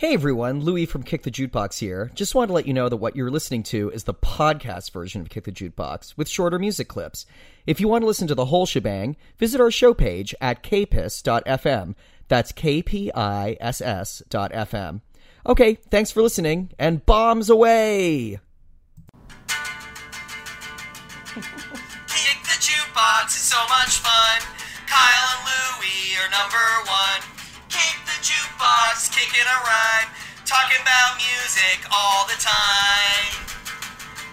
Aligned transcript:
Hey 0.00 0.14
everyone, 0.14 0.60
Louis 0.60 0.86
from 0.86 1.02
Kick 1.02 1.24
the 1.24 1.30
Jukebox 1.30 1.78
here. 1.78 2.10
Just 2.14 2.34
wanted 2.34 2.46
to 2.46 2.52
let 2.54 2.66
you 2.66 2.72
know 2.72 2.88
that 2.88 2.96
what 2.96 3.14
you're 3.14 3.30
listening 3.30 3.62
to 3.64 3.90
is 3.90 4.04
the 4.04 4.14
podcast 4.14 4.92
version 4.92 5.20
of 5.20 5.28
Kick 5.28 5.44
the 5.44 5.52
Jukebox 5.52 6.16
with 6.16 6.26
shorter 6.26 6.58
music 6.58 6.88
clips. 6.88 7.26
If 7.66 7.82
you 7.82 7.88
want 7.88 8.00
to 8.00 8.06
listen 8.06 8.26
to 8.28 8.34
the 8.34 8.46
whole 8.46 8.64
shebang, 8.64 9.18
visit 9.36 9.60
our 9.60 9.70
show 9.70 9.92
page 9.92 10.34
at 10.40 10.62
kpiss.fm. 10.62 11.94
That's 12.28 12.50
kpiss.fm. 12.50 13.10
Okay, 15.46 15.74
thanks 15.74 16.10
for 16.10 16.22
listening 16.22 16.70
and 16.78 17.04
bombs 17.04 17.50
away. 17.50 18.40
Kick 21.34 21.42
the 22.40 22.56
Jukebox 22.56 23.26
is 23.26 23.34
so 23.34 23.58
much 23.68 23.98
fun. 23.98 24.40
Kyle 24.86 25.36
and 25.36 25.44
Louie 25.44 26.16
are 26.16 26.30
number 26.30 26.56
1 27.30 27.39
the 28.70 28.76
jukebox, 28.76 29.10
kicking 29.10 29.40
a 29.40 29.58
rhyme, 29.66 30.08
talking 30.44 30.76
about 30.82 31.16
music 31.16 31.86
all 31.92 32.26
the 32.26 32.34
time. 32.38 33.56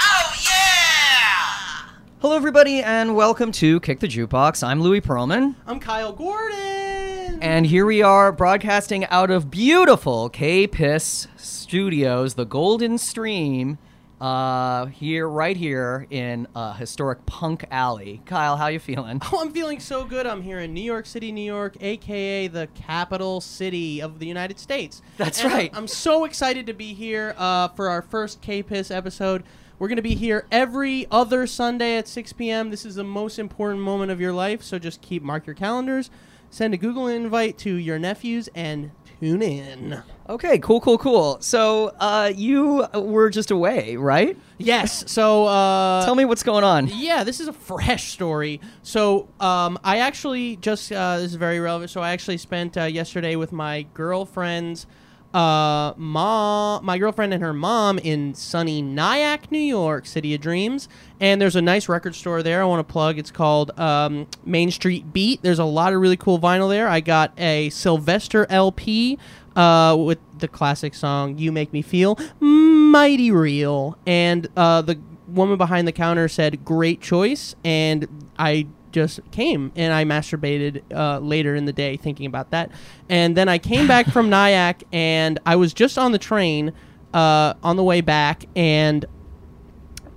Oh 0.02 0.34
yeah! 0.44 1.96
Hello 2.22 2.36
everybody, 2.36 2.82
and 2.82 3.16
welcome 3.16 3.52
to 3.54 3.80
Kick 3.80 4.00
the 4.00 4.08
Jukebox. 4.08 4.64
I'm 4.66 4.82
Louis 4.82 5.02
Perlman. 5.02 5.56
I'm 5.66 5.80
Kyle 5.80 6.14
Gordon. 6.14 7.40
And 7.42 7.66
here 7.66 7.86
we 7.86 8.02
are 8.04 8.32
broadcasting 8.32 9.06
out 9.06 9.32
of 9.32 9.50
beautiful 9.50 10.30
K-Piss 10.30 11.28
Studios, 11.38 12.36
the 12.36 12.46
Golden 12.46 12.98
Stream, 12.98 13.78
uh, 14.20 14.88
here, 14.88 15.28
right 15.28 15.56
here 15.56 16.08
in 16.10 16.48
uh, 16.56 16.74
historic 16.74 17.26
Punk 17.26 17.66
Alley. 17.70 18.22
Kyle, 18.26 18.58
how 18.58 18.68
you 18.68 18.80
feeling? 18.80 19.22
Oh, 19.32 19.42
I'm 19.42 19.52
feeling 19.52 19.80
so 19.80 20.04
good. 20.06 20.26
I'm 20.26 20.42
here 20.42 20.60
in 20.60 20.74
New 20.74 20.82
York 20.82 21.06
City, 21.06 21.32
New 21.32 21.42
York, 21.42 21.78
aka 21.82 22.48
the 22.48 22.68
capital 22.76 23.42
city 23.42 24.02
of 24.02 24.20
the 24.20 24.26
United 24.26 24.60
States. 24.60 25.02
That's 25.18 25.44
And 25.44 25.54
right. 25.54 25.72
I'm 25.74 25.88
so 25.88 26.26
excited 26.26 26.66
to 26.68 26.74
be 26.74 26.94
here 26.94 27.36
uh, 27.38 27.68
for 27.70 27.90
our 27.90 28.02
first 28.02 28.42
K-Piss 28.42 28.90
episode. 28.90 29.44
We're 29.80 29.88
going 29.88 29.98
to 29.98 30.02
be 30.02 30.16
here 30.16 30.48
every 30.52 31.06
other 31.12 31.46
Sunday 31.46 31.98
at 31.98 32.08
6 32.08 32.34
p.m. 32.34 32.72
This 32.72 32.86
is 32.86 32.96
the 32.96 33.04
most 33.04 33.38
important 33.38 33.82
moment 33.82 34.12
of 34.12 34.20
your 34.20 34.34
life, 34.34 34.64
so 34.64 34.80
just 34.80 35.02
keep 35.02 35.22
mark 35.22 35.46
your 35.46 35.54
calendars, 35.54 36.10
send 36.50 36.74
a 36.74 36.78
Google 36.78 37.08
invite 37.08 37.60
to 37.60 37.76
your 37.76 38.00
nephews, 38.00 38.50
and 38.56 38.90
tune 39.20 39.42
in. 39.42 40.02
Okay, 40.30 40.60
cool, 40.60 40.82
cool, 40.82 40.98
cool. 40.98 41.38
So, 41.40 41.94
uh, 42.00 42.32
you 42.36 42.86
were 42.94 43.30
just 43.30 43.50
away, 43.50 43.96
right? 43.96 44.38
Yes, 44.58 45.10
so 45.10 45.46
uh, 45.46 46.04
Tell 46.04 46.16
me 46.16 46.26
what's 46.26 46.44
going 46.44 46.64
on. 46.64 46.88
Yeah, 46.88 47.24
this 47.24 47.40
is 47.40 47.48
a 47.48 47.54
fresh 47.54 48.12
story. 48.12 48.60
So, 48.84 49.30
um, 49.40 49.80
I 49.84 50.00
actually 50.00 50.58
just 50.58 50.92
uh, 50.92 51.18
this 51.18 51.32
is 51.32 51.36
very 51.36 51.60
relevant. 51.60 51.92
So, 51.92 52.02
I 52.02 52.12
actually 52.12 52.38
spent 52.38 52.78
uh, 52.78 52.84
yesterday 52.84 53.36
with 53.36 53.52
my 53.52 53.84
girlfriend's 53.94 54.86
uh, 55.34 55.94
mom, 55.98 56.86
my 56.86 56.98
girlfriend 56.98 57.34
and 57.34 57.44
her 57.44 57.54
mom 57.54 58.00
in 58.00 58.34
sunny 58.34 58.82
Nyack, 58.82 59.52
New 59.52 59.60
York, 59.60 60.06
City 60.06 60.34
of 60.34 60.42
Dreams. 60.42 60.88
And 61.20 61.42
there's 61.42 61.56
a 61.56 61.62
nice 61.62 61.90
record 61.90 62.16
store 62.16 62.42
there. 62.44 62.62
I 62.62 62.66
want 62.66 62.88
to 62.88 62.92
plug. 62.92 63.18
It's 63.18 63.32
called 63.32 63.78
um, 63.80 64.28
Main 64.46 64.72
Street 64.72 65.12
Beat. 65.14 65.42
There's 65.42 65.60
a 65.60 65.66
lot 65.66 65.94
of 65.94 66.02
really 66.02 66.18
cool 66.18 66.40
vinyl 66.40 66.70
there. 66.70 66.88
I 66.88 67.00
got 67.00 67.38
a 67.38 67.70
Sylvester 67.70 68.46
LP 68.50 69.18
uh, 69.56 69.96
with 70.00 70.20
the 70.38 70.48
classic 70.48 70.94
song 70.94 71.38
"You 71.38 71.52
Make 71.52 71.74
Me 71.74 71.82
Feel 71.82 72.18
Mighty 72.40 73.32
Real," 73.32 73.98
and 74.06 74.48
uh, 74.56 74.82
the 74.82 75.00
woman 75.28 75.58
behind 75.58 75.88
the 75.88 75.92
counter 75.92 76.28
said, 76.28 76.64
"Great 76.64 77.02
choice," 77.02 77.56
and 77.66 78.08
I 78.38 78.68
just 78.92 79.20
came 79.32 79.72
and 79.76 79.94
I 79.94 80.06
masturbated 80.06 80.82
uh, 80.94 81.20
later 81.20 81.56
in 81.56 81.66
the 81.66 81.74
day 81.74 81.98
thinking 81.98 82.26
about 82.26 82.52
that, 82.52 82.72
and 83.10 83.36
then 83.38 83.48
I 83.50 83.58
came 83.58 83.88
back 83.88 84.08
from 84.08 84.30
Nyack 84.32 84.84
and 84.92 85.40
I 85.46 85.56
was 85.56 85.74
just 85.74 85.98
on 85.98 86.12
the 86.12 86.18
train 86.20 86.74
uh, 87.14 87.54
on 87.64 87.76
the 87.78 87.84
way 87.84 88.02
back 88.02 88.46
and. 88.56 89.06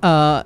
Uh, 0.02 0.44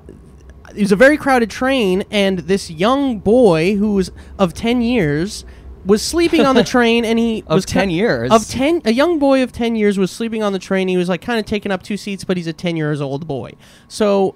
it 0.75 0.81
was 0.81 0.91
a 0.91 0.95
very 0.97 1.15
crowded 1.15 1.49
train, 1.49 2.03
and 2.11 2.39
this 2.39 2.69
young 2.69 3.19
boy 3.19 3.75
who 3.77 3.93
was 3.93 4.11
of 4.37 4.53
ten 4.53 4.81
years 4.81 5.45
was 5.85 6.01
sleeping 6.01 6.41
on 6.45 6.55
the 6.55 6.63
train, 6.75 7.05
and 7.05 7.17
he 7.17 7.43
Of 7.47 7.55
was 7.55 7.65
10 7.65 7.89
years? 7.91 8.29
of 8.31 8.45
ten. 8.49 8.81
A 8.83 8.91
young 8.91 9.17
boy 9.17 9.41
of 9.43 9.53
ten 9.53 9.77
years 9.77 9.97
was 9.97 10.11
sleeping 10.11 10.43
on 10.43 10.51
the 10.51 10.59
train. 10.59 10.89
He 10.89 10.97
was 10.97 11.07
like 11.07 11.21
kind 11.21 11.39
of 11.39 11.45
taking 11.45 11.71
up 11.71 11.81
two 11.83 11.95
seats, 11.95 12.25
but 12.25 12.35
he's 12.35 12.47
a 12.47 12.51
ten 12.53 12.75
years 12.75 12.99
old 12.99 13.25
boy. 13.25 13.53
So 13.87 14.35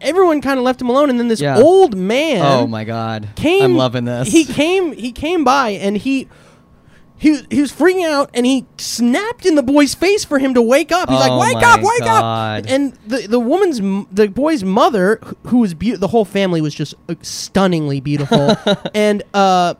everyone 0.00 0.40
kind 0.40 0.58
of 0.58 0.64
left 0.64 0.80
him 0.80 0.88
alone, 0.88 1.10
and 1.10 1.18
then 1.18 1.28
this 1.28 1.40
Yeah. 1.40 1.58
old 1.58 1.96
man 1.96 2.40
Oh 2.44 2.66
my 2.66 2.84
god. 2.84 3.28
came. 3.36 3.62
I'm 3.62 3.76
loving 3.76 4.04
this. 4.04 4.28
He 4.28 4.44
came. 4.44 4.92
He 4.92 5.12
came 5.12 5.44
by, 5.44 5.70
and 5.70 5.96
he. 5.96 6.28
He, 7.20 7.42
he 7.50 7.60
was 7.60 7.72
freaking 7.72 8.04
out 8.08 8.30
and 8.32 8.46
he 8.46 8.64
snapped 8.76 9.44
in 9.44 9.56
the 9.56 9.62
boy's 9.64 9.92
face 9.92 10.24
for 10.24 10.38
him 10.38 10.54
to 10.54 10.62
wake 10.62 10.92
up. 10.92 11.08
He's 11.10 11.18
Oh 11.20 11.36
like, 11.36 11.52
"Wake 11.52 11.64
up, 11.66 11.80
wake 11.82 11.98
God. 12.04 12.64
up!" 12.64 12.70
And 12.70 12.92
the 13.08 13.26
the 13.26 13.40
woman's 13.40 13.80
the 14.12 14.28
boy's 14.28 14.62
mother, 14.62 15.18
who 15.48 15.58
was 15.58 15.74
the 15.74 16.06
whole 16.06 16.24
family 16.24 16.60
was 16.60 16.72
just 16.76 16.94
uh, 17.08 17.16
stunningly 17.22 17.98
beautiful, 17.98 18.54
and 18.94 19.24
uh, 19.34 19.74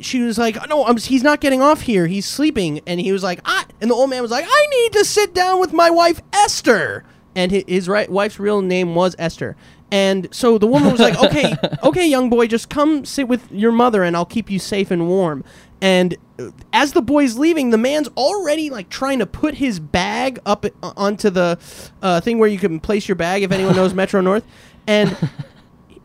she 0.00 0.22
was 0.22 0.38
like, 0.38 0.56
"No, 0.68 0.84
I'm, 0.86 0.96
he's 0.96 1.22
not 1.22 1.40
getting 1.40 1.62
off 1.62 1.82
here. 1.82 2.08
He's 2.08 2.26
sleeping." 2.26 2.80
And 2.84 2.98
he 2.98 3.12
was 3.12 3.22
like, 3.22 3.38
"I," 3.44 3.64
and 3.80 3.88
the 3.88 3.94
old 3.94 4.10
man 4.10 4.22
was 4.22 4.32
like, 4.32 4.44
"I 4.48 4.66
need 4.68 4.92
to 4.94 5.04
sit 5.04 5.34
down 5.34 5.60
with 5.60 5.72
my 5.72 5.90
wife 5.90 6.20
Esther." 6.32 7.04
And 7.36 7.52
his, 7.52 7.88
right 7.88 8.10
wife's 8.10 8.40
real 8.40 8.62
name 8.62 8.94
was 8.94 9.14
Esther. 9.18 9.56
And 9.92 10.26
so 10.34 10.58
the 10.58 10.66
woman 10.66 10.90
was 10.90 11.00
like, 11.00 11.22
"Okay, 11.22 11.54
okay, 11.84 12.08
young 12.08 12.28
boy, 12.28 12.48
just 12.48 12.68
come 12.68 13.04
sit 13.04 13.28
with 13.28 13.52
your 13.52 13.70
mother, 13.70 14.02
and 14.02 14.16
I'll 14.16 14.24
keep 14.24 14.50
you 14.50 14.58
safe 14.58 14.90
and 14.90 15.06
warm." 15.06 15.44
And 15.80 16.16
uh, 16.40 16.50
as 16.72 16.92
the 16.92 17.02
boy's 17.02 17.36
leaving, 17.38 17.70
the 17.70 17.78
man's 17.78 18.08
already 18.16 18.70
like 18.70 18.88
trying 18.88 19.20
to 19.20 19.26
put 19.26 19.54
his 19.54 19.78
bag 19.78 20.40
up 20.44 20.64
uh, 20.64 20.92
onto 20.96 21.30
the 21.30 21.58
uh, 22.02 22.20
thing 22.20 22.38
where 22.38 22.48
you 22.48 22.58
can 22.58 22.80
place 22.80 23.06
your 23.06 23.14
bag. 23.14 23.44
If 23.44 23.52
anyone 23.52 23.76
knows 23.76 23.94
Metro 24.02 24.20
North, 24.20 24.44
and 24.88 25.16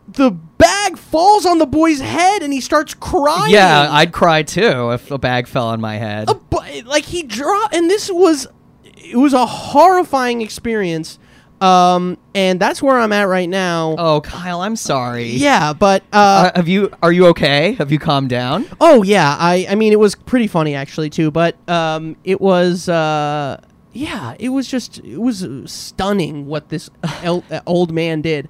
the 0.06 0.30
bag 0.30 0.98
falls 0.98 1.44
on 1.46 1.58
the 1.58 1.66
boy's 1.66 2.00
head, 2.00 2.42
and 2.42 2.52
he 2.52 2.60
starts 2.60 2.94
crying. 2.94 3.52
yeah, 3.52 3.88
I'd 3.90 4.12
cry 4.12 4.42
too 4.42 4.92
if 4.92 5.10
a 5.10 5.18
bag 5.18 5.48
fell 5.48 5.66
on 5.68 5.80
my 5.80 5.96
head. 5.96 6.28
A 6.30 6.34
bu- 6.34 6.82
like 6.84 7.04
he 7.04 7.22
dropped, 7.22 7.74
and 7.74 7.90
this 7.90 8.10
was 8.12 8.46
it 8.84 9.16
was 9.16 9.32
a 9.32 9.46
horrifying 9.46 10.40
experience. 10.42 11.18
Um, 11.62 12.18
and 12.34 12.58
that's 12.58 12.82
where 12.82 12.98
I'm 12.98 13.12
at 13.12 13.28
right 13.28 13.48
now. 13.48 13.94
Oh, 13.96 14.20
Kyle, 14.20 14.62
I'm 14.62 14.74
sorry. 14.76 15.28
Yeah, 15.28 15.72
but 15.72 16.02
uh, 16.12 16.16
Uh, 16.16 16.52
have 16.56 16.66
you? 16.68 16.90
Are 17.02 17.12
you 17.12 17.26
okay? 17.28 17.74
Have 17.74 17.92
you 17.92 17.98
calmed 18.00 18.30
down? 18.30 18.66
oh 18.80 19.02
yeah, 19.02 19.36
I 19.38 19.66
I 19.70 19.74
mean 19.76 19.92
it 19.92 19.98
was 20.00 20.14
pretty 20.16 20.48
funny 20.48 20.74
actually 20.74 21.08
too, 21.10 21.30
but 21.30 21.56
um, 21.68 22.16
it 22.24 22.40
was 22.40 22.88
uh, 22.88 23.60
yeah, 23.92 24.34
it 24.40 24.48
was 24.48 24.66
just 24.66 24.98
it 25.04 25.18
was 25.20 25.46
stunning 25.66 26.46
what 26.46 26.68
this 26.68 26.90
el- 27.22 27.44
uh, 27.50 27.60
old 27.66 27.92
man 27.92 28.22
did. 28.22 28.48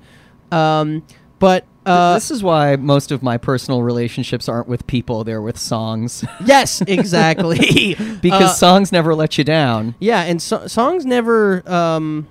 Um, 0.50 1.02
but 1.38 1.66
uh, 1.84 2.14
this 2.14 2.30
is 2.30 2.42
why 2.42 2.76
most 2.76 3.10
of 3.10 3.22
my 3.22 3.36
personal 3.36 3.82
relationships 3.82 4.48
aren't 4.48 4.68
with 4.68 4.86
people; 4.86 5.24
they're 5.24 5.42
with 5.42 5.58
songs, 5.58 6.24
yes, 6.46 6.80
exactly, 6.86 7.94
because 8.22 8.50
Uh, 8.50 8.54
songs 8.54 8.92
never 8.92 9.14
let 9.14 9.36
you 9.36 9.44
down. 9.44 9.96
Yeah, 9.98 10.22
and 10.22 10.40
so- 10.40 10.66
songs 10.66 11.04
never 11.04 11.62
um, 11.70 12.28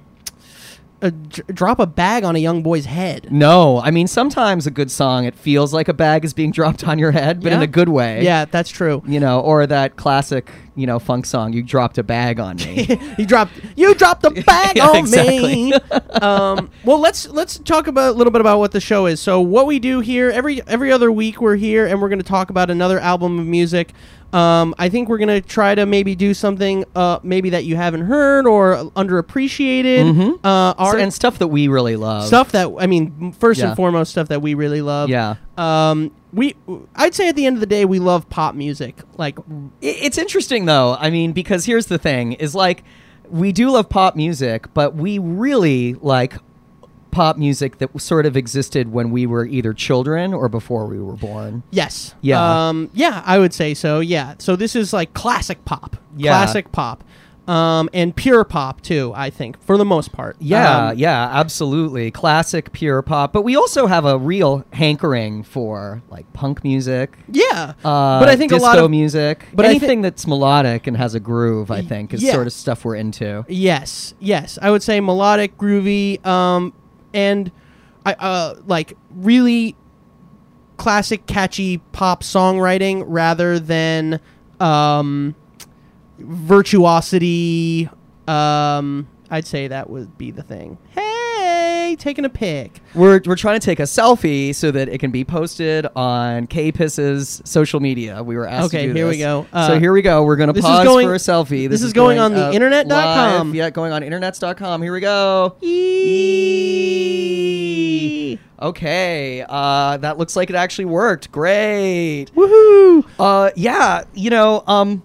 drop 1.09 1.79
a 1.79 1.88
bag 1.88 2.23
on 2.23 2.35
a 2.35 2.39
young 2.39 2.62
boy's 2.62 2.85
head. 2.85 3.28
No, 3.31 3.81
I 3.81 3.89
mean 3.91 4.07
sometimes 4.07 4.67
a 4.67 4.72
good 4.72 4.91
song 4.91 5.25
it 5.25 5.35
feels 5.35 5.73
like 5.73 5.88
a 5.88 5.94
bag 5.94 6.23
is 6.23 6.34
being 6.34 6.51
dropped 6.59 6.84
on 6.88 7.00
your 7.00 7.12
head, 7.12 7.41
but 7.41 7.51
in 7.51 7.62
a 7.62 7.67
good 7.67 7.89
way. 7.89 8.23
Yeah, 8.23 8.45
that's 8.45 8.69
true. 8.69 9.01
You 9.07 9.19
know, 9.19 9.40
or 9.40 9.66
that 9.66 9.95
classic, 9.95 10.51
you 10.76 10.88
know, 10.88 11.00
funk 11.00 11.26
song, 11.26 11.54
"You 11.54 11.64
Dropped 11.64 11.98
a 11.98 12.04
Bag 12.04 12.40
on 12.40 12.56
Me." 12.58 12.88
you 13.18 13.26
dropped. 13.26 13.54
You 13.76 13.94
dropped 13.96 14.24
a 14.26 14.30
bag 14.46 14.78
Yeah, 14.78 14.88
on 14.88 14.96
exactly. 14.98 15.72
me. 15.72 15.74
um, 16.22 16.70
well, 16.86 17.00
let's 17.00 17.28
let's 17.30 17.58
talk 17.59 17.88
about 17.88 18.12
a 18.12 18.18
little 18.18 18.32
bit 18.32 18.42
about 18.42 18.59
what 18.59 18.72
the 18.72 18.80
show 18.82 19.06
is. 19.06 19.20
So, 19.20 19.42
what 19.42 19.66
we 19.66 19.80
do 19.80 20.00
here 20.00 20.30
every 20.30 20.62
every 20.68 20.92
other 20.92 21.12
week, 21.12 21.42
we're 21.42 21.56
here 21.58 21.86
and 21.88 22.02
we're 22.02 22.09
going 22.09 22.20
to 22.20 22.26
talk 22.26 22.50
about 22.50 22.70
another 22.70 23.00
album 23.00 23.40
of 23.40 23.46
music. 23.46 23.94
Um, 24.34 24.74
I 24.80 24.88
think 24.88 25.09
we're 25.09 25.18
gonna 25.18 25.42
try 25.42 25.76
to 25.76 25.86
maybe 25.86 26.16
do 26.16 26.34
something, 26.34 26.86
uh, 26.96 27.20
maybe 27.22 27.50
that 27.50 27.66
you 27.66 27.76
haven't 27.76 28.03
heard 28.06 28.47
or 28.47 28.76
underappreciated. 28.96 30.40
Uh, 30.44 30.74
art 30.78 31.00
and 31.02 31.14
stuff 31.14 31.40
that 31.40 31.47
we 31.47 31.67
really 31.67 31.96
love. 31.96 32.28
stuff 32.28 32.52
that 32.53 32.70
I 32.79 32.88
mean, 32.88 33.34
first 33.34 33.59
Yeah. 33.59 33.67
and 33.67 33.76
foremost, 33.76 34.12
stuff 34.12 34.29
that 34.29 34.41
we 34.41 34.53
really 34.53 34.82
love. 34.82 35.09
Yeah. 35.09 35.35
Um, 35.58 36.12
we, 36.34 36.56
I'd 36.96 37.14
say 37.14 37.28
at 37.28 37.36
the 37.36 37.46
end 37.46 37.58
of 37.58 37.59
the 37.59 37.66
day, 37.66 37.84
we 37.86 38.00
love 38.00 38.30
pop 38.30 38.56
music. 38.56 39.02
Like, 39.18 39.38
It's 39.82 40.18
interesting 40.18 40.66
though. 40.66 40.96
I 41.00 41.09
mean, 41.09 41.32
because 41.34 41.66
here's 41.66 41.88
the 41.88 41.98
thing: 41.98 42.34
is 42.34 42.56
like 42.56 42.84
we 43.30 43.52
do 43.52 43.70
love 43.70 43.90
pop 43.90 44.16
music, 44.16 44.74
but 44.74 44.96
we 44.96 45.20
really 45.20 45.94
like 45.96 46.36
pop 47.12 47.38
music 47.38 47.78
that 47.80 48.00
sort 48.00 48.26
of 48.26 48.38
existed 48.38 48.90
when 48.94 49.12
we 49.12 49.26
were 49.26 49.46
either 49.46 49.74
children 49.74 50.34
or 50.34 50.48
before 50.48 50.86
we 50.86 50.98
were 51.00 51.18
born. 51.18 51.62
yes, 51.70 52.16
Yeah. 52.22 52.70
um, 52.70 52.90
yeah, 52.94 53.22
I 53.26 53.38
would 53.38 53.53
say 53.53 53.74
so. 53.74 54.00
Yeah, 54.00 54.36
so 54.38 54.56
this 54.56 54.78
is 54.78 54.94
like 54.94 55.14
classic 55.14 55.66
pop, 55.66 55.98
Yeah. 56.16 56.30
classic 56.32 56.72
pop. 56.72 57.03
Um, 57.47 57.90
and 57.93 58.16
pure 58.16 58.43
pop 58.43 58.82
too. 58.82 59.11
I 59.16 59.29
think 59.29 59.61
for 59.61 59.78
the 59.78 59.85
most 59.85 60.11
part. 60.11 60.35
Yeah, 60.40 60.90
Um, 60.90 60.97
yeah, 60.97 61.29
absolutely. 61.32 62.11
Classic 62.11 62.72
pure 62.72 63.02
pop. 63.02 63.34
But 63.34 63.41
we 63.41 63.55
also 63.55 63.88
have 63.88 64.05
a 64.05 64.17
real 64.17 64.64
hankering 64.73 65.43
for 65.43 66.02
like 66.09 66.32
punk 66.34 66.64
music. 66.64 67.17
yeah. 67.29 67.73
Uh, 67.84 68.20
but 68.20 68.29
I 68.29 68.35
think 68.35 68.52
a 68.52 68.58
lot 68.58 68.78
of 68.78 68.90
music, 68.91 69.46
but 69.53 69.66
anything 69.66 70.02
that's 70.02 70.28
melodic 70.28 70.88
and 70.88 70.96
has 70.97 71.16
a 71.16 71.20
groove, 71.20 71.72
I 71.72 71.82
think, 71.82 72.14
is 72.14 72.23
yeah. 72.23 72.34
sort 72.34 72.47
of 72.47 72.53
stuff 72.53 72.85
we're 72.85 72.96
into. 72.96 73.46
Yes, 73.47 74.14
yes. 74.20 74.59
I 74.61 74.72
would 74.72 74.84
say 74.84 74.99
melodic, 74.99 75.58
groovy, 75.58 76.23
um, 76.26 76.73
and 77.14 77.52
I 78.05 78.14
uh, 78.14 78.55
like 78.66 78.97
really 79.09 79.76
classic, 80.78 81.28
catchy 81.28 81.78
pop 81.78 82.23
songwriting 82.23 83.03
rather 83.05 83.59
than 83.59 84.20
um, 84.59 85.35
virtuosity. 86.26 87.90
Um, 88.28 89.08
I'd 89.29 89.47
say 89.47 89.68
that 89.68 89.90
would 89.90 90.18
be 90.18 90.32
the 90.32 90.44
thing. 90.44 90.78
Hey, 90.90 91.96
taking 92.00 92.23
a 92.26 92.29
pic. 92.29 92.79
We're, 92.94 93.22
we're 93.26 93.35
trying 93.35 93.59
to 93.59 93.66
take 93.66 93.79
a 93.79 93.84
selfie 93.84 94.53
so 94.56 94.72
that 94.72 94.88
it 94.90 95.00
can 95.00 95.09
be 95.12 95.23
posted 95.26 95.88
on 95.96 96.47
K-Piss's 96.47 97.41
social 97.46 97.79
media. 97.79 98.22
We 98.23 98.35
were 98.38 98.47
asked 98.47 98.68
Okay, 98.68 98.88
to 98.88 98.94
do 98.94 98.97
here 98.97 99.06
we 99.08 99.14
this. 99.18 99.22
go. 99.22 99.44
so 99.52 99.58
Uh, 99.58 99.79
here 99.79 99.91
we 99.94 100.02
go. 100.02 100.23
We're 100.23 100.35
going 100.35 100.47
to 100.47 100.53
this 100.53 100.64
pause 100.66 100.85
going- 100.85 101.08
for 101.08 101.14
a 101.16 101.18
selfie. 101.18 101.68
this 101.70 101.82
is 101.82 101.94
going 101.94 102.20
on 102.20 102.34
the 102.34 102.52
internet.com. 102.53 103.47
live. 103.50 103.56
Yeah, 103.56 103.70
going 103.72 103.91
on 103.94 104.02
internets.com. 104.03 104.82
Here 104.82 104.94
we 104.94 105.00
go. 105.00 105.56
Eee. 107.12 108.40
Okay, 108.62 109.44
uh, 109.50 109.97
that 109.97 110.17
looks 110.20 110.35
like 110.35 110.50
it 110.52 110.56
actually 110.56 110.85
worked. 110.85 111.32
Great. 111.32 112.28
Woohoo! 112.35 113.03
Uh, 113.20 113.50
yeah, 113.56 114.03
you 114.14 114.29
know, 114.29 114.64
um, 114.67 115.02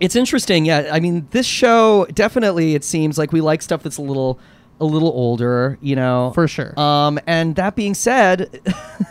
it's 0.00 0.16
interesting. 0.16 0.64
Yeah, 0.64 0.90
I 0.92 1.00
mean, 1.00 1.26
this 1.30 1.46
show 1.46 2.06
definitely 2.12 2.74
it 2.74 2.84
seems 2.84 3.18
like 3.18 3.32
we 3.32 3.40
like 3.40 3.62
stuff 3.62 3.82
that's 3.82 3.98
a 3.98 4.02
little, 4.02 4.38
a 4.80 4.84
little 4.84 5.08
older. 5.10 5.78
You 5.80 5.96
know, 5.96 6.32
For 6.34 6.46
sure. 6.48 6.78
Um, 6.78 7.18
and 7.26 7.56
that 7.56 7.74
being 7.76 7.94
said, 7.94 8.60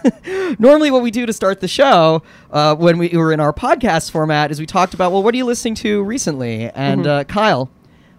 normally 0.59 0.91
what 0.91 1.01
we 1.01 1.11
do 1.11 1.25
to 1.25 1.33
start 1.33 1.59
the 1.59 1.67
show 1.67 2.23
uh, 2.51 2.75
when 2.75 2.97
we 2.97 3.09
were 3.09 3.31
in 3.31 3.39
our 3.39 3.53
podcast 3.53 4.11
format 4.11 4.51
is 4.51 4.59
we 4.59 4.65
talked 4.65 4.93
about, 4.93 5.11
well, 5.11 5.23
what 5.23 5.33
are 5.33 5.37
you 5.37 5.45
listening 5.45 5.75
to 5.75 6.03
recently? 6.03 6.69
And 6.71 7.01
Mm-hmm. 7.01 7.09
uh, 7.09 7.23
Kyle, 7.25 7.69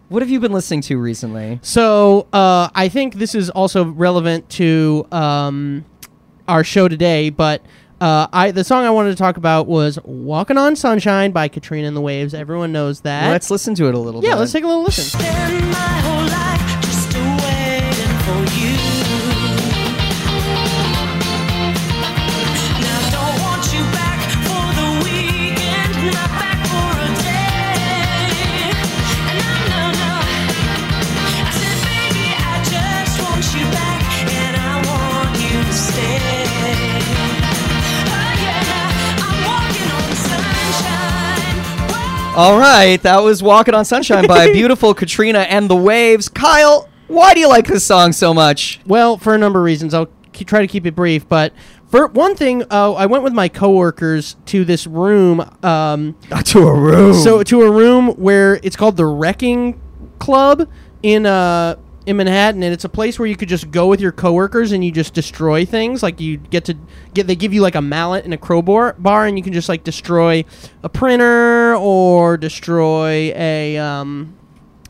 what 0.08 0.22
have 0.22 0.30
you 0.30 0.40
been 0.40 0.52
listening 0.52 0.80
to 0.82 0.98
recently? 0.98 1.58
So 1.62 2.28
uh, 2.32 2.68
I 2.74 2.88
think 2.88 3.14
this 3.14 3.34
is 3.34 3.50
also 3.50 3.84
relevant 3.84 4.48
to 4.50 5.06
um, 5.12 5.84
our 6.46 6.64
show 6.64 6.88
today, 6.88 7.28
but 7.30 7.62
uh, 8.00 8.28
I 8.32 8.50
the 8.50 8.64
song 8.64 8.84
I 8.84 8.90
wanted 8.90 9.10
to 9.10 9.16
talk 9.16 9.36
about 9.36 9.66
was 9.66 9.98
"Walking 10.04 10.56
on 10.56 10.76
Sunshine" 10.76 11.32
by 11.32 11.48
Katrina 11.48 11.88
and 11.88 11.96
the 11.96 12.00
Waves. 12.00 12.34
Everyone 12.34 12.72
knows 12.72 13.00
that. 13.00 13.30
Let's 13.30 13.50
listen 13.50 13.74
to 13.76 13.86
it 13.88 13.94
a 13.94 13.98
little 13.98 14.22
yeah, 14.22 14.30
bit. 14.32 14.38
let's 14.38 14.52
take 14.52 14.64
a 14.64 14.68
little 14.68 14.84
listen. 14.84 15.18
All 42.38 42.56
right, 42.56 43.02
that 43.02 43.18
was 43.18 43.42
"Walking 43.42 43.74
on 43.74 43.84
Sunshine" 43.84 44.28
by 44.28 44.46
beautiful 44.52 44.94
Katrina 44.94 45.40
and 45.40 45.68
the 45.68 45.74
Waves. 45.74 46.28
Kyle, 46.28 46.88
why 47.08 47.34
do 47.34 47.40
you 47.40 47.48
like 47.48 47.66
this 47.66 47.84
song 47.84 48.12
so 48.12 48.32
much? 48.32 48.78
Well, 48.86 49.18
for 49.18 49.34
a 49.34 49.38
number 49.38 49.58
of 49.58 49.64
reasons, 49.64 49.92
I'll 49.92 50.06
try 50.32 50.60
to 50.60 50.68
keep 50.68 50.86
it 50.86 50.94
brief. 50.94 51.28
But 51.28 51.52
for 51.88 52.06
one 52.06 52.36
thing, 52.36 52.62
uh, 52.70 52.92
I 52.92 53.06
went 53.06 53.24
with 53.24 53.32
my 53.32 53.48
coworkers 53.48 54.36
to 54.46 54.64
this 54.64 54.86
room. 54.86 55.40
Um, 55.64 56.14
to 56.44 56.68
a 56.68 56.72
room. 56.72 57.14
so 57.14 57.42
to 57.42 57.62
a 57.62 57.72
room 57.72 58.10
where 58.10 58.60
it's 58.62 58.76
called 58.76 58.96
the 58.96 59.06
Wrecking 59.06 59.80
Club 60.20 60.68
in 61.02 61.26
uh 61.26 61.74
in 62.08 62.16
Manhattan, 62.16 62.62
and 62.62 62.72
it's 62.72 62.84
a 62.84 62.88
place 62.88 63.18
where 63.18 63.28
you 63.28 63.36
could 63.36 63.48
just 63.50 63.70
go 63.70 63.86
with 63.86 64.00
your 64.00 64.12
coworkers 64.12 64.72
and 64.72 64.82
you 64.82 64.90
just 64.90 65.12
destroy 65.12 65.64
things. 65.64 66.02
Like 66.02 66.20
you 66.20 66.38
get 66.38 66.64
to 66.64 66.76
get 67.14 67.26
they 67.26 67.36
give 67.36 67.52
you 67.52 67.60
like 67.60 67.74
a 67.74 67.82
mallet 67.82 68.24
and 68.24 68.32
a 68.32 68.38
crowbar, 68.38 68.94
bar, 68.98 69.26
and 69.26 69.36
you 69.38 69.44
can 69.44 69.52
just 69.52 69.68
like 69.68 69.84
destroy 69.84 70.44
a 70.82 70.88
printer 70.88 71.74
or 71.76 72.36
destroy 72.38 73.32
a 73.36 73.76
um 73.76 74.34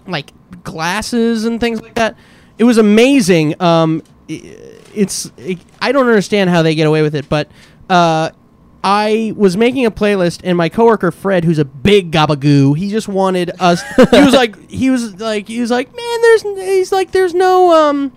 like 0.07 0.33
glasses 0.63 1.45
and 1.45 1.61
things 1.61 1.81
like 1.83 1.95
that. 1.97 2.17
It 2.57 2.65
was 2.65 2.79
amazing. 2.79 3.61
Um, 3.61 4.03
i- 4.31 4.55
it's 4.95 5.31
it, 5.37 5.59
I 5.83 5.93
don't 5.93 6.07
understand 6.07 6.51
how 6.51 6.63
they 6.63 6.75
get 6.75 6.87
away 6.87 7.03
with 7.03 7.15
it, 7.15 7.29
but 7.29 7.51
uh, 7.91 8.31
I 8.83 9.33
was 9.37 9.57
making 9.57 9.87
a 9.87 9.91
playlist, 9.91 10.41
and 10.45 10.57
my 10.57 10.69
coworker 10.69 11.11
Fred, 11.11 11.45
who's 11.45 11.59
a 11.59 11.65
big 11.65 12.13
gabagoo, 12.13 12.77
he 12.77 12.91
just 12.91 13.09
wanted 13.09 13.51
us. 13.59 13.83
he 14.11 14.21
was 14.21 14.33
like, 14.33 14.71
he 14.71 14.91
was 14.91 15.21
like, 15.21 15.49
he 15.49 15.61
was 15.61 15.71
like, 15.71 15.95
man, 15.95 16.23
there's, 16.23 16.43
he's 16.43 16.93
like, 16.93 17.11
there's 17.11 17.35
no, 17.35 17.73
um, 17.73 18.13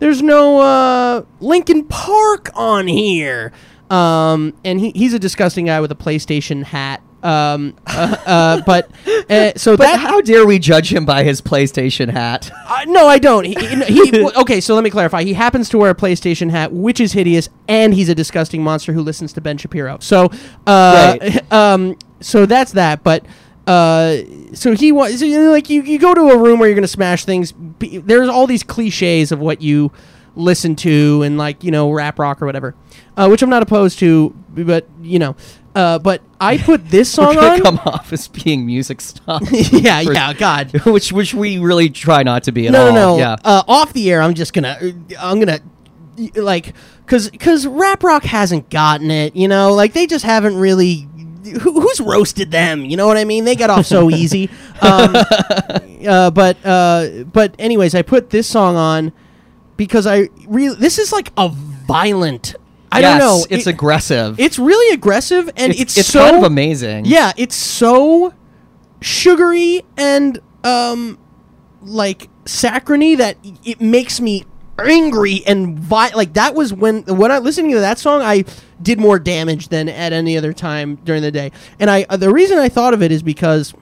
there's 0.00 0.20
no 0.20 0.60
uh, 0.60 1.24
Linkin 1.40 1.84
Park 1.84 2.50
on 2.54 2.88
here. 2.88 3.52
Um, 3.90 4.54
and 4.64 4.80
he, 4.80 4.90
he's 4.90 5.14
a 5.14 5.18
disgusting 5.18 5.66
guy 5.66 5.80
with 5.80 5.92
a 5.92 5.96
PlayStation 5.96 6.64
hat. 6.64 7.02
Um, 7.22 7.74
uh, 7.86 8.16
uh, 8.26 8.62
but 8.66 8.90
uh, 9.30 9.52
so 9.56 9.76
but 9.76 9.84
that 9.84 10.00
how 10.00 10.20
dare 10.20 10.44
we 10.46 10.58
judge 10.58 10.92
him 10.92 11.04
by 11.04 11.22
his 11.22 11.40
PlayStation 11.40 12.08
hat? 12.10 12.50
uh, 12.66 12.84
no, 12.88 13.06
I 13.06 13.18
don't. 13.18 13.44
He, 13.44 13.54
he, 13.54 14.06
he- 14.10 14.24
okay, 14.36 14.60
so 14.60 14.74
let 14.74 14.82
me 14.84 14.90
clarify. 14.90 15.22
He 15.22 15.32
happens 15.34 15.68
to 15.70 15.78
wear 15.78 15.90
a 15.90 15.94
PlayStation 15.94 16.50
hat, 16.50 16.72
which 16.72 16.98
is 17.00 17.12
hideous, 17.12 17.48
and 17.68 17.94
he's 17.94 18.08
a 18.08 18.14
disgusting 18.14 18.62
monster 18.62 18.92
who 18.92 19.02
listens 19.02 19.32
to 19.34 19.40
Ben 19.40 19.56
Shapiro. 19.58 19.98
So, 20.00 20.30
uh, 20.66 21.16
Right. 21.20 21.52
um, 21.52 21.96
so 22.20 22.44
that's 22.46 22.72
that. 22.72 23.02
But 23.04 23.24
uh, 23.66 24.16
so 24.52 24.74
he 24.74 24.90
was 24.90 25.20
so, 25.20 25.24
you 25.24 25.40
know, 25.40 25.50
like 25.52 25.70
you, 25.70 25.82
you 25.82 25.98
go 25.98 26.14
to 26.14 26.20
a 26.30 26.36
room 26.38 26.58
where 26.58 26.68
you're 26.68 26.74
gonna 26.74 26.88
smash 26.88 27.24
things. 27.24 27.52
b- 27.52 27.98
There's 27.98 28.28
all 28.28 28.46
these 28.48 28.62
cliches 28.64 29.30
of 29.32 29.38
what 29.38 29.62
you 29.62 29.92
listen 30.34 30.74
to 30.74 31.22
and 31.22 31.36
like 31.36 31.62
you 31.62 31.70
know 31.70 31.90
rap 31.92 32.18
rock 32.18 32.40
or 32.42 32.46
whatever, 32.46 32.74
uh, 33.16 33.28
which 33.28 33.42
I'm 33.42 33.50
not 33.50 33.62
opposed 33.62 33.98
to, 34.00 34.34
but 34.54 34.86
you 35.02 35.18
know. 35.18 35.36
Uh, 35.74 35.98
but 35.98 36.20
I 36.38 36.58
put 36.58 36.90
this 36.90 37.08
We're 37.18 37.24
song 37.24 37.34
gonna 37.36 37.48
on. 37.54 37.60
come 37.62 37.78
off 37.86 38.12
as 38.12 38.28
being 38.28 38.66
music 38.66 39.00
stuff. 39.00 39.42
yeah, 39.50 40.02
For- 40.02 40.12
yeah, 40.12 40.32
God. 40.34 40.70
which 40.86 41.12
which 41.12 41.32
we 41.32 41.58
really 41.58 41.88
try 41.88 42.22
not 42.22 42.42
to 42.44 42.52
be 42.52 42.66
at 42.66 42.72
no, 42.72 42.88
all. 42.88 42.92
no, 42.92 43.12
no. 43.14 43.18
Yeah. 43.18 43.36
Uh, 43.42 43.62
off 43.66 43.92
the 43.94 44.10
air, 44.10 44.20
I'm 44.20 44.34
just 44.34 44.52
gonna, 44.52 44.78
I'm 45.18 45.38
gonna, 45.40 45.60
like, 46.34 46.74
cause, 47.06 47.30
cause 47.40 47.66
rap 47.66 48.04
rock 48.04 48.24
hasn't 48.24 48.68
gotten 48.68 49.10
it. 49.10 49.34
You 49.34 49.48
know, 49.48 49.72
like 49.72 49.94
they 49.94 50.06
just 50.06 50.24
haven't 50.26 50.56
really. 50.56 51.08
Who, 51.62 51.80
who's 51.80 52.00
roasted 52.00 52.50
them? 52.52 52.84
You 52.84 52.96
know 52.96 53.06
what 53.08 53.16
I 53.16 53.24
mean? 53.24 53.44
They 53.44 53.56
got 53.56 53.68
off 53.70 53.86
so 53.86 54.10
easy. 54.10 54.48
Um, 54.80 55.16
uh, 56.06 56.30
but, 56.30 56.56
uh, 56.64 57.24
but 57.32 57.54
anyways, 57.58 57.94
I 57.96 58.02
put 58.02 58.30
this 58.30 58.46
song 58.46 58.76
on 58.76 59.12
because 59.76 60.06
I 60.06 60.28
really. 60.46 60.76
This 60.76 60.98
is 60.98 61.12
like 61.12 61.32
a 61.36 61.48
violent. 61.48 62.54
I 62.92 63.00
yes, 63.00 63.18
don't 63.18 63.26
know. 63.26 63.46
It's 63.50 63.66
It- 63.66 63.70
aggressive. 63.70 64.38
It's 64.38 64.58
really 64.58 64.94
aggressive, 64.94 65.50
and 65.56 65.72
it's, 65.72 65.80
it's, 65.80 65.98
it's 65.98 66.08
so 66.08 66.20
kind 66.24 66.36
of 66.36 66.42
amazing. 66.44 67.04
yeah, 67.06 67.32
it's 67.36 67.56
so 67.56 68.34
sugary 69.00 69.82
and 69.96 70.38
um 70.64 71.18
like 71.82 72.28
saccharine 72.46 73.18
that 73.18 73.36
it 73.64 73.80
makes 73.80 74.20
me 74.20 74.44
angry 74.78 75.42
and 75.46 75.76
vi- 75.78 76.10
like 76.14 76.34
that 76.34 76.54
was 76.54 76.72
when 76.72 77.02
when 77.04 77.30
I 77.32 77.38
listening 77.38 77.72
to 77.72 77.80
that 77.80 77.98
song 77.98 78.20
I 78.22 78.44
did 78.80 79.00
more 79.00 79.18
damage 79.18 79.68
than 79.68 79.88
at 79.88 80.12
any 80.12 80.36
other 80.38 80.52
time 80.52 80.96
during 81.04 81.22
the 81.22 81.30
day. 81.32 81.50
And 81.80 81.90
I 81.90 82.06
uh, 82.08 82.16
the 82.16 82.32
reason 82.32 82.58
I 82.58 82.68
thought 82.68 82.94
of 82.94 83.02
it 83.02 83.10
is 83.12 83.22
because 83.22 83.74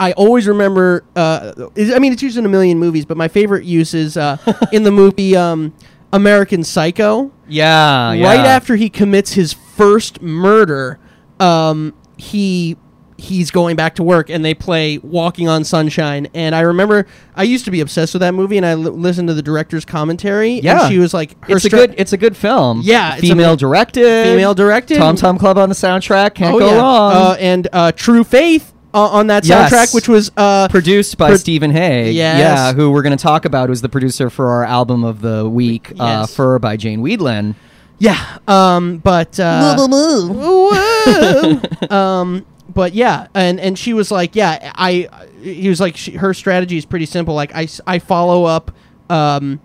I 0.00 0.12
always 0.12 0.48
remember. 0.48 1.04
Uh, 1.14 1.68
is- 1.76 1.92
I 1.94 1.98
mean, 2.00 2.12
it's 2.12 2.22
used 2.22 2.36
in 2.36 2.44
a 2.44 2.48
million 2.48 2.78
movies, 2.78 3.04
but 3.04 3.16
my 3.16 3.28
favorite 3.28 3.64
use 3.64 3.94
is 3.94 4.16
uh, 4.16 4.36
in 4.72 4.82
the 4.82 4.90
movie 4.90 5.36
um, 5.36 5.72
American 6.12 6.62
Psycho 6.64 7.32
Yeah. 7.48 8.12
yeah. 8.12 8.26
right 8.26 8.40
after 8.46 8.76
he 8.76 8.88
commits 8.90 9.32
his 9.32 9.52
first 9.52 10.20
murder, 10.22 10.98
um, 11.40 11.94
he 12.16 12.76
he's 13.18 13.52
going 13.52 13.76
back 13.76 13.94
to 13.94 14.02
work, 14.02 14.28
and 14.30 14.44
they 14.44 14.52
play 14.52 14.98
"Walking 14.98 15.48
on 15.48 15.62
Sunshine." 15.64 16.26
And 16.34 16.54
I 16.56 16.60
remember 16.60 17.06
I 17.36 17.44
used 17.44 17.64
to 17.66 17.70
be 17.70 17.80
obsessed 17.80 18.14
with 18.14 18.20
that 18.20 18.34
movie, 18.34 18.56
and 18.56 18.66
I 18.66 18.70
l- 18.72 18.78
listened 18.80 19.28
to 19.28 19.34
the 19.34 19.42
director's 19.42 19.84
commentary. 19.84 20.60
Yeah. 20.60 20.82
and 20.84 20.92
she 20.92 20.98
was 20.98 21.14
like, 21.14 21.36
It's 21.48 21.64
a 21.64 21.70
good. 21.70 21.94
It's 21.96 22.12
a 22.12 22.16
good 22.16 22.36
film. 22.36 22.80
Yeah, 22.84 23.16
female 23.16 23.50
ma- 23.50 23.56
directed. 23.56 24.24
female 24.24 24.54
directed. 24.54 24.98
Tom 24.98 25.16
Tom 25.16 25.38
Club 25.38 25.56
on 25.56 25.68
the 25.68 25.74
soundtrack. 25.74 26.34
Can't 26.34 26.54
oh 26.54 26.58
go 26.58 26.70
yeah, 26.70 26.76
wrong. 26.78 27.12
Uh, 27.12 27.36
and 27.38 27.68
uh, 27.72 27.92
True 27.92 28.24
Faith 28.24 28.72
uh, 28.94 29.00
on 29.08 29.26
that 29.28 29.44
Yes. 29.44 29.72
soundtrack, 29.72 29.94
which 29.94 30.08
was 30.08 30.30
uh, 30.36 30.68
Produced 30.68 31.16
by 31.18 31.28
Pro- 31.28 31.36
Stephen 31.36 31.70
Hay. 31.70 32.12
Yes. 32.12 32.38
Yeah, 32.38 32.72
who 32.74 32.90
we're 32.90 33.02
going 33.02 33.16
to 33.16 33.22
talk 33.22 33.44
about, 33.44 33.68
who's 33.68 33.80
the 33.80 33.88
producer 33.88 34.30
for 34.30 34.50
our 34.50 34.64
album 34.64 35.04
of 35.04 35.20
the 35.22 35.48
week, 35.48 35.92
uh, 35.98 36.26
Fur 36.26 36.58
by 36.58 36.76
Jane 36.76 37.00
Wiedlin. 37.02 37.54
yeah. 37.98 38.38
Um, 38.48 38.98
but 38.98 39.38
uh, 39.40 39.86
Whoa. 39.88 41.60
um, 41.90 42.46
but 42.74 42.94
yeah, 42.94 43.26
and 43.34 43.60
and 43.60 43.78
she 43.78 43.92
was 43.92 44.10
like, 44.10 44.34
yeah, 44.36 44.72
I. 44.74 45.08
He 45.42 45.68
was 45.68 45.80
like, 45.80 45.96
she, 45.96 46.12
her 46.12 46.32
strategy 46.34 46.76
is 46.76 46.86
pretty 46.86 47.06
simple. 47.06 47.34
Like 47.34 47.52
I, 47.54 47.66
I 47.86 47.98
follow 47.98 48.44
up, 48.44 48.70
um, 49.10 49.60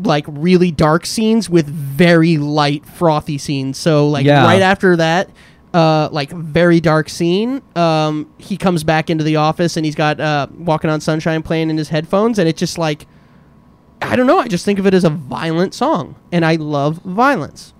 like 0.00 0.24
really 0.28 0.70
dark 0.70 1.04
scenes 1.06 1.50
with 1.50 1.66
very 1.66 2.38
light 2.38 2.86
frothy 2.86 3.36
scenes. 3.36 3.78
So 3.78 4.08
like 4.08 4.24
Yeah. 4.24 4.44
right 4.44 4.62
after 4.62 4.94
that. 4.96 5.28
Uh, 5.74 6.08
like 6.10 6.30
very 6.30 6.80
dark 6.80 7.10
scene. 7.10 7.60
Um, 7.76 8.32
he 8.38 8.56
comes 8.56 8.84
back 8.84 9.10
into 9.10 9.22
the 9.22 9.36
office 9.36 9.76
and 9.76 9.84
he's 9.84 9.94
got 9.94 10.18
uh, 10.18 10.46
"Walking 10.56 10.88
on 10.88 11.00
Sunshine" 11.00 11.42
playing 11.42 11.68
in 11.68 11.76
his 11.76 11.90
headphones, 11.90 12.38
and 12.38 12.48
it's 12.48 12.58
just 12.58 12.78
like, 12.78 13.06
I 14.00 14.16
don't 14.16 14.26
know. 14.26 14.38
I 14.38 14.48
just 14.48 14.64
think 14.64 14.78
of 14.78 14.86
it 14.86 14.94
as 14.94 15.04
a 15.04 15.10
violent 15.10 15.74
song, 15.74 16.14
and 16.32 16.44
I 16.44 16.54
love 16.56 16.98
violence. 17.02 17.74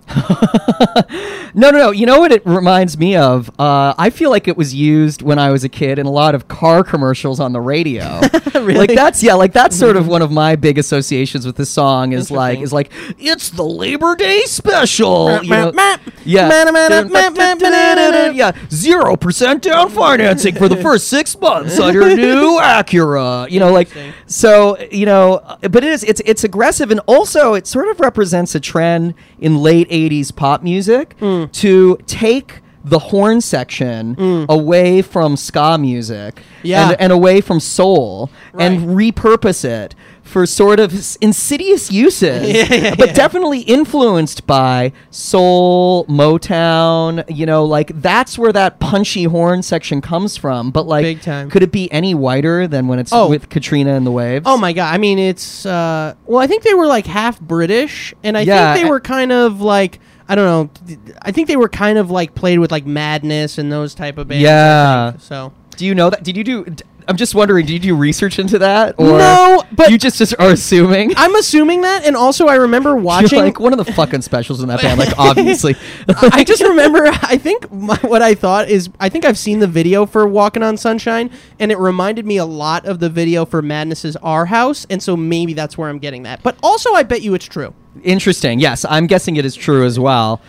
No, 1.54 1.70
no, 1.70 1.78
no. 1.78 1.90
You 1.90 2.06
know 2.06 2.20
what 2.20 2.30
it 2.30 2.44
reminds 2.46 2.98
me 2.98 3.16
of? 3.16 3.48
Uh, 3.58 3.94
I 3.98 4.10
feel 4.10 4.30
like 4.30 4.46
it 4.48 4.56
was 4.56 4.74
used 4.74 5.22
when 5.22 5.38
I 5.38 5.50
was 5.50 5.64
a 5.64 5.68
kid 5.68 5.98
in 5.98 6.06
a 6.06 6.10
lot 6.10 6.34
of 6.34 6.46
car 6.46 6.84
commercials 6.84 7.40
on 7.40 7.52
the 7.52 7.60
radio. 7.60 8.20
Really? 8.58 8.74
Like 8.88 8.94
that's 8.94 9.22
yeah, 9.22 9.34
like 9.34 9.52
that's 9.52 9.78
sort 9.78 9.96
of 9.96 10.08
one 10.08 10.20
of 10.20 10.32
my 10.32 10.56
big 10.56 10.78
associations 10.78 11.46
with 11.46 11.54
this 11.56 11.70
song 11.70 12.12
is 12.12 12.28
like 12.28 12.58
is 12.58 12.72
like 12.72 12.90
it's 13.16 13.50
the 13.50 13.62
Labor 13.62 14.16
Day 14.16 14.42
special. 14.46 15.40
you 15.44 15.50
know? 15.50 15.70
Map, 15.70 16.00
map. 16.00 16.14
Yeah. 16.24 16.48
Zero 18.70 19.16
percent 19.16 19.62
down 19.62 19.90
financing 19.90 20.56
for 20.56 20.68
the 20.68 20.76
first 20.76 21.06
six 21.08 21.38
months 21.38 21.78
on 21.78 21.94
your 21.94 22.08
new 22.16 22.58
Acura. 22.58 23.48
You 23.48 23.60
know, 23.60 23.72
like. 23.72 23.88
So, 24.28 24.78
you 24.92 25.06
know, 25.06 25.40
but 25.62 25.76
it 25.76 25.84
is 25.84 26.04
it's 26.04 26.20
it's 26.24 26.44
aggressive 26.44 26.90
and 26.90 27.00
also 27.06 27.54
it 27.54 27.66
sort 27.66 27.88
of 27.88 27.98
represents 27.98 28.54
a 28.54 28.60
trend 28.60 29.14
in 29.40 29.58
late 29.58 29.88
80s 29.90 30.34
pop 30.34 30.62
music 30.62 31.14
Hmm. 31.18 31.46
to 31.52 31.98
take 32.06 32.60
the 32.84 32.98
horn 32.98 33.40
section 33.40 34.16
away 34.48 35.02
from 35.02 35.36
ska 35.36 35.76
music 35.78 36.40
Yeah. 36.62 36.90
and, 36.90 37.00
and 37.00 37.12
away 37.12 37.40
from 37.42 37.60
soul 37.60 38.30
and 38.58 38.80
repurpose 38.96 39.64
it 39.64 39.94
for 40.28 40.46
sort 40.46 40.78
of 40.78 40.92
insidious 41.20 41.90
uses 41.90 42.46
Yeah, 42.54 42.74
yeah, 42.74 42.94
but 42.94 43.08
yeah. 43.08 43.12
definitely 43.14 43.60
influenced 43.62 44.46
by 44.46 44.92
soul 45.10 46.04
motown 46.06 47.24
you 47.28 47.46
know 47.46 47.64
like 47.64 47.90
that's 48.00 48.38
where 48.38 48.52
that 48.52 48.78
punchy 48.80 49.24
horn 49.24 49.62
section 49.62 50.00
comes 50.00 50.36
from 50.36 50.70
but 50.70 50.86
like 50.86 51.22
could 51.50 51.62
it 51.62 51.72
be 51.72 51.90
any 51.92 52.14
whiter 52.14 52.66
than 52.66 52.88
when 52.88 52.98
it's 52.98 53.12
Oh. 53.12 53.28
with 53.28 53.48
katrina 53.48 53.94
and 53.94 54.06
the 54.06 54.10
waves 54.10 54.44
Oh 54.46 54.56
my 54.58 54.72
god! 54.72 54.94
I 54.94 54.98
mean, 54.98 55.18
it's 55.18 55.64
uh, 55.66 56.14
well, 56.26 56.40
I 56.40 56.46
think 56.46 56.62
they 56.62 56.74
were 56.74 56.86
like 56.86 57.06
half 57.06 57.40
British, 57.40 58.14
and 58.22 58.36
I 58.36 58.44
think 58.44 58.82
they 58.84 58.88
were 58.88 59.00
kind 59.00 59.32
of 59.32 59.60
like 59.60 59.98
I 60.28 60.34
don't 60.34 60.44
know. 60.88 60.96
I 61.22 61.32
think 61.32 61.48
they 61.48 61.56
were 61.56 61.68
kind 61.68 61.98
of 61.98 62.10
like 62.10 62.34
played 62.34 62.58
with 62.58 62.70
like 62.70 62.84
Madness 62.86 63.58
and 63.58 63.72
those 63.72 63.94
type 63.94 64.18
of 64.18 64.28
bands. 64.28 64.42
Yeah. 64.42 65.12
think. 65.12 65.22
So 65.22 65.52
do 65.76 65.86
you 65.86 65.94
know 65.94 66.10
that 66.10 66.22
did 66.22 66.36
you 66.36 66.44
do 66.44 66.64
d- 66.66 66.84
i'm 67.08 67.16
just 67.16 67.34
wondering 67.34 67.66
did 67.66 67.72
you 67.72 67.78
do 67.78 67.96
research 67.96 68.38
into 68.38 68.58
that 68.58 68.94
or 68.98 69.18
No, 69.18 69.64
but- 69.72 69.90
you 69.90 69.98
just, 69.98 70.18
just 70.18 70.34
are 70.38 70.50
assuming 70.50 71.12
I'm 71.16 71.34
assuming 71.36 71.80
that, 71.80 72.04
and 72.04 72.14
also 72.16 72.46
I 72.46 72.54
remember 72.56 72.90
You're 72.94 72.98
watching. 72.98 73.38
like 73.40 73.58
one 73.58 73.72
of 73.78 73.84
the 73.84 73.92
fucking 73.92 74.22
specials 74.22 74.60
in 74.62 74.68
that 74.68 74.80
band 74.80 74.98
like 75.00 75.12
obviously 75.18 75.74
I 76.32 76.44
just 76.44 76.62
remember. 76.72 77.06
I 77.06 77.36
think 77.38 77.70
my, 77.72 77.96
what 78.02 78.22
I 78.22 78.34
thought 78.34 78.68
is 78.68 78.90
I 79.00 79.08
think 79.08 79.24
I've 79.24 79.38
seen 79.38 79.58
the 79.58 79.66
video 79.66 80.06
for 80.06 80.26
"Walking 80.28 80.62
on 80.62 80.76
Sunshine," 80.76 81.30
and 81.58 81.72
it 81.72 81.78
reminded 81.78 82.26
me 82.26 82.36
a 82.36 82.44
lot 82.44 82.86
of 82.86 83.00
the 83.00 83.08
video 83.08 83.44
for 83.44 83.62
Madness's 83.62 84.16
"Our 84.16 84.46
House," 84.46 84.86
and 84.90 85.02
so 85.02 85.16
maybe 85.16 85.52
that's 85.54 85.76
where 85.78 85.88
I'm 85.88 85.98
getting 85.98 86.22
that. 86.24 86.42
But 86.42 86.56
also, 86.62 86.92
I 86.94 87.02
bet 87.02 87.22
you 87.22 87.34
it's 87.34 87.44
true. 87.46 87.74
Interesting. 88.02 88.60
Yes, 88.60 88.84
I'm 88.88 89.06
guessing 89.06 89.36
it 89.36 89.44
is 89.44 89.54
true 89.54 89.84
as 89.84 89.98
well. 89.98 90.40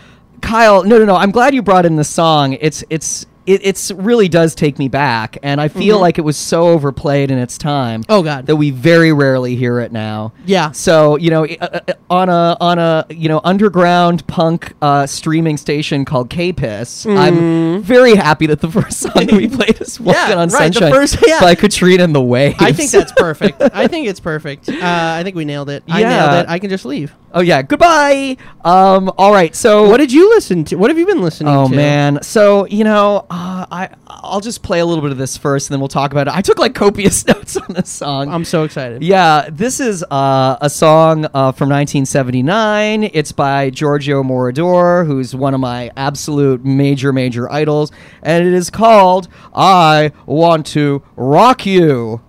Kyle, 0.41 0.83
no, 0.83 0.97
no, 0.99 1.05
no. 1.05 1.15
I'm 1.15 1.31
glad 1.31 1.53
you 1.53 1.61
brought 1.61 1.85
in 1.85 1.95
the 1.95 2.03
song. 2.03 2.53
It's 2.53 2.83
it's 2.89 3.25
it 3.49 3.61
it's 3.63 3.91
really 3.91 4.29
does 4.29 4.53
take 4.55 4.77
me 4.79 4.87
back, 4.87 5.37
and 5.43 5.59
I 5.59 5.67
feel 5.67 5.99
like 5.99 6.17
it 6.17 6.21
was 6.21 6.37
so 6.37 6.67
overplayed 6.67 7.31
in 7.31 7.37
its 7.37 7.57
time. 7.57 8.01
Mm-hmm. 8.03 8.11
Oh, 8.11 8.23
God. 8.23 8.45
that 8.45 8.55
we 8.55 8.69
very 8.71 9.11
rarely 9.11 9.55
hear 9.55 9.79
it 9.79 9.91
now. 9.91 10.33
Yeah. 10.45 10.71
So 10.71 11.17
you 11.17 11.29
know, 11.31 11.45
uh, 11.45 11.79
uh, 11.87 11.93
on 12.09 12.29
a 12.29 12.57
on 12.61 12.79
a 12.79 13.05
you 13.09 13.27
know 13.27 13.41
underground 13.43 14.25
punk 14.27 14.73
uh, 14.81 15.05
streaming 15.07 15.57
station 15.57 16.05
called 16.05 16.29
K-Piss, 16.29 17.05
I'm 17.05 17.81
very 17.81 18.15
happy 18.15 18.45
that 18.47 18.61
the 18.61 18.69
first 18.71 18.99
song 18.99 19.25
that 19.25 19.31
we 19.31 19.47
played 19.57 19.81
is 19.81 19.99
"Walking 19.99 20.19
Mm-hmm. 20.21 20.29
Yeah, 20.31 20.35
on 20.35 20.49
right, 20.49 20.67
the 20.67 20.73
Sunshine" 20.79 20.91
first- 20.91 21.17
yeah. 21.27 21.39
by 21.39 21.55
Katrina 21.55 22.03
and 22.03 22.13
the 22.15 22.21
Waves. 22.21 22.55
I 22.59 22.71
think 22.71 22.91
that's 22.91 23.11
perfect. 23.13 23.61
I 23.73 23.87
think 23.87 24.07
it's 24.07 24.19
perfect. 24.19 24.69
Uh, 24.69 24.75
I 24.81 25.23
think 25.23 25.35
we 25.35 25.45
nailed 25.45 25.69
it. 25.69 25.83
I 25.87 26.01
Yeah. 26.01 26.09
nailed 26.09 26.45
it. 26.45 26.49
I 26.49 26.59
can 26.59 26.69
just 26.69 26.85
leave. 26.85 27.13
oh 27.33 27.41
yeah. 27.41 27.61
Goodbye. 27.61 28.37
Um. 28.63 29.11
All 29.17 29.31
right. 29.31 29.55
So 29.55 29.89
What 29.89 29.97
did 29.97 30.11
you 30.11 30.29
listen 30.29 30.63
to? 30.65 30.75
What 30.75 30.89
have 30.91 30.97
you 30.97 31.05
been 31.05 31.21
listening 31.21 31.53
Oh 31.53 31.67
to? 31.67 31.75
man, 31.75 32.19
so 32.21 32.65
you 32.67 32.83
know, 32.83 33.25
uh, 33.39 33.65
I 33.71 33.89
I'll 34.05 34.41
just 34.41 34.63
play 34.63 34.81
a 34.81 34.85
little 34.85 35.01
bit 35.01 35.11
of 35.11 35.17
this 35.17 35.37
first, 35.37 35.69
and 35.69 35.73
then 35.73 35.79
we'll 35.79 35.87
talk 35.87 36.11
about 36.11 36.27
it. 36.27 36.35
I 36.35 36.41
took 36.41 36.59
like 36.59 36.75
copious 36.75 37.25
notes 37.27 37.55
on 37.55 37.73
this 37.73 37.89
song. 37.89 38.27
I'm 38.27 38.43
so 38.43 38.63
excited. 38.63 39.01
yeah, 39.01 39.47
this 39.49 39.79
is 39.79 40.03
uh, 40.11 40.57
a 40.59 40.69
song 40.69 41.23
uh, 41.25 41.53
from 41.53 41.69
1979. 41.69 43.09
It's 43.13 43.31
by 43.31 43.69
Giorgio 43.69 44.23
Moroder, 44.23 45.05
who's 45.07 45.33
one 45.33 45.53
of 45.53 45.61
my 45.61 45.89
absolute 45.95 46.65
major, 46.65 47.13
major 47.13 47.49
idols, 47.49 47.93
and 48.21 48.45
it 48.45 48.53
is 48.53 48.69
called 48.69 49.29
"I 49.55 50.11
Want 50.25 50.65
to 50.67 51.01
Rock 51.15 51.65
You." 51.65 52.21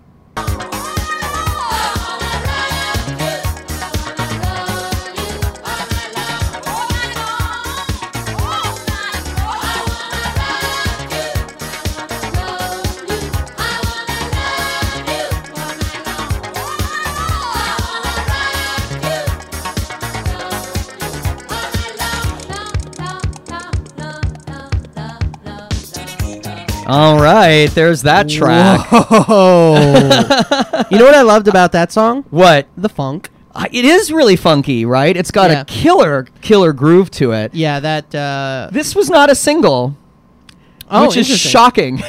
All 26.96 27.20
right, 27.20 27.66
there's 27.70 28.02
that 28.02 28.28
track. 28.28 28.86
Oh. 28.92 29.76
you 30.90 30.98
know 30.98 31.04
what 31.04 31.14
I 31.14 31.22
loved 31.22 31.46
about 31.48 31.72
that 31.72 31.92
song? 31.92 32.24
What? 32.30 32.66
The 32.76 32.88
funk. 32.88 33.30
Uh, 33.54 33.66
It 33.72 33.84
is 33.84 34.12
really 34.12 34.36
funky, 34.36 34.84
right? 34.84 35.16
It's 35.16 35.30
got 35.30 35.50
Yeah. 35.50 35.60
a 35.62 35.64
killer, 35.64 36.26
killer 36.40 36.72
groove 36.72 37.10
to 37.12 37.32
it. 37.32 37.54
Yeah, 37.54 37.80
that. 37.80 38.14
Uh, 38.14 38.68
This 38.72 38.94
was 38.94 39.08
not 39.10 39.30
a 39.30 39.34
single, 39.34 39.96
oh, 40.90 41.06
which 41.06 41.16
is 41.16 41.28
shocking. 41.38 42.02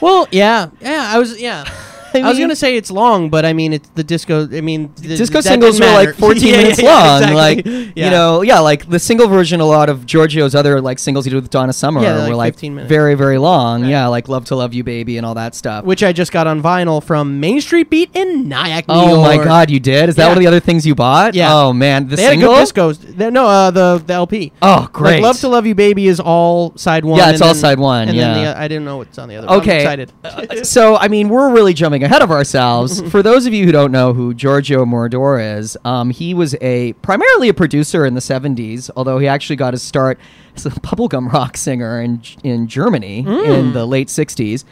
Well, 0.00 0.26
yeah, 0.30 0.68
yeah. 0.80 1.10
I 1.14 1.18
was, 1.18 1.40
yeah. 1.40 1.64
I, 2.14 2.28
was 2.28 2.38
gonna 2.38 2.56
say 2.56 2.76
it's 2.76 2.90
long, 2.90 3.30
but 3.30 3.44
I 3.44 3.52
mean, 3.52 3.72
it's 3.72 3.88
the 3.90 4.04
disco. 4.04 4.48
I 4.56 4.60
mean, 4.60 4.90
th- 4.94 5.18
Disco 5.18 5.40
singles 5.40 5.80
were 5.80 5.86
like 5.86 6.14
14 6.16 6.42
Yeah, 6.46 6.56
minutes 6.56 6.82
yeah, 6.82 6.84
yeah, 6.88 6.94
long. 7.06 7.22
exactly. 7.22 7.36
Like, 7.36 7.92
Yeah. 7.96 8.04
you 8.06 8.10
know, 8.10 8.42
yeah, 8.42 8.58
like 8.60 8.88
the 8.88 8.98
single 8.98 9.28
version, 9.28 9.60
a 9.60 9.64
lot 9.64 9.88
of 9.88 10.06
Giorgio's 10.06 10.54
other 10.54 10.80
like 10.80 10.98
singles 10.98 11.24
he 11.24 11.30
did 11.30 11.36
with 11.42 11.50
Donna 11.50 11.72
Summer 11.72 12.00
Yeah, 12.02 12.12
they're, 12.14 12.28
were 12.28 12.34
like, 12.36 12.52
like 12.52 12.54
15 12.54 12.74
minutes. 12.74 12.88
very, 12.88 13.14
very 13.14 13.38
long. 13.38 13.82
Right. 13.82 13.90
Yeah, 13.90 14.06
like 14.08 14.28
Love 14.28 14.44
to 14.46 14.56
Love 14.56 14.74
You 14.74 14.84
Baby 14.84 15.16
and 15.16 15.26
all 15.26 15.34
that 15.34 15.54
stuff. 15.54 15.84
which 15.84 16.02
I 16.02 16.12
just 16.12 16.32
got 16.32 16.46
on 16.46 16.62
vinyl 16.62 17.02
from 17.02 17.40
Main 17.40 17.60
Street 17.60 17.90
Beat 17.90 18.10
in 18.14 18.48
Nyack, 18.48 18.88
New 18.88 18.94
oh 18.94 19.20
my 19.22 19.36
God, 19.42 19.70
you 19.70 19.80
did? 19.80 20.08
Is 20.08 20.16
that 20.16 20.22
Yeah. 20.24 20.28
one 20.28 20.36
of 20.38 20.40
the 20.42 20.46
other 20.48 20.60
things 20.60 20.86
you 20.86 20.94
bought? 20.94 21.34
Yeah. 21.34 21.52
Oh 21.54 21.72
man, 21.72 22.08
the 22.08 22.16
They 22.16 22.22
had 22.22 22.28
a 22.30 22.32
single? 22.32 22.54
good 22.54 22.96
discos. 23.16 23.32
No, 23.32 23.46
uh, 23.46 23.70
the 23.70 24.02
the 24.06 24.12
LP. 24.14 24.52
Oh, 24.62 24.88
great. 24.92 25.14
Like 25.14 25.22
Love 25.22 25.38
to 25.40 25.48
Love 25.48 25.66
You 25.66 25.74
Baby 25.74 26.06
is 26.08 26.20
all 26.20 26.76
side 26.76 27.04
one. 27.04 27.18
Yeah, 27.18 27.30
it's 27.30 27.40
and 27.40 27.48
all 27.48 27.54
then- 27.54 27.60
side 27.60 27.78
one, 27.78 28.08
And 28.08 28.16
yeah. 28.16 28.34
then 28.34 28.44
the, 28.44 28.58
I 28.58 28.68
didn't 28.68 28.84
know 28.84 28.96
what's 28.98 29.18
on 29.18 29.28
the 29.28 29.36
other. 29.36 29.48
I'm 29.48 29.58
Okay. 29.60 29.80
excited. 29.82 30.12
Uh, 30.24 30.62
so, 30.64 30.96
I 30.96 31.08
mean, 31.08 31.28
we're 31.28 31.50
really 31.50 31.72
jumping 31.74 32.01
ahead 32.04 32.22
of 32.22 32.30
ourselves. 32.30 33.00
For 33.10 33.22
those 33.22 33.46
of 33.46 33.52
you 33.54 33.64
who 33.66 33.72
don't 33.72 33.92
know 33.92 34.12
who 34.12 34.34
Giorgio 34.34 34.84
Moroder 34.84 35.58
is, 35.58 35.76
um, 35.84 36.10
he 36.10 36.34
was 36.34 36.54
a 36.60 36.92
primarily 36.94 37.48
a 37.48 37.54
producer 37.54 38.04
in 38.06 38.14
the 38.14 38.20
70s, 38.20 38.90
although 38.96 39.18
he 39.18 39.26
actually 39.28 39.56
got 39.56 39.72
his 39.74 39.82
start 39.82 40.18
as 40.56 40.66
a 40.66 40.70
bubblegum 40.86 41.32
rock 41.32 41.56
singer 41.56 42.00
in, 42.00 42.22
in 42.44 42.66
Germany 42.68 43.22
Hmm. 43.22 43.30
in 43.30 43.72
the 43.72 43.86
late 43.86 44.08
60s. 44.08 44.64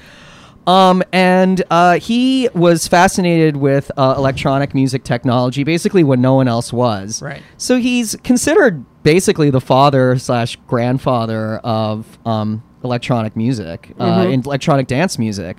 Um, 0.66 1.02
and 1.12 1.62
uh, 1.70 1.99
he 1.99 2.49
was 2.54 2.87
fascinated 2.87 3.56
with 3.56 3.90
uh, 3.96 4.14
electronic 4.16 4.75
music 4.75 5.04
technology, 5.04 5.64
basically 5.64 6.04
when 6.04 6.20
no 6.20 6.34
one 6.34 6.49
else 6.49 6.72
was. 6.72 7.22
Right. 7.22 7.42
So 7.56 7.78
he's 7.78 8.14
considered 8.22 8.84
basically 9.02 9.50
the 9.50 9.60
father 9.62 10.18
slash 10.18 10.56
grandfather 10.68 11.56
of 11.64 12.18
um, 12.26 12.62
electronic 12.84 13.34
music, 13.37 13.92
uh, 13.99 14.25
Mhm. 14.25 14.32
in 14.32 14.40
electronic 14.40 14.87
dance 14.87 15.18
music, 15.18 15.56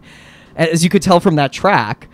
as 0.55 0.83
you 0.83 0.89
could 0.89 1.01
tell 1.01 1.19
from 1.19 1.35
that 1.35 1.51
track. 1.53 2.07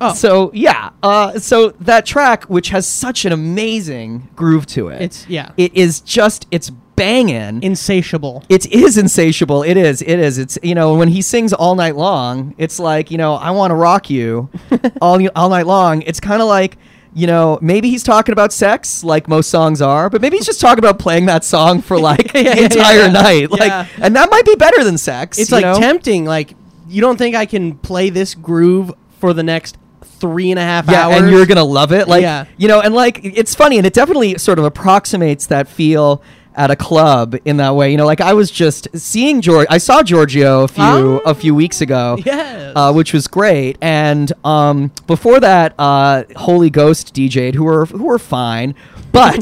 Oh. 0.00 0.12
So 0.12 0.50
yeah, 0.52 0.90
uh, 1.02 1.38
so 1.38 1.70
that 1.80 2.04
track, 2.04 2.44
which 2.44 2.68
has 2.68 2.86
such 2.86 3.24
an 3.24 3.32
amazing 3.32 4.28
groove 4.36 4.66
to 4.66 4.88
it, 4.88 5.00
It's- 5.00 5.26
yeah. 5.28 5.52
it 5.56 5.74
is 5.74 6.00
just 6.00 6.46
it's 6.50 6.70
banging. 6.96 7.62
Insatiable. 7.62 8.44
It 8.50 8.66
is 8.66 8.98
insatiable. 8.98 9.62
It 9.62 9.78
is. 9.78 10.02
It 10.02 10.18
is. 10.18 10.36
It's 10.36 10.58
you 10.62 10.74
know 10.74 10.94
when 10.96 11.08
he 11.08 11.22
sings 11.22 11.54
all 11.54 11.74
night 11.76 11.96
long, 11.96 12.54
it's 12.58 12.78
like 12.78 13.10
you 13.10 13.16
know 13.16 13.34
I 13.34 13.52
want 13.52 13.70
to 13.70 13.74
rock 13.74 14.10
you 14.10 14.50
all 15.00 15.18
all 15.34 15.48
night 15.48 15.66
long. 15.66 16.02
It's 16.02 16.20
kind 16.20 16.42
of 16.42 16.48
like 16.48 16.76
you 17.12 17.26
know, 17.26 17.58
maybe 17.60 17.90
he's 17.90 18.04
talking 18.04 18.32
about 18.32 18.52
sex, 18.52 19.02
like 19.02 19.26
most 19.26 19.50
songs 19.50 19.82
are, 19.82 20.08
but 20.08 20.20
maybe 20.20 20.36
he's 20.36 20.46
just 20.46 20.60
talking 20.60 20.78
about 20.78 21.00
playing 21.00 21.26
that 21.26 21.42
song 21.42 21.82
for 21.82 21.98
like 21.98 22.32
the 22.32 22.44
yeah, 22.44 22.54
entire 22.54 22.98
yeah. 23.06 23.08
night. 23.10 23.50
Like, 23.50 23.62
Yeah. 23.68 23.86
and 24.00 24.14
that 24.14 24.30
might 24.30 24.44
be 24.44 24.54
better 24.54 24.84
than 24.84 24.96
sex. 24.96 25.36
It's 25.36 25.50
you 25.50 25.56
like 25.56 25.64
know? 25.64 25.74
tempting. 25.80 26.24
Like 26.24 26.54
you 26.90 27.00
don't 27.00 27.16
think 27.16 27.36
I 27.36 27.46
can 27.46 27.76
play 27.78 28.10
this 28.10 28.34
groove 28.34 28.92
for 29.18 29.32
the 29.32 29.42
next 29.42 29.78
three 30.02 30.50
and 30.50 30.58
a 30.58 30.62
half 30.62 30.88
yeah, 30.90 31.06
hours? 31.06 31.22
and 31.22 31.30
you're 31.30 31.46
gonna 31.46 31.64
love 31.64 31.92
it. 31.92 32.08
Like, 32.08 32.22
Yeah. 32.22 32.44
you 32.58 32.68
know, 32.68 32.80
and 32.80 32.94
like 32.94 33.20
it's 33.22 33.54
funny, 33.54 33.78
and 33.78 33.86
it 33.86 33.92
definitely 33.94 34.36
sort 34.38 34.58
of 34.58 34.64
approximates 34.64 35.46
that 35.46 35.68
feel 35.68 36.22
at 36.60 36.70
a 36.70 36.76
club 36.76 37.34
in 37.46 37.56
that 37.56 37.74
way. 37.74 37.90
You 37.90 37.96
know, 37.96 38.04
like 38.04 38.20
I 38.20 38.34
was 38.34 38.50
just 38.50 38.86
seeing 38.94 39.40
George. 39.40 39.66
I 39.70 39.78
saw 39.78 40.02
Giorgio 40.02 40.64
a 40.64 40.68
few 40.68 40.82
Oh. 40.84 41.22
a 41.24 41.34
few 41.34 41.54
weeks 41.54 41.80
ago. 41.80 42.18
Yes. 42.24 42.72
Uh, 42.76 42.92
which 42.92 43.12
was 43.14 43.26
great, 43.26 43.78
and 43.80 44.30
um, 44.44 44.92
before 45.06 45.40
that, 45.40 45.74
uh, 45.78 46.24
Holy 46.36 46.68
Ghost 46.70 47.14
DJ'd, 47.14 47.54
who 47.54 47.64
were 47.64 47.86
who 47.86 48.04
were 48.04 48.18
fine, 48.18 48.74
but 49.10 49.40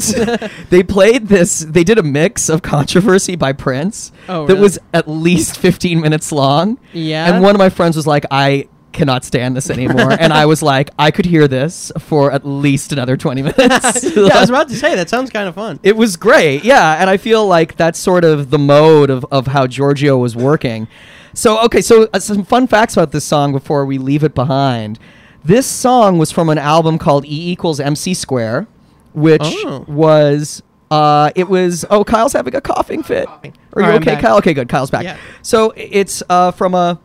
they 0.69 0.81
played 0.81 1.27
this. 1.27 1.59
They 1.59 1.83
did 1.83 1.97
a 1.99 2.03
mix 2.03 2.47
of 2.49 2.61
controversy 2.61 3.35
by 3.35 3.51
Prince 3.53 4.11
Oh, 4.29 4.47
that 4.47 4.53
really? 4.53 4.63
was 4.63 4.79
at 4.93 5.07
least 5.07 5.57
fifteen 5.57 5.99
minutes 6.01 6.31
long. 6.31 6.79
Yeah? 6.93 7.31
and 7.33 7.43
one 7.43 7.53
of 7.53 7.59
my 7.59 7.69
friends 7.69 7.95
was 7.97 8.07
like, 8.07 8.25
"I 8.31 8.67
cannot 8.91 9.23
stand 9.23 9.55
this 9.55 9.69
anymore," 9.69 10.11
and 10.11 10.33
I 10.33 10.45
was 10.45 10.61
like, 10.61 10.89
"I 10.99 11.11
could 11.11 11.25
hear 11.25 11.47
this 11.47 11.91
for 11.99 12.31
at 12.31 12.45
least 12.45 12.91
another 12.91 13.17
twenty 13.17 13.41
minutes." 13.41 14.03
yeah, 14.15 14.37
I 14.37 14.41
was 14.41 14.49
about 14.49 14.69
to 14.69 14.75
say 14.75 14.95
that 14.95 15.09
sounds 15.09 15.29
kind 15.29 15.47
of 15.47 15.55
fun. 15.55 15.79
It 15.83 15.95
was 15.95 16.17
great, 16.17 16.63
yeah, 16.63 16.99
and 17.01 17.09
I 17.09 17.17
feel 17.17 17.45
like 17.47 17.75
that's 17.77 17.99
sort 17.99 18.23
of 18.23 18.49
the 18.49 18.59
mode 18.59 19.09
of, 19.09 19.25
of 19.31 19.47
how 19.47 19.67
Giorgio 19.67 20.17
was 20.17 20.35
working. 20.35 20.87
So, 21.33 21.63
okay, 21.65 21.81
so 21.81 22.07
uh, 22.13 22.19
some 22.19 22.43
fun 22.43 22.67
facts 22.67 22.95
about 22.97 23.11
this 23.11 23.23
song 23.23 23.51
before 23.51 23.85
we 23.85 23.97
leave 23.97 24.23
it 24.23 24.33
behind. 24.33 24.99
This 25.43 25.65
song 25.67 26.17
was 26.17 26.31
from 26.31 26.49
an 26.49 26.57
album 26.57 26.97
called 26.97 27.25
E 27.25 27.51
equals 27.51 27.79
MC 27.79 28.13
Square, 28.13 28.67
which 29.13 29.41
Oh. 29.43 29.85
was 29.87 30.61
uh, 30.91 31.29
it 31.35 31.47
was 31.47 31.85
oh 31.91 32.03
Kyle's 32.03 32.33
having 32.33 32.55
a 32.55 32.61
coughing 32.61 33.03
fit. 33.03 33.27
Are 33.29 33.41
you 33.45 33.51
right, 33.75 34.01
okay. 34.01 34.19
Kyle? 34.19 34.37
Okay, 34.37 34.53
good. 34.55 34.67
Kyle's 34.67 34.89
back. 34.89 35.03
Yeah. 35.03 35.17
So 35.43 35.71
it's 35.77 36.23
uh, 36.29 36.49
from 36.51 36.73
a 36.73 36.99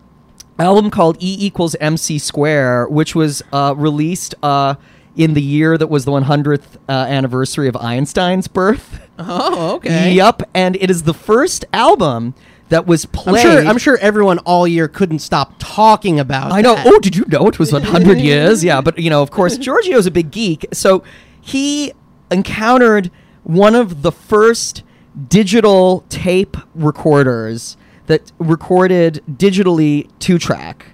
album 0.59 0.91
called 0.91 1.17
E 1.21 1.37
equals 1.39 1.75
MC 1.81 2.19
Square, 2.19 2.89
which 2.89 3.15
was 3.15 3.43
uh, 3.53 3.75
released 3.77 4.35
uh, 4.43 4.75
in 5.17 5.35
the 5.35 5.43
year 5.43 5.77
that 5.79 5.89
was 5.89 6.05
the 6.05 6.13
100th 6.13 6.77
uh, 6.89 6.93
anniversary 6.93 7.69
of 7.69 7.77
Einstein's 7.77 8.49
birth. 8.49 9.01
Oh, 9.19 9.77
okay. 9.77 10.13
Yup, 10.13 10.43
and 10.55 10.77
it 10.77 10.91
is 10.91 11.05
the 11.05 11.15
first 11.15 11.65
album 11.73 12.35
that 12.69 12.87
was 12.87 13.05
I'm 13.05 13.11
played. 13.11 13.43
sure. 13.43 13.65
I'm 13.67 13.79
sure 13.79 13.99
everyone 13.99 14.39
all 14.41 14.67
year 14.67 14.89
couldn't 14.89 15.21
stop 15.21 15.55
talking 15.59 16.19
about. 16.19 16.51
I 16.53 16.63
know. 16.63 16.75
that. 16.75 16.87
Oh, 16.87 16.99
did 16.99 17.15
you 17.15 17.25
know 17.29 17.47
it 17.47 17.59
was 17.59 17.73
100 17.73 18.19
years? 18.21 18.65
Yeah, 18.65 18.81
but 18.81 18.99
you 18.99 19.11
know, 19.11 19.23
of 19.23 19.31
course, 19.31 19.57
Giorgio's 19.59 20.07
a 20.07 20.11
big 20.11 20.31
geek, 20.31 20.67
so 20.73 21.05
he 21.41 21.93
encountered 22.31 23.11
one 23.45 23.75
of 23.75 24.03
the 24.03 24.11
first 24.11 24.83
digital 25.29 26.05
tape 26.09 26.57
recorders 26.75 27.77
that 28.07 28.33
recorded 28.39 29.23
digitally 29.31 30.09
two 30.19 30.39
track, 30.39 30.87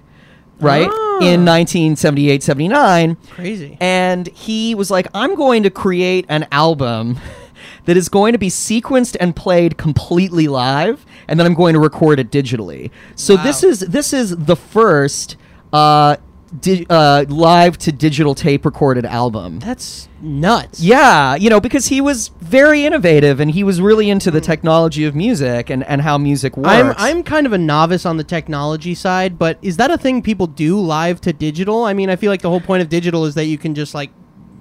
right? 0.59 0.87
Ah. 0.89 1.17
In 1.21 1.45
1978 1.45 2.41
79. 2.41 3.15
Crazy. 3.29 3.77
And 3.79 4.27
he 4.29 4.73
was 4.73 4.89
like, 4.89 5.07
I'm 5.13 5.35
going 5.35 5.61
to 5.63 5.69
create 5.69 6.25
an 6.29 6.47
album 6.51 7.19
that 7.85 7.95
is 7.97 8.09
going 8.09 8.31
to 8.33 8.39
be 8.39 8.47
sequenced 8.49 9.15
and 9.19 9.35
played 9.35 9.77
completely 9.77 10.47
live, 10.47 11.05
and 11.27 11.39
then 11.39 11.45
I'm 11.45 11.53
going 11.53 11.73
to 11.73 11.79
record 11.79 12.19
it 12.19 12.31
digitally. 12.31 12.89
So 13.15 13.35
Wow. 13.35 13.43
this 13.43 13.63
is 13.63 13.79
this 13.81 14.13
is 14.13 14.35
the 14.35 14.55
first 14.55 15.35
uh, 15.73 16.15
di- 16.59 16.85
uh, 16.89 17.25
live 17.29 17.77
to 17.79 17.91
digital 17.91 18.35
tape 18.35 18.65
recorded 18.65 19.05
album. 19.05 19.59
That's 19.59 20.09
nuts. 20.21 20.79
Yeah, 20.79 21.35
you 21.35 21.49
know, 21.49 21.59
because 21.59 21.87
he 21.87 22.01
was 22.01 22.29
very 22.39 22.85
innovative 22.85 23.39
and 23.39 23.51
he 23.51 23.63
was 23.63 23.81
really 23.81 24.09
into 24.09 24.31
the 24.31 24.41
technology 24.41 25.05
of 25.05 25.15
music 25.15 25.69
and, 25.69 25.83
and 25.85 26.01
how 26.01 26.17
music 26.17 26.57
works. 26.57 26.69
I'm 26.69 26.93
I'm 26.97 27.23
kind 27.23 27.45
of 27.45 27.53
a 27.53 27.57
novice 27.57 28.05
on 28.05 28.17
the 28.17 28.23
technology 28.23 28.95
side, 28.95 29.39
but 29.39 29.57
is 29.61 29.77
that 29.77 29.91
a 29.91 29.97
thing 29.97 30.21
people 30.21 30.47
do 30.47 30.79
live 30.79 31.21
to 31.21 31.33
digital? 31.33 31.85
I 31.85 31.93
mean, 31.93 32.09
I 32.09 32.15
feel 32.15 32.31
like 32.31 32.41
the 32.41 32.49
whole 32.49 32.61
point 32.61 32.81
of 32.81 32.89
digital 32.89 33.25
is 33.25 33.35
that 33.35 33.45
you 33.45 33.57
can 33.57 33.73
just 33.73 33.93
like, 33.93 34.11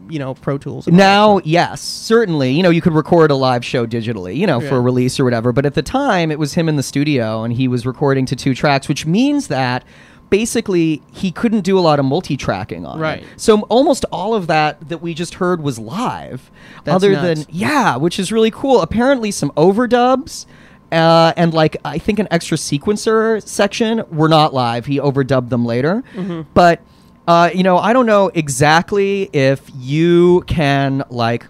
you 0.09 0.19
know, 0.19 0.35
Pro 0.35 0.59
Tools. 0.59 0.87
and 0.89 0.95
all 0.95 0.99
that 0.99 1.05
Now, 1.05 1.41
yes, 1.45 1.81
certainly. 1.81 2.51
You 2.53 2.63
know, 2.65 2.71
you 2.71 2.81
could 2.81 2.95
record 2.95 3.31
a 3.31 3.37
live 3.37 3.65
show 3.65 3.87
digitally, 3.87 4.37
you 4.37 4.47
know, 4.47 4.61
for 4.61 4.77
a 4.77 4.81
release 4.81 5.21
or 5.21 5.25
whatever. 5.25 5.53
But 5.53 5.67
at 5.67 5.75
the 5.75 5.83
time, 5.83 6.31
it 6.33 6.39
was 6.39 6.55
him 6.55 6.69
in 6.69 6.75
the 6.77 6.83
studio 6.83 7.45
and 7.45 7.53
he 7.53 7.69
was 7.69 7.87
recording 7.87 8.27
to 8.27 8.35
two 8.37 8.55
tracks, 8.55 8.89
which 8.89 9.07
means 9.07 9.47
that 9.49 9.85
basically 10.31 11.03
he 11.13 11.31
couldn't 11.33 11.61
do 11.63 11.79
a 11.79 11.81
lot 11.81 11.99
of 11.99 12.05
multi-tracking 12.05 12.87
on 12.87 12.99
Right. 12.99 13.23
it. 13.23 13.29
So 13.37 13.61
almost 13.63 14.05
all 14.13 14.35
of 14.35 14.47
that 14.47 14.89
that 14.89 14.99
we 15.03 15.13
just 15.15 15.35
heard 15.35 15.61
was 15.63 15.79
live. 15.79 16.51
That's 16.85 16.95
other 16.97 17.13
nuts. 17.13 17.45
than 17.47 17.55
yeah, 17.55 17.97
which 17.97 18.19
is 18.19 18.33
really 18.33 18.51
cool. 18.51 18.81
Apparently 18.81 19.31
some 19.31 19.51
overdubs 19.53 20.47
uh, 20.93 21.33
and 21.37 21.53
like 21.55 21.77
I 21.85 21.99
think 21.99 22.19
an 22.19 22.29
extra 22.31 22.57
sequencer 22.57 23.43
section 23.47 24.03
were 24.11 24.29
not 24.29 24.53
live. 24.55 24.87
He 24.87 24.99
overdubbed 24.99 25.49
them 25.51 25.65
later. 25.65 26.03
Mm-hmm. 26.15 26.43
But 26.55 26.81
uh, 27.29 27.51
you 27.55 27.63
know, 27.63 27.79
I 27.79 27.93
don't 27.93 28.07
know 28.07 28.31
exactly 28.35 29.31
if 29.33 29.63
you 29.77 30.43
can 30.47 31.05
like 31.11 31.47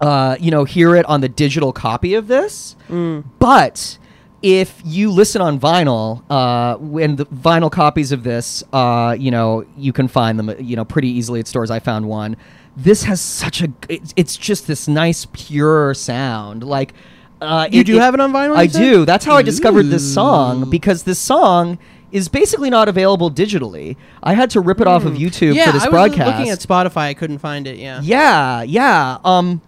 uh, 0.00 0.36
you 0.40 0.50
know, 0.50 0.64
hear 0.64 0.96
it 0.96 1.04
on 1.06 1.20
the 1.20 1.28
digital 1.28 1.72
copy 1.72 2.14
of 2.14 2.26
this. 2.26 2.74
Mm. 2.88 3.24
But 3.38 3.98
if 4.42 4.80
you 4.84 5.10
listen 5.10 5.42
on 5.42 5.60
vinyl, 5.60 6.22
uh, 6.30 6.76
when 6.78 7.16
the 7.16 7.26
vinyl 7.26 7.70
copies 7.70 8.10
of 8.12 8.22
this, 8.22 8.62
uh, 8.72 9.14
you 9.18 9.30
know, 9.30 9.64
you 9.76 9.92
can 9.92 10.08
find 10.08 10.38
them, 10.38 10.54
you 10.58 10.76
know, 10.76 10.84
pretty 10.84 11.08
easily 11.08 11.40
at 11.40 11.46
stores. 11.46 11.70
I 11.70 11.78
found 11.78 12.08
one. 12.08 12.36
This 12.76 13.02
has 13.04 13.20
such 13.20 13.60
a, 13.62 13.68
it's, 13.88 14.14
it's 14.16 14.36
just 14.36 14.66
this 14.66 14.88
nice, 14.88 15.26
pure 15.32 15.92
sound. 15.94 16.62
Like, 16.64 16.94
uh, 17.40 17.68
You 17.70 17.84
do 17.84 17.98
have 17.98 18.14
it 18.14 18.20
on 18.20 18.32
vinyl, 18.32 18.56
I 18.56 18.66
do. 18.66 19.04
That's 19.04 19.24
how 19.24 19.34
I 19.36 19.42
discovered 19.42 19.84
this 19.84 20.14
song 20.14 20.70
because 20.70 21.02
this 21.02 21.18
song 21.18 21.78
is 22.12 22.28
basically 22.28 22.70
not 22.70 22.88
available 22.88 23.30
digitally. 23.30 23.96
I 24.22 24.34
had 24.34 24.50
to 24.50 24.60
rip 24.60 24.80
it 24.80 24.86
off 24.86 25.04
of 25.04 25.14
YouTube 25.14 25.50
Hmm. 25.50 25.56
yeah, 25.56 25.66
for 25.66 25.72
this 25.72 25.82
I 25.84 25.86
was 25.88 25.92
broadcast. 25.92 26.26
looking 26.38 26.50
at 26.50 26.58
Spotify. 26.60 27.02
I 27.02 27.14
couldn't 27.14 27.38
find 27.38 27.66
it. 27.66 27.76
Yeah. 27.76 28.00
Yeah, 28.02 28.62
yeah. 28.62 29.18
Um 29.24 29.60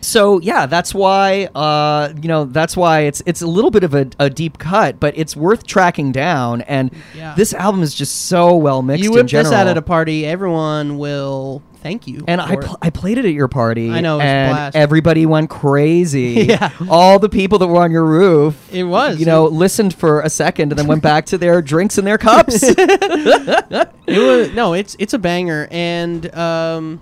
so 0.00 0.40
yeah, 0.40 0.66
that's 0.66 0.94
why 0.94 1.46
uh 1.54 2.12
you 2.20 2.28
know, 2.28 2.44
that's 2.44 2.76
why 2.76 3.00
it's 3.00 3.22
it's 3.26 3.42
a 3.42 3.46
little 3.46 3.70
bit 3.70 3.84
of 3.84 3.94
a, 3.94 4.08
a 4.18 4.30
deep 4.30 4.58
cut, 4.58 5.00
but 5.00 5.16
it's 5.16 5.34
worth 5.36 5.66
tracking 5.66 6.12
down 6.12 6.60
and 6.62 6.90
Yeah. 7.16 7.34
this 7.36 7.52
album 7.54 7.82
is 7.82 7.94
just 7.94 8.26
so 8.26 8.54
well 8.56 8.82
mixed 8.82 9.02
You 9.04 9.12
whip 9.12 9.28
this 9.28 9.52
out 9.52 9.66
at 9.66 9.76
a 9.76 9.82
party, 9.82 10.24
everyone 10.26 10.98
will 10.98 11.62
thank 11.82 12.06
you. 12.08 12.24
and 12.26 12.40
I, 12.40 12.56
pl- 12.56 12.78
I 12.82 12.90
played 12.90 13.16
it 13.18 13.24
at 13.24 13.32
your 13.32 13.46
party. 13.46 13.90
I 13.92 14.00
know, 14.00 14.16
it 14.16 14.18
was 14.18 14.24
a 14.24 14.26
and 14.26 14.74
everybody 14.76 15.24
went 15.26 15.50
crazy. 15.50 16.26
Yeah. 16.48 16.70
all 16.88 17.18
the 17.18 17.28
people 17.28 17.58
that 17.60 17.66
were 17.68 17.80
on 17.82 17.90
your 17.92 18.04
roof. 18.04 18.72
It 18.72 18.84
was. 18.84 19.18
you 19.20 19.26
know, 19.26 19.44
listened 19.46 19.94
for 19.94 20.20
a 20.20 20.30
second 20.30 20.72
and 20.72 20.78
then 20.78 20.86
went 20.88 21.02
back 21.02 21.26
to 21.26 21.38
their 21.38 21.62
drinks 21.62 21.96
and 21.98 22.06
their 22.06 22.18
cups. 22.18 22.62
it 22.62 23.88
was 24.18 24.52
no, 24.52 24.74
it's 24.74 24.96
it's 24.98 25.14
a 25.14 25.18
banger, 25.18 25.68
and 25.70 26.32
um, 26.34 27.00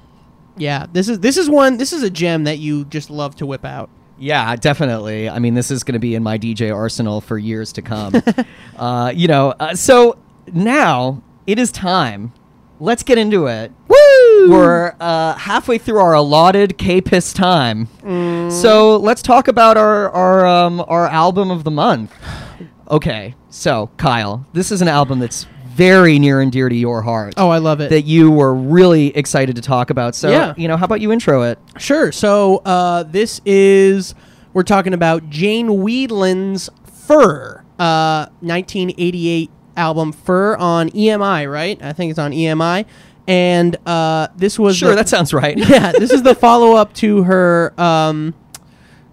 yeah, 0.57 0.87
this 0.93 1.09
is 1.09 1.21
this 1.21 1.37
is 1.37 1.49
one 1.51 1.77
this 1.77 1.93
is 1.93 2.03
a 2.03 2.11
gem 2.11 2.45
that 2.45 2.59
you 2.59 2.85
just 2.87 3.11
love 3.11 3.37
to 3.37 3.47
whip 3.47 3.65
out. 3.65 3.91
Yeah, 4.19 4.55
definitely. 4.57 5.29
I 5.29 5.41
mean, 5.41 5.55
this 5.55 5.71
is 5.71 5.83
going 5.83 5.95
to 5.95 5.99
be 5.99 6.15
in 6.15 6.23
my 6.23 6.39
DJ 6.39 6.73
arsenal 6.75 7.21
for 7.21 7.37
years 7.37 7.73
to 7.73 7.83
come. 7.83 8.15
uh, 8.77 9.13
you 9.15 9.27
know, 9.27 9.55
uh, 9.59 9.75
so 9.75 10.19
now 10.53 11.21
it 11.49 11.59
is 11.59 11.73
time. 11.73 12.33
Let's 12.79 13.03
get 13.03 13.19
into 13.19 13.47
it. 13.47 13.73
Woo! 13.89 14.51
We're 14.51 14.95
uh, 15.01 15.35
halfway 15.35 15.79
through 15.79 15.99
our 15.99 16.15
allotted 16.15 16.79
K-Piss 16.79 17.33
time. 17.33 17.89
So 18.51 18.97
let's 18.97 19.23
talk 19.23 19.49
about 19.49 19.77
our 19.77 20.11
our 20.11 20.47
um, 20.47 20.85
our 20.87 21.07
album 21.07 21.51
of 21.51 21.65
the 21.65 21.71
month. 21.71 22.15
Okay, 22.91 23.35
so 23.49 23.89
Kyle, 23.97 24.45
this 24.53 24.71
is 24.71 24.83
an 24.83 24.89
album 24.89 25.19
that's 25.19 25.47
very 25.75 26.19
near 26.19 26.41
and 26.41 26.53
dear 26.53 26.69
to 26.69 26.75
your 26.77 27.03
heart. 27.03 27.35
Oh, 27.37 27.49
I 27.49 27.59
love 27.59 27.81
it. 27.81 27.91
that 27.91 28.03
you 28.03 28.31
were 28.31 28.55
really 28.55 29.09
excited 29.17 29.57
to 29.57 29.63
talk 29.63 29.91
about. 29.91 30.15
So, 30.15 30.31
Yeah. 30.31 30.55
you 30.57 30.69
know, 30.69 30.77
how 30.77 30.85
about 30.85 31.01
you 31.01 31.11
intro 31.13 31.43
it? 31.43 31.59
Sure. 31.79 32.13
So 32.13 32.59
uh, 32.65 33.03
this 33.05 33.41
is 33.45 34.15
we're 34.53 34.63
talking 34.63 34.95
about 34.95 35.29
Jane 35.31 35.69
Wiedlin's 35.69 36.71
Fur, 37.07 37.65
uh, 37.79 38.27
1988 38.41 39.51
album 39.77 40.13
Fur 40.13 40.55
on 40.57 40.91
EMI, 40.91 41.51
right? 41.51 41.83
I 41.83 41.93
think 41.93 42.11
it's 42.11 42.19
on 42.21 42.31
EMI, 42.33 42.85
and 43.27 43.77
uh, 43.87 44.29
this 44.37 44.59
was 44.59 44.77
Sure, 44.77 44.91
the- 44.91 44.97
that 44.97 45.09
sounds 45.09 45.35
right. 45.35 45.59
yeah. 45.69 45.91
This 45.93 46.13
is 46.13 46.23
the 46.23 46.35
follow 46.37 46.77
up 46.77 46.93
to 46.95 47.25
her 47.25 47.75
um, 47.81 48.33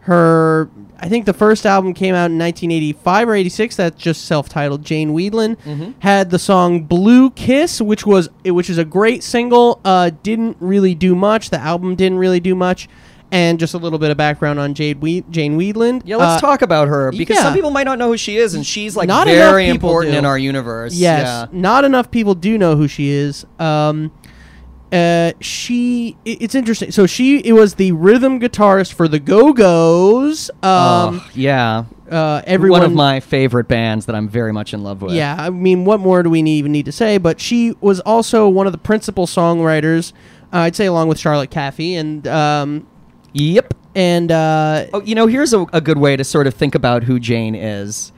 her. 0.01 0.69
I 1.01 1.09
think 1.09 1.25
the 1.25 1.33
first 1.33 1.65
album 1.65 1.93
came 1.93 2.13
out 2.13 2.29
in 2.29 2.37
1985 2.37 3.29
or 3.29 3.33
86. 3.35 3.75
That's 3.75 3.99
just 4.01 4.25
self-titled. 4.25 4.85
Jane 4.85 5.11
Wiedlin 5.13 5.57
Mm-hmm. 5.57 5.91
had 5.99 6.29
the 6.29 6.37
song 6.39 6.83
"Blue 6.83 7.31
Kiss," 7.31 7.81
which 7.81 8.05
was 8.05 8.29
which 8.45 8.69
is 8.69 8.77
a 8.77 8.85
great 8.85 9.23
single. 9.23 9.79
Uh, 9.83 10.11
didn't 10.23 10.57
really 10.59 10.93
do 10.95 11.15
much. 11.15 11.49
The 11.49 11.59
album 11.59 11.95
didn't 11.95 12.19
really 12.19 12.39
do 12.39 12.53
much. 12.55 12.87
And 13.33 13.59
just 13.59 13.73
a 13.73 13.77
little 13.77 13.97
bit 13.97 14.11
of 14.11 14.17
background 14.17 14.59
on 14.59 14.73
Jade 14.73 14.99
we- 15.01 15.23
Jane 15.31 15.57
Wiedlin. 15.57 16.01
Yeah, 16.03 16.17
let's 16.17 16.43
Uh, 16.43 16.45
talk 16.47 16.61
about 16.61 16.89
her 16.89 17.11
because 17.13 17.37
yeah. 17.37 17.43
some 17.43 17.53
people 17.53 17.71
might 17.71 17.85
not 17.85 17.97
know 17.97 18.09
who 18.09 18.17
she 18.17 18.35
is, 18.37 18.53
and 18.55 18.65
she's 18.65 18.95
like 18.97 19.07
Not 19.07 19.25
very 19.25 19.69
important 19.69 20.11
do. 20.13 20.17
in 20.19 20.25
our 20.25 20.37
universe. 20.37 20.93
Yes, 20.93 21.25
Yeah. 21.25 21.45
not 21.57 21.85
enough 21.85 22.11
people 22.11 22.35
do 22.35 22.57
know 22.57 22.75
who 22.75 22.89
she 22.89 23.09
is. 23.09 23.45
Um, 23.57 24.11
uh, 24.91 25.31
she 25.39 26.17
it's 26.25 26.55
interesting. 26.55 26.91
So 26.91 27.05
she 27.07 27.39
it 27.39 27.53
was 27.53 27.75
the 27.75 27.91
rhythm 27.93 28.39
guitarist 28.39 28.93
for 28.93 29.07
the 29.07 29.19
Go 29.19 29.53
Go's. 29.53 30.49
Um, 30.49 30.61
Oh, 30.63 31.29
yeah. 31.33 31.85
uh, 32.09 32.41
everyone 32.45 32.81
One 32.81 32.89
of 32.91 32.95
my 32.95 33.19
favorite 33.21 33.67
bands 33.67 34.05
that 34.07 34.15
I'm 34.15 34.27
very 34.27 34.51
much 34.51 34.73
in 34.73 34.83
love 34.83 35.01
with. 35.01 35.13
Yeah, 35.13 35.35
I 35.39 35.49
mean, 35.49 35.85
what 35.85 35.99
more 36.01 36.23
do 36.23 36.29
we 36.29 36.41
need, 36.41 36.57
even 36.57 36.71
need 36.73 36.85
to 36.85 36.91
say? 36.91 37.17
But 37.17 37.39
she 37.39 37.75
was 37.79 37.99
also 38.01 38.49
one 38.49 38.65
of 38.67 38.73
the 38.73 38.77
principal 38.79 39.27
songwriters. 39.27 40.11
Uh, 40.53 40.57
I'd 40.59 40.75
say 40.75 40.85
along 40.87 41.07
with 41.07 41.17
Charlotte 41.19 41.49
Caffey 41.51 41.93
and 41.93 42.27
um, 42.27 42.85
Yep. 43.33 43.73
and 43.95 44.29
uh, 44.31 44.87
Oh, 44.93 45.01
you 45.01 45.15
know, 45.15 45.27
here's 45.27 45.53
a, 45.53 45.61
a 45.71 45.79
good 45.79 45.97
way 45.97 46.17
to 46.17 46.23
sort 46.25 46.47
of 46.47 46.53
think 46.53 46.75
about 46.75 47.03
who 47.03 47.17
Jane 47.19 47.55
is. 47.55 48.11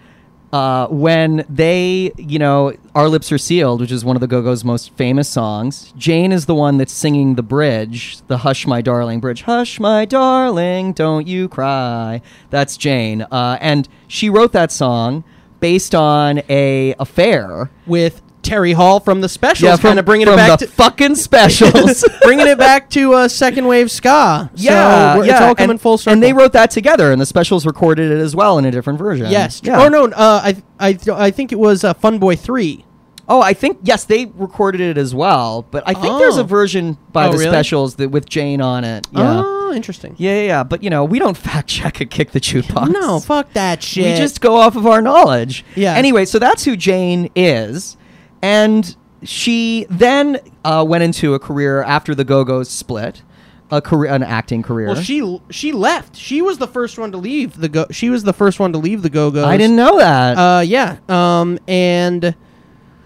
Uh, 0.54 0.86
when 0.90 1.44
they, 1.50 2.12
you 2.16 2.38
know, 2.38 2.74
Our 2.94 3.10
Lips 3.10 3.32
Are 3.32 3.40
Sealed, 3.40 3.82
which 3.82 3.92
is 3.92 4.06
one 4.06 4.16
of 4.16 4.20
the 4.22 4.28
Go 4.28 4.44
Go's 4.44 4.64
most 4.64 4.92
famous 4.92 5.28
songs, 5.28 5.92
Jane 5.98 6.32
is 6.32 6.46
the 6.46 6.54
one 6.54 6.78
that's 6.78 6.94
singing 6.94 7.34
the 7.34 7.42
bridge, 7.42 8.22
the 8.28 8.38
Hush 8.38 8.68
My 8.68 8.80
Darling 8.80 9.20
bridge. 9.20 9.42
Hush 9.42 9.80
My 9.80 10.06
Darling, 10.06 10.94
don't 10.94 11.26
you 11.26 11.50
cry. 11.50 12.22
That's 12.52 12.78
Jane. 12.78 13.24
Uh, 13.24 13.58
and 13.62 13.90
she 14.08 14.30
wrote 14.30 14.52
that 14.52 14.72
song 14.72 15.24
based 15.60 15.96
on 15.96 16.44
a 16.50 16.94
affair. 17.00 17.72
with 17.88 18.22
Terry 18.44 18.74
Hall 18.74 19.00
from 19.00 19.22
the 19.22 19.30
Specials, 19.30 19.80
from, 19.80 19.90
kind 19.90 20.00
of 20.00 20.06
bringing 20.06 20.28
from 20.28 20.34
it 20.36 20.38
back 20.38 20.60
the 20.60 20.68
to 20.68 20.72
fucking 20.72 21.16
specials. 21.16 22.06
bringing 22.22 22.48
it 22.48 22.58
back 22.58 22.90
to 22.92 23.14
uh, 23.14 23.28
second 23.28 23.66
wave 23.66 23.90
ska. 23.90 24.52
yeah, 24.56 25.16
so 25.16 25.24
yeah. 25.24 25.32
it's 25.32 25.42
all 25.42 25.56
coming 25.56 25.72
and, 25.72 25.82
full 25.82 25.98
circle. 25.98 26.14
And 26.14 26.22
they 26.22 26.34
wrote 26.34 26.54
that 26.54 26.70
together, 26.70 27.12
and 27.12 27.20
the 27.20 27.26
specials 27.26 27.66
recorded 27.66 28.12
it 28.12 28.20
as 28.20 28.36
well 28.36 28.58
in 28.58 28.66
a 28.66 28.72
different 28.72 29.00
version. 29.00 29.32
yes. 29.32 29.62
Yeah. 29.64 29.82
Oh 29.82 29.88
no, 29.88 30.06
uh, 30.06 30.42
I 30.44 30.62
I 30.80 30.94
th- 30.94 31.18
I 31.18 31.32
think 31.32 31.52
it 31.52 31.60
was 31.60 31.84
uh, 31.84 31.94
Fun 31.94 32.20
Boy 32.20 32.36
three. 32.36 32.86
Oh, 33.30 33.42
I 33.42 33.54
think 33.54 33.78
yes, 33.84 34.04
they 34.04 34.26
recorded 34.26 34.82
it 34.82 34.98
as 34.98 35.16
well, 35.16 35.66
but 35.72 35.82
I 35.88 35.94
think 35.94 36.20
there's 36.20 36.38
Oh. 36.38 36.42
a 36.42 36.44
version 36.44 36.98
by 37.14 37.28
Oh, 37.28 37.32
the 37.32 37.38
really? 37.38 37.50
specials 37.50 37.96
that 37.96 38.10
with 38.10 38.28
Jane 38.28 38.60
on 38.60 38.84
it. 38.84 39.08
Yeah. 39.14 39.42
Oh, 39.46 39.72
interesting. 39.74 40.16
yeah, 40.18 40.36
yeah, 40.36 40.42
yeah. 40.48 40.64
But 40.64 40.84
you 40.84 40.90
know, 40.90 41.06
we 41.06 41.20
don't 41.20 41.38
fact 41.38 41.70
check 41.70 42.02
a 42.02 42.06
kick 42.06 42.32
the 42.32 42.42
jukebox. 42.42 42.90
No, 42.92 43.22
fuck 43.22 43.54
that 43.54 43.82
shit. 43.82 44.04
we 44.04 44.18
just 44.18 44.42
go 44.42 44.58
off 44.58 44.76
of 44.76 44.86
our 44.86 45.02
knowledge. 45.02 45.64
Yeah. 45.76 45.94
Anyway, 45.96 46.26
so 46.26 46.38
that's 46.38 46.66
who 46.66 46.76
Jane 46.76 47.30
is, 47.34 47.96
and 48.44 48.96
she 49.24 49.88
then 49.90 50.38
uh, 50.66 50.86
went 50.88 51.04
into 51.04 51.34
a 51.34 51.40
career 51.40 51.82
after 51.82 52.14
the 52.14 52.24
Go 52.26 52.44
Go's 52.44 52.70
split, 52.70 53.24
a 53.72 53.82
career, 53.82 54.12
an 54.12 54.22
acting 54.22 54.62
career. 54.62 54.88
well, 54.88 54.96
she 55.02 55.40
she 55.50 55.72
left. 55.72 56.16
She 56.16 56.42
was 56.42 56.58
the 56.58 56.68
first 56.68 57.00
one 57.00 57.12
to 57.14 57.18
leave 57.18 57.58
the 57.58 57.70
go. 57.70 57.86
She 57.90 58.10
was 58.10 58.24
the 58.24 58.34
first 58.34 58.60
one 58.60 58.74
to 58.74 58.78
leave 58.78 59.02
the 59.02 59.10
Go 59.10 59.32
Go's. 59.32 59.46
I 59.46 59.58
didn't 59.58 59.78
know 59.78 59.98
that. 59.98 60.38
Uh, 60.38 60.60
yeah. 60.62 60.98
Um, 61.10 61.58
and 61.68 62.36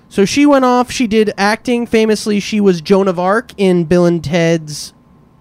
so 0.09 0.25
she 0.25 0.45
went 0.45 0.65
off. 0.65 0.91
She 0.91 1.05
did 1.07 1.31
acting. 1.37 1.85
Famously, 1.85 2.39
she 2.39 2.59
was 2.59 2.81
Joan 2.81 3.07
of 3.07 3.19
Arc 3.19 3.51
in 3.57 3.83
Bill 3.85 4.05
and 4.05 4.23
Ted's 4.23 4.93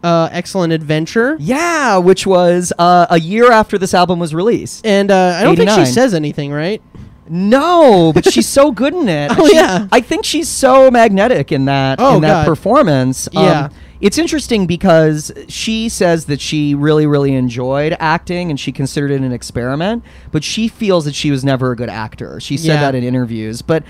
uh, 0.02 0.28
Excellent 0.30 0.72
Adventure. 0.72 1.36
yeah, 1.40 1.96
which 1.96 2.26
was 2.26 2.72
uh, 2.78 3.06
a 3.10 3.18
year 3.18 3.50
after 3.50 3.78
this 3.78 3.94
album 3.94 4.18
was 4.18 4.34
released. 4.34 4.84
And 4.86 5.10
uh, 5.10 5.38
I 5.40 5.42
don't 5.42 5.56
think 5.56 5.70
she 5.70 5.86
says 5.86 6.12
anything, 6.14 6.52
right? 6.52 6.82
No, 7.28 8.12
but 8.12 8.30
she's 8.32 8.48
so 8.48 8.70
good 8.70 8.94
in 8.94 9.08
it. 9.08 9.30
Oh, 9.38 9.46
She- 9.48 9.54
yeah. 9.54 9.88
I 9.92 10.00
think 10.00 10.24
she's 10.24 10.48
so 10.48 10.90
magnetic 10.90 11.52
in 11.52 11.64
that 11.66 12.00
Oh, 12.00 12.16
in 12.16 12.22
that 12.22 12.44
God. 12.44 12.46
performance. 12.46 13.28
Um, 13.34 13.44
Yeah. 13.44 13.68
it's 14.00 14.18
interesting 14.18 14.66
because 14.66 15.32
she 15.48 15.88
says 15.88 16.26
that 16.26 16.40
she 16.40 16.74
really, 16.74 17.06
really 17.06 17.34
enjoyed 17.34 17.96
acting 18.00 18.50
and 18.50 18.58
she 18.58 18.72
considered 18.72 19.10
it 19.10 19.20
an 19.22 19.32
experiment, 19.32 20.02
but 20.32 20.44
she 20.44 20.68
feels 20.68 21.04
that 21.04 21.14
she 21.14 21.30
was 21.30 21.44
never 21.44 21.72
a 21.72 21.76
good 21.76 21.90
actor. 21.90 22.38
She 22.40 22.56
said 22.56 22.66
Yeah. 22.74 22.80
that 22.82 22.94
in 22.94 23.02
interviews. 23.04 23.62
But 23.62 23.82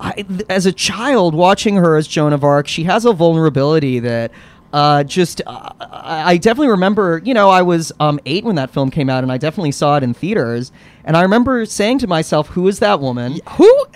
I, 0.00 0.12
th- 0.12 0.42
as 0.48 0.66
a 0.66 0.72
child, 0.72 1.34
watching 1.34 1.76
her 1.76 1.96
as 1.96 2.06
Joan 2.08 2.32
of 2.32 2.42
Arc, 2.44 2.66
she 2.68 2.84
has 2.84 3.04
a 3.04 3.12
vulnerability 3.12 3.98
that. 4.00 4.30
Uh, 4.74 5.04
just, 5.04 5.40
uh, 5.46 5.70
I 5.80 6.36
definitely 6.36 6.66
remember, 6.70 7.20
you 7.24 7.32
know, 7.32 7.48
I 7.48 7.62
was 7.62 7.92
um, 8.00 8.18
eight 8.26 8.42
when 8.42 8.56
that 8.56 8.70
film 8.70 8.90
came 8.90 9.08
out, 9.08 9.22
and 9.22 9.30
I 9.30 9.38
definitely 9.38 9.70
saw 9.70 9.96
it 9.96 10.02
in 10.02 10.14
theaters. 10.14 10.72
And 11.04 11.16
I 11.16 11.22
remember 11.22 11.64
saying 11.64 12.00
to 12.00 12.08
myself, 12.08 12.48
"Who 12.48 12.66
is 12.66 12.80
that 12.80 12.98
woman?" 12.98 13.38
Who? 13.50 13.86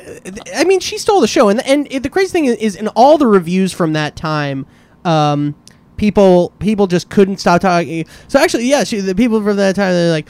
I 0.55 0.63
mean, 0.63 0.79
she 0.79 0.97
stole 0.97 1.21
the 1.21 1.27
show, 1.27 1.49
and 1.49 1.61
and 1.67 1.89
the 1.89 2.09
crazy 2.09 2.31
thing 2.31 2.45
is, 2.45 2.77
in 2.77 2.87
all 2.89 3.19
the 3.19 3.27
reviews 3.27 3.73
from 3.73 3.93
that 3.95 4.15
time, 4.15 4.67
um, 5.05 5.57
people 5.97 6.53
people 6.61 6.87
just 6.87 7.11
couldn't 7.11 7.39
stop 7.39 7.61
talking. 7.61 8.05
So 8.29 8.39
actually, 8.39 8.67
yeah, 8.71 8.85
she, 8.85 9.01
the 9.01 9.17
people 9.17 9.43
from 9.43 9.57
that 9.57 9.75
time 9.75 9.93
they're 9.95 10.13
like. 10.13 10.29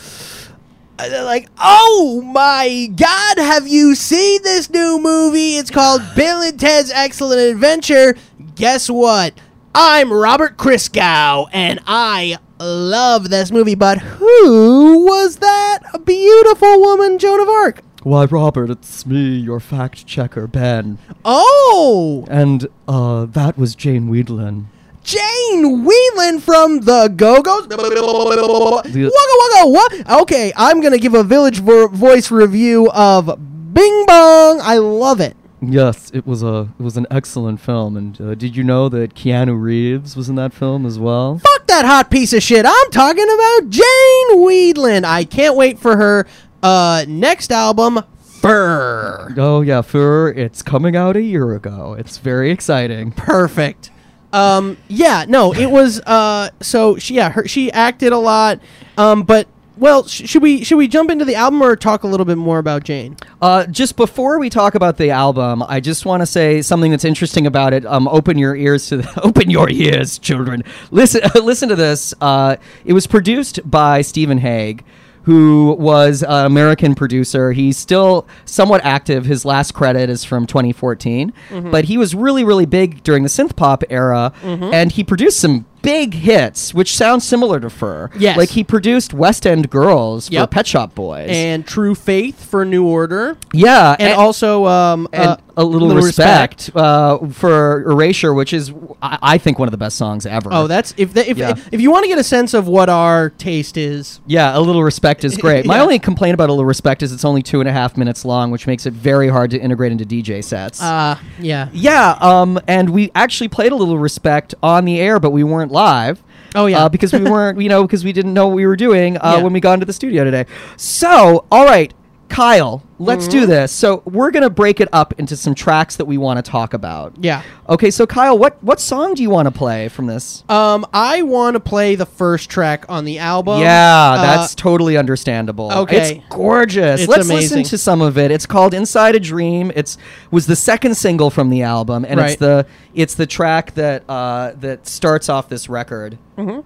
uh, 0.99 1.09
They're 1.11 1.25
like, 1.25 1.47
oh 1.61 2.23
my 2.25 2.89
god, 2.97 3.37
have 3.39 3.69
you 3.69 3.95
seen 3.95 4.43
this 4.45 4.71
new 4.71 4.99
movie? 4.99 5.57
It's 5.59 5.71
called 5.71 6.01
Bill 6.17 6.41
and 6.41 6.59
Ted's 6.59 6.91
Excellent 6.91 7.39
Adventure. 7.41 8.17
Guess 8.55 8.89
what? 8.89 9.35
I'm 9.75 10.13
Robert 10.13 10.57
Christgau, 10.57 11.49
and 11.53 11.81
I 11.87 12.39
love 12.59 13.31
this 13.31 13.51
movie. 13.51 13.75
But 13.75 13.99
who 13.99 15.05
was 15.07 15.37
that? 15.37 15.79
Beautiful 16.05 16.81
woman, 16.81 17.19
Joan 17.19 17.41
of 17.41 17.49
Arc. 17.49 17.83
Why, 18.03 18.25
Robert, 18.25 18.71
it's 18.71 19.05
me, 19.07 19.37
your 19.37 19.61
fact 19.61 20.07
checker, 20.07 20.47
Ben. 20.47 20.99
Oh, 21.25 22.25
And 22.31 22.67
uh, 22.87 23.27
that 23.27 23.59
was 23.59 23.75
Jane 23.75 24.09
Wiedlin. 24.09 24.67
Jane 25.05 25.85
Wiedlin 25.87 26.41
from 26.41 26.81
the 26.81 27.09
Go 27.15 27.41
Go's. 27.43 27.67
Wugga 27.67 29.11
wugga 29.11 29.73
what? 29.73 30.21
Okay, 30.23 30.53
I'm 30.57 30.81
gonna 30.81 30.99
give 30.99 31.15
a 31.15 31.25
Village 31.25 31.61
vo- 31.61 31.89
Voice 31.89 32.31
review 32.31 32.91
of 32.91 33.27
Bing 33.75 34.05
Bong. 34.07 34.61
I 34.63 34.77
love 34.79 35.21
it. 35.21 35.35
Yes, 35.61 36.11
it 36.15 36.27
was 36.27 36.43
a 36.43 36.69
it 36.79 36.83
was 36.83 36.97
an 36.97 37.07
excellent 37.11 37.61
film. 37.61 37.97
And 37.97 38.21
uh, 38.21 38.35
did 38.35 38.57
you 38.57 38.63
know 38.63 38.89
that 38.89 39.15
Keanu 39.15 39.61
Reeves 39.61 40.17
was 40.17 40.29
in 40.29 40.37
that 40.37 40.53
film 40.53 40.87
as 40.87 40.99
well? 40.99 41.39
Fuck 41.39 41.67
that 41.67 41.85
hot 41.85 42.11
piece 42.11 42.33
of 42.33 42.43
shit. 42.43 42.65
I'm 42.65 42.91
talking 42.91 43.25
about 43.25 43.71
Jane 43.71 44.37
Wiedlin. 44.37 45.05
I 45.05 45.25
can't 45.25 45.57
wait 45.57 45.79
for 45.79 45.97
her 45.97 46.27
uh, 46.63 47.05
next 47.09 47.51
album, 47.51 48.01
Fur. 48.23 49.35
Oh 49.37 49.61
yeah, 49.63 49.83
Fur. 49.83 50.31
It's 50.31 50.63
coming 50.63 50.95
out 50.95 51.17
a 51.17 51.23
year 51.23 51.55
ago. 51.55 51.95
It's 51.99 52.19
very 52.19 52.51
exciting. 52.51 53.11
Perfect. 53.13 53.91
Um, 54.33 54.77
yeah, 54.89 55.25
no, 55.27 55.53
it 55.55 55.71
was. 55.71 56.01
Uh, 56.01 56.51
so 56.61 56.97
she, 56.99 57.15
yeah, 57.15 57.31
her, 57.31 57.49
she 57.49 57.73
acted 57.73 58.13
a 58.13 58.19
lot. 58.19 58.61
Um, 58.97 59.23
but 59.23 59.49
well, 59.79 60.07
sh- 60.07 60.29
should 60.29 60.43
we 60.43 60.65
should 60.65 60.77
we 60.77 60.89
jump 60.89 61.11
into 61.11 61.25
the 61.25 61.35
album 61.35 61.63
or 61.63 61.77
talk 61.77 62.03
a 62.03 62.07
little 62.07 62.27
bit 62.27 62.39
more 62.39 62.59
about 62.59 62.85
Jane? 62.85 63.17
Uh, 63.41 63.67
just 63.67 63.97
before 63.97 64.39
we 64.39 64.51
talk 64.51 64.75
about 64.75 64.97
the 64.97 65.11
album, 65.11 65.63
I 65.63 65.81
just 65.81 66.05
want 66.07 66.21
to 66.23 66.27
say 66.27 66.63
something 66.63 66.91
that's 66.91 67.05
interesting 67.05 67.47
about 67.47 67.73
it. 67.73 67.87
Um, 67.87 68.09
open 68.09 68.39
your 68.39 68.57
ears 68.57 68.89
to 68.89 68.99
the, 68.99 69.21
open 69.25 69.51
your 69.51 69.71
ears, 69.71 70.19
children. 70.19 70.63
Listen, 70.91 71.23
listen 71.43 71.69
to 71.69 71.77
this. 71.77 72.15
Uh, 72.21 72.57
it 72.85 72.93
was 72.93 73.07
produced 73.07 73.61
by 73.69 74.03
Stephen 74.03 74.39
Hague, 74.39 74.85
who 75.23 75.77
was 75.79 76.23
an 76.23 76.47
American 76.47 76.95
producer. 76.95 77.53
He's 77.53 77.77
still 77.77 78.27
somewhat 78.47 78.81
active. 78.85 79.27
His 79.27 79.45
last 79.45 79.73
credit 79.73 80.09
is 80.11 80.25
from 80.25 80.47
2014, 80.47 81.33
but 81.71 81.85
he 81.85 81.99
was 81.99 82.15
really, 82.15 82.45
really 82.45 82.67
big 82.67 83.03
during 83.03 83.23
the 83.23 83.29
synth 83.29 83.55
pop 83.57 83.85
era, 83.91 84.33
and 84.43 84.91
he 84.93 85.05
produced 85.05 85.39
some 85.41 85.67
big 85.83 86.15
hits, 86.15 86.75
which 86.75 86.97
sound 86.97 87.23
similar 87.23 87.61
to 87.61 87.71
Fur. 87.71 88.11
Yes. 88.19 88.37
like 88.37 88.51
he 88.51 88.65
produced 88.65 89.15
West 89.15 89.47
End 89.47 89.71
Girls 89.71 90.31
Yep. 90.31 90.43
for 90.43 90.47
Pet 90.55 90.67
Shop 90.67 90.95
Boys, 90.95 91.29
And 91.31 91.67
True 91.67 91.95
Faith 91.95 92.45
for 92.45 92.65
New 92.65 92.87
Order, 92.87 93.37
yeah, 93.53 93.97
and 93.99 94.15
also 94.15 94.67
um, 94.67 95.09
and 95.13 95.29
uh, 95.31 95.37
a 95.57 95.65
little, 95.65 95.89
respect, 95.95 96.71
Uh, 96.75 97.19
for 97.29 97.83
Erasure, 97.83 98.33
which 98.35 98.53
is 98.53 98.73
I, 99.03 99.19
I 99.23 99.39
think 99.39 99.59
one 99.59 99.67
of 99.69 99.73
the 99.73 99.79
best 99.79 99.97
songs 99.97 100.25
ever. 100.27 100.51
Oh, 100.53 100.67
that's 100.67 100.95
if 100.97 101.15
the, 101.15 101.29
if 101.29 101.37
Yeah. 101.39 101.55
if 101.73 101.81
you 101.81 101.91
want 101.91 102.05
to 102.05 102.09
get 102.09 102.19
a 102.19 102.25
sense 102.25 102.55
of 102.55 102.69
what 102.69 102.89
our 102.89 103.31
taste 103.31 103.77
is. 103.77 104.21
yeah, 104.27 104.57
a 104.57 104.61
little 104.61 104.83
respect 104.83 105.25
is 105.25 105.37
great. 105.39 105.67
My 105.67 105.81
only 105.81 105.99
complaint 105.99 106.35
about 106.35 106.49
a 106.49 106.53
little 106.53 106.65
respect 106.65 107.03
is 107.03 107.13
it's 107.13 107.25
only 107.25 107.43
two 107.43 107.61
and 107.61 107.69
a 107.69 107.73
half 107.73 107.97
minutes 107.97 108.25
long, 108.25 108.51
which 108.51 108.67
makes 108.67 108.87
it 108.87 108.93
very 108.93 109.29
hard 109.29 109.51
to 109.51 109.59
integrate 109.59 109.93
into 109.93 110.05
DJ 110.05 110.43
sets. 110.45 110.81
Uh, 110.83 111.19
yeah. 111.41 111.69
yeah, 111.73 112.17
um, 112.21 112.59
and 112.69 112.91
we 112.91 113.11
actually 113.15 113.49
played 113.49 113.73
a 113.73 113.77
little 113.77 113.99
respect 113.99 114.55
on 114.63 114.85
the 114.85 115.01
air, 115.01 115.19
but 115.21 115.31
we 115.31 115.43
weren't 115.45 115.68
live. 115.71 116.23
Oh, 116.55 116.67
yeah. 116.67 116.85
uh, 116.85 116.89
because 116.89 117.13
we 117.13 117.21
weren't, 117.21 117.61
you 117.61 117.69
know, 117.69 117.83
because 117.87 118.05
we 118.05 118.13
didn't 118.13 118.33
know 118.35 118.49
what 118.49 118.55
we 118.57 118.67
were 118.67 118.77
doing 118.77 119.17
uh, 119.19 119.35
Yeah. 119.37 119.43
when 119.43 119.53
we 119.53 119.61
got 119.61 119.75
into 119.75 119.87
the 119.87 119.93
studio 119.93 120.25
today. 120.25 120.47
So, 120.77 121.45
all 121.51 121.65
right, 121.67 121.93
Kyle, 122.29 122.83
let's 122.99 123.25
Mm-hmm. 123.27 123.39
do 123.41 123.47
this. 123.47 123.73
So 123.73 124.03
we're 124.05 124.31
gonna 124.31 124.51
break 124.51 124.81
it 124.81 124.89
up 124.93 125.15
into 125.19 125.37
some 125.37 125.55
tracks 125.55 125.97
that 125.97 126.05
we 126.05 126.19
want 126.19 126.45
to 126.45 126.49
talk 126.49 126.75
about. 126.75 127.15
Yeah. 127.21 127.43
Okay, 127.69 127.91
so 127.91 128.07
Kyle, 128.07 128.39
what 128.39 128.63
what 128.63 128.81
song 128.81 129.15
do 129.15 129.23
you 129.23 129.31
want 129.31 129.47
to 129.47 129.51
play 129.51 129.89
from 129.89 130.07
this? 130.07 130.45
Um, 130.49 130.87
I 130.93 131.23
want 131.23 131.55
to 131.55 131.61
play 131.61 131.95
the 131.95 132.07
first 132.07 132.49
track 132.51 132.85
on 132.89 133.05
the 133.05 133.19
album. 133.19 133.61
yeah, 133.61 134.13
Uh, 134.19 134.23
that's 134.23 134.55
totally 134.55 134.97
understandable. 134.97 135.73
okay. 135.73 136.17
it's 136.19 136.27
gorgeous. 136.35 137.01
It's 137.01 137.09
Let's 137.09 137.29
amazing. 137.29 137.59
listen 137.59 137.71
to 137.71 137.79
some 137.79 138.03
of 138.03 138.19
it. 138.19 138.31
It's 138.31 138.47
called 138.47 138.75
"Inside 138.75 139.15
a 139.15 139.21
Dream." 139.21 139.73
It's 139.75 139.97
was 140.31 140.47
the 140.47 140.57
second 140.57 140.97
single 140.97 141.31
from 141.31 141.51
the 141.51 141.63
album, 141.63 142.05
and 142.09 142.21
it's 142.21 142.37
the 142.37 142.67
it's 142.95 143.15
the 143.15 143.27
track 143.27 143.75
that 143.75 144.05
uh, 144.09 144.53
that 144.61 144.87
starts 144.87 145.29
off 145.29 145.49
this 145.49 145.69
record. 145.69 146.19
Myself 146.37 146.65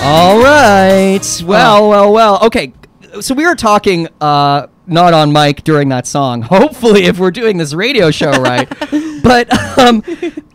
All 0.00 0.42
right. 0.42 1.42
Well, 1.44 1.88
well, 1.88 2.12
well. 2.12 2.44
Okay. 2.46 2.72
So 3.20 3.34
we 3.34 3.46
were 3.46 3.54
talking 3.56 4.08
uh 4.20 4.66
not 4.86 5.12
on 5.12 5.32
mic 5.32 5.64
during 5.64 5.88
that 5.90 6.06
song. 6.06 6.42
Hopefully 6.56 7.04
if 7.04 7.18
we're 7.18 7.30
doing 7.30 7.58
this 7.58 7.74
radio 7.74 8.10
show 8.10 8.30
right. 8.30 8.68
but 9.22 9.78
um 9.78 10.02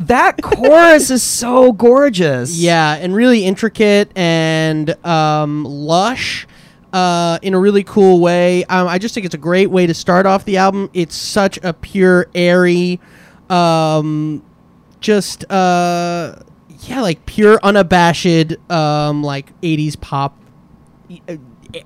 that 0.08 0.42
chorus 0.42 1.10
is 1.10 1.24
so 1.24 1.72
gorgeous. 1.72 2.58
Yeah, 2.58 2.96
and 2.96 3.16
really 3.16 3.46
intricate 3.46 4.12
and 4.18 4.90
um, 5.06 5.64
lush 5.64 6.48
uh, 6.92 7.40
in 7.42 7.54
a 7.54 7.60
really 7.60 7.84
cool 7.84 8.20
way. 8.20 8.64
Um, 8.66 8.88
I 8.88 8.98
just 8.98 9.14
think 9.14 9.26
it's 9.26 9.36
a 9.36 9.40
great 9.40 9.70
way 9.70 9.88
to 9.88 9.94
start 9.94 10.26
off 10.26 10.46
the 10.46 10.58
album. 10.58 10.90
It's 10.94 11.16
such 11.16 11.58
a 11.64 11.74
pure, 11.74 12.28
airy, 12.36 13.00
um, 13.50 14.44
just 15.00 15.50
uh, 15.52 16.40
yeah, 16.88 17.02
like 17.02 17.26
pure, 17.26 17.60
unabashed, 17.64 18.54
um, 18.72 19.24
like 19.24 19.60
'80s 19.62 20.00
pop 20.00 20.38
uh, 21.28 21.36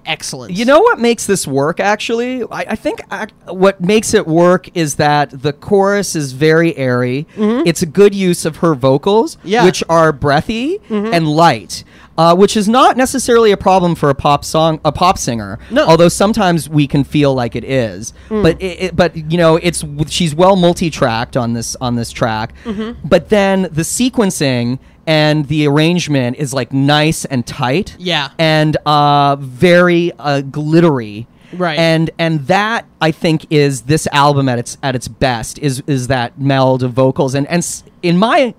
excellence. 0.05 0.57
You 0.57 0.65
know 0.65 0.79
what 0.79 0.99
makes 0.99 1.25
this 1.25 1.47
work? 1.47 1.79
Actually, 1.79 2.43
I, 2.43 2.65
I 2.69 2.75
think 2.75 3.01
ac 3.11 3.31
what 3.47 3.79
makes 3.81 4.13
it 4.13 4.27
work 4.27 4.69
is 4.75 4.95
that 4.95 5.29
the 5.41 5.53
chorus 5.53 6.15
is 6.15 6.33
very 6.33 6.75
airy. 6.75 7.25
It's 7.37 7.81
a 7.81 7.85
good 7.85 8.13
use 8.13 8.45
of 8.45 8.57
her 8.57 8.75
vocals, 8.75 9.35
Mm-hmm. 9.37 9.47
Yeah. 9.47 9.59
Mm-hmm. 9.59 9.65
which 9.67 9.83
are 9.89 10.11
breathy 10.11 10.79
and 10.89 11.27
light. 11.27 11.83
Uh, 12.17 12.35
which 12.35 12.57
is 12.57 12.67
not 12.67 12.97
necessarily 12.97 13.51
a 13.51 13.57
problem 13.57 13.93
for 13.93 14.09
a 14.09 14.15
pop 14.15 14.43
song, 14.43 14.79
a 14.83 14.91
pop 14.91 15.17
singer. 15.19 15.59
No. 15.69 15.85
Mm. 15.85 15.89
Although 15.89 16.09
sometimes 16.09 16.67
we 16.67 16.87
can 16.87 17.03
feel 17.03 17.35
like 17.35 17.55
it 17.55 17.63
is, 17.63 18.11
but 18.29 18.59
it, 18.61 18.65
it- 18.81 18.95
but 18.95 19.15
you 19.15 19.37
know, 19.37 19.57
it's 19.57 19.83
she's 20.07 20.33
well 20.33 20.55
multi-tracked 20.55 21.37
on 21.37 21.53
this 21.53 21.75
on 21.75 21.95
this 21.95 22.11
track. 22.11 22.53
Mm-hmm. 22.65 23.07
But 23.07 23.29
then 23.29 23.63
the 23.71 23.83
sequencing 23.83 24.79
and 25.05 25.47
the 25.47 25.67
arrangement 25.67 26.37
is 26.37 26.53
like 26.53 26.73
nice 26.73 27.23
and 27.25 27.45
tight 27.45 27.95
Yeah. 27.99 28.29
and 28.37 28.75
uh, 28.85 29.35
very 29.39 30.11
uh, 30.19 30.41
glittery. 30.41 31.27
Right. 31.53 31.79
And 31.79 32.09
and 32.19 32.45
that 32.47 32.85
I 32.99 33.11
think 33.11 33.45
is 33.49 33.83
this 33.83 34.07
album 34.11 34.49
at 34.49 34.59
its 34.59 34.77
at 34.83 34.95
its 34.95 35.07
best 35.07 35.59
is 35.59 35.81
is 35.87 36.07
that 36.07 36.37
meld 36.39 36.83
of 36.83 36.91
vocals 36.93 37.35
and 37.35 37.47
and 37.47 37.65
in 38.03 38.17
my 38.17 38.53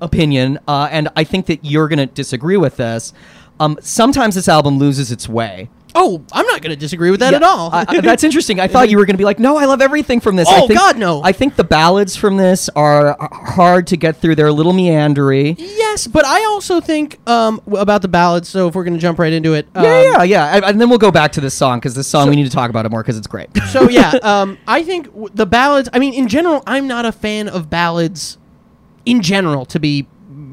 opinion 0.00 0.58
uh, 0.68 0.88
and 0.90 1.08
I 1.16 1.24
think 1.24 1.46
that 1.46 1.64
you're 1.64 1.88
gonna 1.88 2.06
disagree 2.06 2.56
with 2.56 2.76
this. 2.76 3.12
Um, 3.60 3.78
sometimes 3.80 4.34
this 4.34 4.48
album 4.48 4.78
loses 4.78 5.12
its 5.12 5.28
way. 5.28 5.70
Oh, 5.96 6.24
I'm 6.32 6.44
not 6.46 6.60
going 6.60 6.70
to 6.70 6.76
disagree 6.76 7.12
with 7.12 7.20
that 7.20 7.30
Yeah, 7.30 7.36
at 7.36 7.42
all. 7.44 7.70
I- 7.72 7.84
I- 7.86 8.00
that's 8.00 8.24
interesting. 8.24 8.58
I 8.58 8.66
thought 8.66 8.88
you 8.88 8.98
were 8.98 9.06
going 9.06 9.14
to 9.14 9.18
be 9.18 9.24
like, 9.24 9.38
no, 9.38 9.56
I 9.56 9.66
love 9.66 9.80
everything 9.80 10.18
from 10.18 10.34
this. 10.34 10.48
I 10.48 10.62
Oh, 10.62 10.66
think, 10.66 10.80
God, 10.80 10.98
no. 10.98 11.22
I 11.22 11.30
think 11.30 11.54
the 11.54 11.62
ballads 11.62 12.16
from 12.16 12.36
this 12.36 12.68
are 12.70 13.14
are 13.16 13.28
hard 13.32 13.86
to 13.86 13.96
get 13.96 14.16
through. 14.16 14.34
They're 14.34 14.48
a 14.48 14.52
little 14.52 14.72
meandery. 14.72 15.54
yes, 15.56 16.08
but 16.08 16.24
I 16.24 16.44
also 16.46 16.80
think 16.80 17.20
um, 17.28 17.58
w- 17.64 17.80
about 17.80 18.02
the 18.02 18.08
ballads. 18.08 18.48
So 18.48 18.66
if 18.66 18.74
we're 18.74 18.82
going 18.82 18.94
to 18.94 19.00
jump 19.00 19.20
right 19.20 19.32
into 19.32 19.54
it, 19.54 19.68
um, 19.76 19.84
yeah, 19.84 20.02
yeah, 20.02 20.22
yeah. 20.24 20.56
And- 20.56 20.64
And 20.64 20.80
then 20.80 20.88
we'll 20.88 20.98
go 20.98 21.12
back 21.12 21.30
to 21.32 21.40
this 21.40 21.54
song 21.54 21.78
because 21.78 21.94
this 21.94 22.08
song 22.08 22.28
we 22.28 22.34
need 22.34 22.42
to 22.46 22.50
talk 22.50 22.70
about 22.70 22.86
it 22.86 22.90
more 22.90 23.04
because 23.04 23.16
it's 23.16 23.28
great. 23.28 23.50
so 23.70 23.88
yeah, 23.88 24.10
um, 24.24 24.58
I 24.66 24.82
think 24.82 25.06
w- 25.06 25.28
the 25.32 25.46
ballads. 25.46 25.88
I 25.92 26.00
mean, 26.00 26.12
in 26.14 26.26
general, 26.26 26.64
I'm 26.66 26.88
not 26.88 27.04
a 27.04 27.12
fan 27.12 27.46
of 27.46 27.70
ballads. 27.70 28.36
In 29.06 29.20
general, 29.22 29.64
to 29.66 29.78
be, 29.80 30.06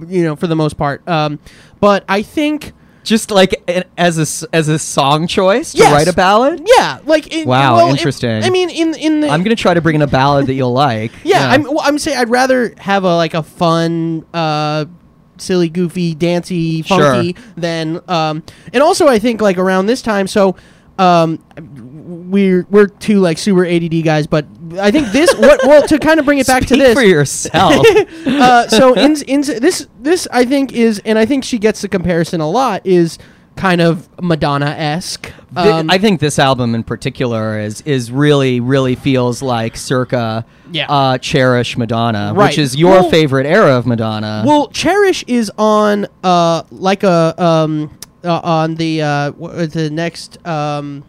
you 0.07 0.23
know, 0.23 0.35
for 0.35 0.47
the 0.47 0.55
most 0.55 0.77
part. 0.77 1.07
Um, 1.07 1.39
but 1.79 2.03
I 2.09 2.21
think, 2.21 2.73
Just 3.03 3.31
like 3.31 3.55
an- 3.67 3.85
as 3.97 4.17
a 4.43 4.47
as 4.55 4.67
a 4.67 4.77
song 4.77 5.25
choice 5.25 5.71
to 5.71 5.79
Yes. 5.79 5.91
write 5.93 6.07
a 6.07 6.13
ballad. 6.13 6.61
yeah, 6.77 6.99
like 7.05 7.33
in, 7.33 7.47
Wow, 7.47 7.77
well, 7.77 7.85
in- 7.87 7.91
interesting. 7.95 8.43
I 8.43 8.49
mean, 8.51 8.69
in 8.69 8.93
in 8.93 9.21
the 9.21 9.29
I'm 9.29 9.41
gonna 9.43 9.55
try 9.55 9.73
to 9.73 9.81
bring 9.81 9.95
in 9.95 10.01
a 10.03 10.07
ballad 10.07 10.45
that 10.47 10.53
you'll 10.53 10.73
like. 10.73 11.11
yeah, 11.23 11.49
I'm 11.49 11.63
well, 11.63 11.81
I'm 11.83 11.97
saying 11.97 12.17
I'd 12.19 12.29
rather 12.29 12.73
have 12.77 13.03
a 13.03 13.15
like 13.15 13.33
a 13.33 13.41
fun, 13.41 14.23
uh, 14.35 14.85
silly, 15.37 15.69
goofy, 15.69 16.13
dancey, 16.13 16.83
Sure. 16.83 16.99
funky 17.15 17.35
than 17.57 18.01
um, 18.07 18.43
and 18.71 18.83
also 18.83 19.07
I 19.07 19.17
think 19.17 19.41
like 19.41 19.57
around 19.57 19.87
this 19.87 20.03
time, 20.03 20.27
so 20.27 20.55
um, 21.01 21.39
we're 22.29 22.65
we're 22.69 22.87
two 22.87 23.19
like 23.19 23.37
super 23.37 23.65
ADD 23.65 24.03
guys, 24.03 24.27
but 24.27 24.45
I 24.79 24.91
think 24.91 25.07
this 25.11 25.33
what 25.37 25.59
well 25.63 25.85
to 25.87 25.97
kind 25.99 26.19
of 26.19 26.25
bring 26.25 26.37
it 26.39 26.47
back 26.47 26.63
Speak 26.63 26.77
to 26.79 26.83
this 26.85 26.93
for 26.93 27.01
yourself. 27.03 27.85
uh, 28.25 28.67
so 28.67 28.93
in, 28.93 29.15
in 29.27 29.41
this 29.41 29.87
this 29.99 30.27
I 30.31 30.45
think 30.45 30.73
is 30.73 31.01
and 31.05 31.17
I 31.17 31.25
think 31.25 31.43
she 31.43 31.57
gets 31.57 31.81
the 31.81 31.89
comparison 31.89 32.39
a 32.41 32.49
lot 32.49 32.85
is 32.85 33.17
kind 33.55 33.81
of 33.81 34.07
Madonna 34.21 34.67
esque. 34.67 35.23
Th- 35.55 35.85
I 35.89 35.97
think 35.97 36.21
this 36.21 36.39
album 36.39 36.73
in 36.75 36.83
particular 36.83 37.59
is 37.59 37.81
is 37.81 38.11
really 38.11 38.59
really 38.59 38.95
feels 38.95 39.41
like 39.41 39.75
circa 39.75 40.45
Yeah. 40.71 40.85
uh, 40.89 41.17
cherish 41.17 41.77
Madonna, 41.77 42.31
Right. 42.33 42.49
which 42.49 42.57
is 42.59 42.75
your 42.77 43.01
Well- 43.01 43.09
favorite 43.09 43.45
era 43.47 43.75
of 43.77 43.85
Madonna. 43.85 44.43
Well, 44.45 44.67
Cherish 44.69 45.23
is 45.27 45.51
on 45.57 46.07
uh 46.23 46.63
like 46.71 47.03
a 47.03 47.33
um 47.43 47.89
uh, 48.23 48.39
on 48.43 48.75
the 48.75 49.01
uh 49.01 49.31
the 49.31 49.89
next 49.91 50.45
um 50.45 51.03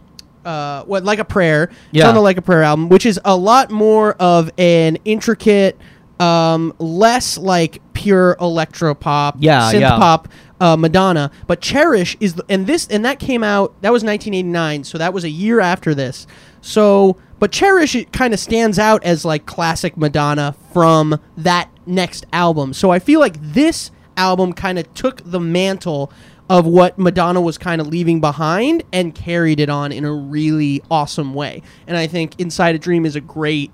uh 0.45 0.83
what 0.83 1.03
like 1.03 1.19
a 1.19 1.25
prayer. 1.25 1.63
It's 1.65 1.73
Yeah. 1.91 2.09
on 2.09 2.15
the 2.15 2.21
like 2.21 2.37
a 2.37 2.41
prayer 2.41 2.63
album, 2.63 2.89
which 2.89 3.05
is 3.05 3.19
a 3.23 3.35
lot 3.35 3.71
more 3.71 4.13
of 4.19 4.49
an 4.57 4.97
intricate 5.05 5.77
um 6.19 6.73
less 6.79 7.37
like 7.37 7.81
pure 7.93 8.35
electro 8.39 8.93
pop, 8.93 9.35
Yeah, 9.39 9.71
synth 9.71 9.79
yeah. 9.81 9.97
pop 9.97 10.27
uh, 10.61 10.77
Madonna, 10.77 11.29
but 11.47 11.59
Cherish 11.59 12.15
is 12.21 12.35
the, 12.35 12.45
and 12.47 12.65
this 12.67 12.87
and 12.87 13.03
that 13.03 13.19
came 13.19 13.43
out 13.43 13.73
that 13.81 13.91
was 13.91 14.01
1989, 14.03 14.83
so 14.85 14.97
that 14.97 15.13
was 15.13 15.23
a 15.25 15.29
year 15.29 15.59
after 15.59 15.93
this. 15.93 16.25
So, 16.61 17.17
but 17.39 17.51
Cherish 17.51 17.95
it 17.95 18.13
kind 18.13 18.33
of 18.33 18.39
stands 18.39 18.79
out 18.79 19.03
as 19.03 19.25
like 19.25 19.45
classic 19.45 19.97
Madonna 19.97 20.55
from 20.71 21.19
that 21.35 21.69
next 21.85 22.25
album. 22.31 22.71
So 22.73 22.91
I 22.91 22.99
feel 22.99 23.19
like 23.19 23.35
this 23.41 23.91
album 24.15 24.53
kind 24.53 24.79
of 24.79 24.93
took 24.93 25.21
the 25.25 25.39
mantle 25.39 26.11
of 26.49 26.65
what 26.65 26.97
Madonna 26.99 27.41
was 27.41 27.57
kind 27.57 27.79
of 27.79 27.87
leaving 27.87 28.19
behind 28.19 28.83
and 28.91 29.15
carried 29.15 29.59
it 29.59 29.69
on 29.69 29.91
in 29.91 30.05
a 30.05 30.13
really 30.13 30.83
awesome 30.91 31.33
way. 31.33 31.61
And 31.87 31.95
I 31.97 32.07
think 32.07 32.39
Inside 32.39 32.75
a 32.75 32.79
Dream 32.79 33.05
is 33.05 33.15
a 33.15 33.21
great 33.21 33.71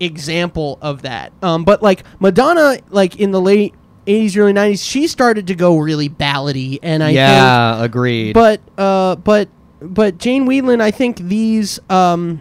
example 0.00 0.78
of 0.80 1.02
that. 1.02 1.32
Um, 1.42 1.64
but 1.64 1.82
like 1.82 2.04
Madonna, 2.18 2.78
like 2.90 3.16
in 3.16 3.30
the 3.30 3.40
late 3.40 3.74
80s, 4.06 4.36
early 4.36 4.52
90s, 4.52 4.84
she 4.84 5.06
started 5.06 5.46
to 5.48 5.54
go 5.54 5.76
really 5.78 6.08
ballady, 6.08 6.78
and 6.82 7.02
I 7.02 7.08
think 7.08 7.16
yeah, 7.16 7.82
agreed. 7.82 8.34
but 8.34 8.60
uh, 8.78 9.16
but 9.16 9.48
but 9.80 10.18
Jane 10.18 10.46
Wiedlin, 10.46 10.80
I 10.80 10.90
think 10.90 11.18
these 11.18 11.80
um, 11.90 12.40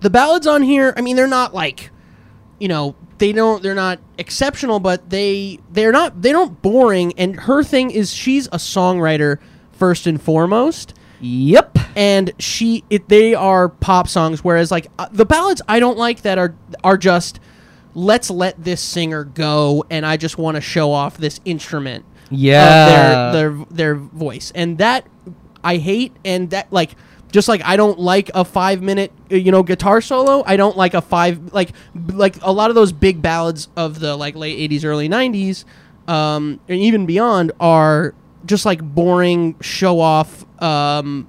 the 0.00 0.10
ballads 0.10 0.46
on 0.46 0.62
here. 0.62 0.94
I 0.96 1.02
mean, 1.02 1.16
they're 1.16 1.26
not 1.26 1.54
like 1.54 1.90
you 2.58 2.68
know 2.68 2.96
they 3.18 3.32
don't 3.32 3.62
they're 3.62 3.74
not 3.74 3.98
exceptional, 4.18 4.80
but 4.80 5.10
they 5.10 5.58
they're 5.72 5.92
not 5.92 6.22
they 6.22 6.32
don't 6.32 6.60
boring. 6.62 7.12
And 7.18 7.40
her 7.40 7.62
thing 7.62 7.90
is 7.90 8.12
she's 8.12 8.46
a 8.48 8.58
songwriter 8.58 9.38
first 9.72 10.06
and 10.06 10.22
foremost 10.22 10.94
yep. 11.20 11.76
and 11.96 12.32
she 12.38 12.84
it 12.90 13.08
they 13.08 13.34
are 13.34 13.68
pop 13.68 14.06
songs 14.06 14.44
whereas 14.44 14.70
like 14.70 14.86
uh, 15.00 15.08
the 15.10 15.26
ballads 15.26 15.60
I 15.66 15.80
don't 15.80 15.98
like 15.98 16.22
that 16.22 16.38
are 16.38 16.54
are 16.84 16.96
just 16.96 17.40
let's 17.92 18.30
let 18.30 18.62
this 18.62 18.80
singer 18.80 19.24
go 19.24 19.84
and 19.90 20.06
I 20.06 20.16
just 20.16 20.38
want 20.38 20.54
to 20.56 20.60
show 20.60 20.92
off 20.92 21.16
this 21.18 21.40
instrument 21.44 22.04
Yeah. 22.30 23.32
their 23.32 23.50
their 23.50 23.66
their 23.70 23.94
voice 23.96 24.52
and 24.54 24.78
that 24.78 25.08
I 25.64 25.78
hate 25.78 26.14
and 26.24 26.50
that 26.50 26.72
like 26.72 26.94
just 27.34 27.48
like 27.48 27.62
I 27.64 27.76
don't 27.76 27.98
like 27.98 28.30
a 28.32 28.44
5 28.44 28.80
minute 28.80 29.10
uh, 29.32 29.34
you 29.34 29.50
know 29.50 29.64
guitar 29.64 30.00
solo 30.00 30.44
I 30.46 30.56
don't 30.56 30.76
like 30.76 30.94
a 30.94 31.00
5 31.00 31.52
like 31.52 31.70
like 32.12 32.36
a 32.42 32.52
lot 32.52 32.70
of 32.70 32.76
those 32.76 32.92
big 32.92 33.20
ballads 33.20 33.66
of 33.76 33.98
the 33.98 34.16
like 34.16 34.36
late 34.36 34.70
80s 34.70 34.84
early 34.84 35.08
90s 35.08 35.64
um 36.08 36.60
and 36.68 36.78
even 36.78 37.06
beyond 37.06 37.50
are 37.58 38.14
just 38.46 38.64
like 38.64 38.80
boring 38.80 39.56
show 39.60 39.98
off 39.98 40.44
um 40.62 41.26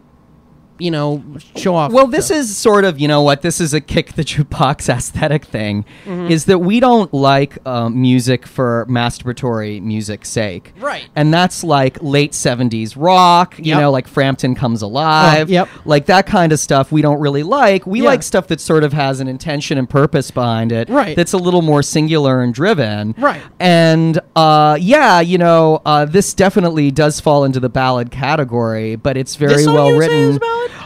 you 0.78 0.92
know 0.92 1.24
show 1.56 1.76
off 1.76 1.92
Well, 1.92 2.08
this 2.08 2.30
is 2.32 2.56
sort 2.56 2.84
of, 2.86 3.00
you 3.00 3.08
know 3.08 3.22
what, 3.22 3.42
this 3.42 3.62
is 3.62 3.74
a 3.74 3.82
kick 3.82 4.14
the 4.14 4.24
jukebox 4.32 4.90
aesthetic 4.90 5.46
thing, 5.46 5.86
Mm-hmm. 6.06 6.32
is 6.32 6.46
that 6.46 6.60
we 6.60 6.80
don't 6.80 7.14
like 7.14 7.58
um, 7.68 8.00
music 8.02 8.46
for 8.46 8.86
masturbatory 8.90 9.82
music's 9.82 10.30
sake. 10.30 10.74
Right. 10.80 11.08
And 11.16 11.34
that's 11.34 11.64
like 11.64 11.98
late 12.02 12.32
70s 12.34 12.94
rock, 12.98 13.58
you 13.58 13.66
Yep. 13.66 13.80
know, 13.80 13.92
like 13.92 14.08
Frampton 14.08 14.56
Comes 14.56 14.82
Alive. 14.82 15.50
Oh, 15.50 15.52
yep. 15.52 15.70
Like 15.86 16.06
that 16.08 16.26
kind 16.28 16.52
of 16.52 16.60
stuff 16.60 16.92
we 16.92 17.02
don't 17.02 17.20
really 17.20 17.44
like. 17.44 17.86
We 17.86 18.02
Yeah. 18.02 18.10
like 18.10 18.24
stuff 18.24 18.48
that 18.48 18.60
sort 18.62 18.84
of 18.84 18.94
has 18.94 19.20
an 19.20 19.28
intention 19.28 19.78
and 19.78 19.90
purpose 19.90 20.32
behind 20.32 20.72
it. 20.72 20.90
Right. 20.90 21.16
That's 21.16 21.34
a 21.34 21.38
little 21.38 21.62
more 21.62 21.82
singular 21.84 22.42
and 22.42 22.54
driven. 22.54 23.16
Right. 23.18 23.42
And 23.60 24.20
uh, 24.36 24.78
yeah, 24.80 25.20
you 25.22 25.38
know, 25.38 25.82
uh, 25.86 26.06
this 26.06 26.34
definitely 26.34 26.92
does 26.92 27.20
fall 27.20 27.44
into 27.46 27.60
the 27.60 27.70
ballad 27.70 28.12
category, 28.12 28.96
but 28.96 29.18
it's 29.18 29.36
very 29.36 29.66
well 29.66 29.90
you 29.90 30.00
written. 30.00 30.40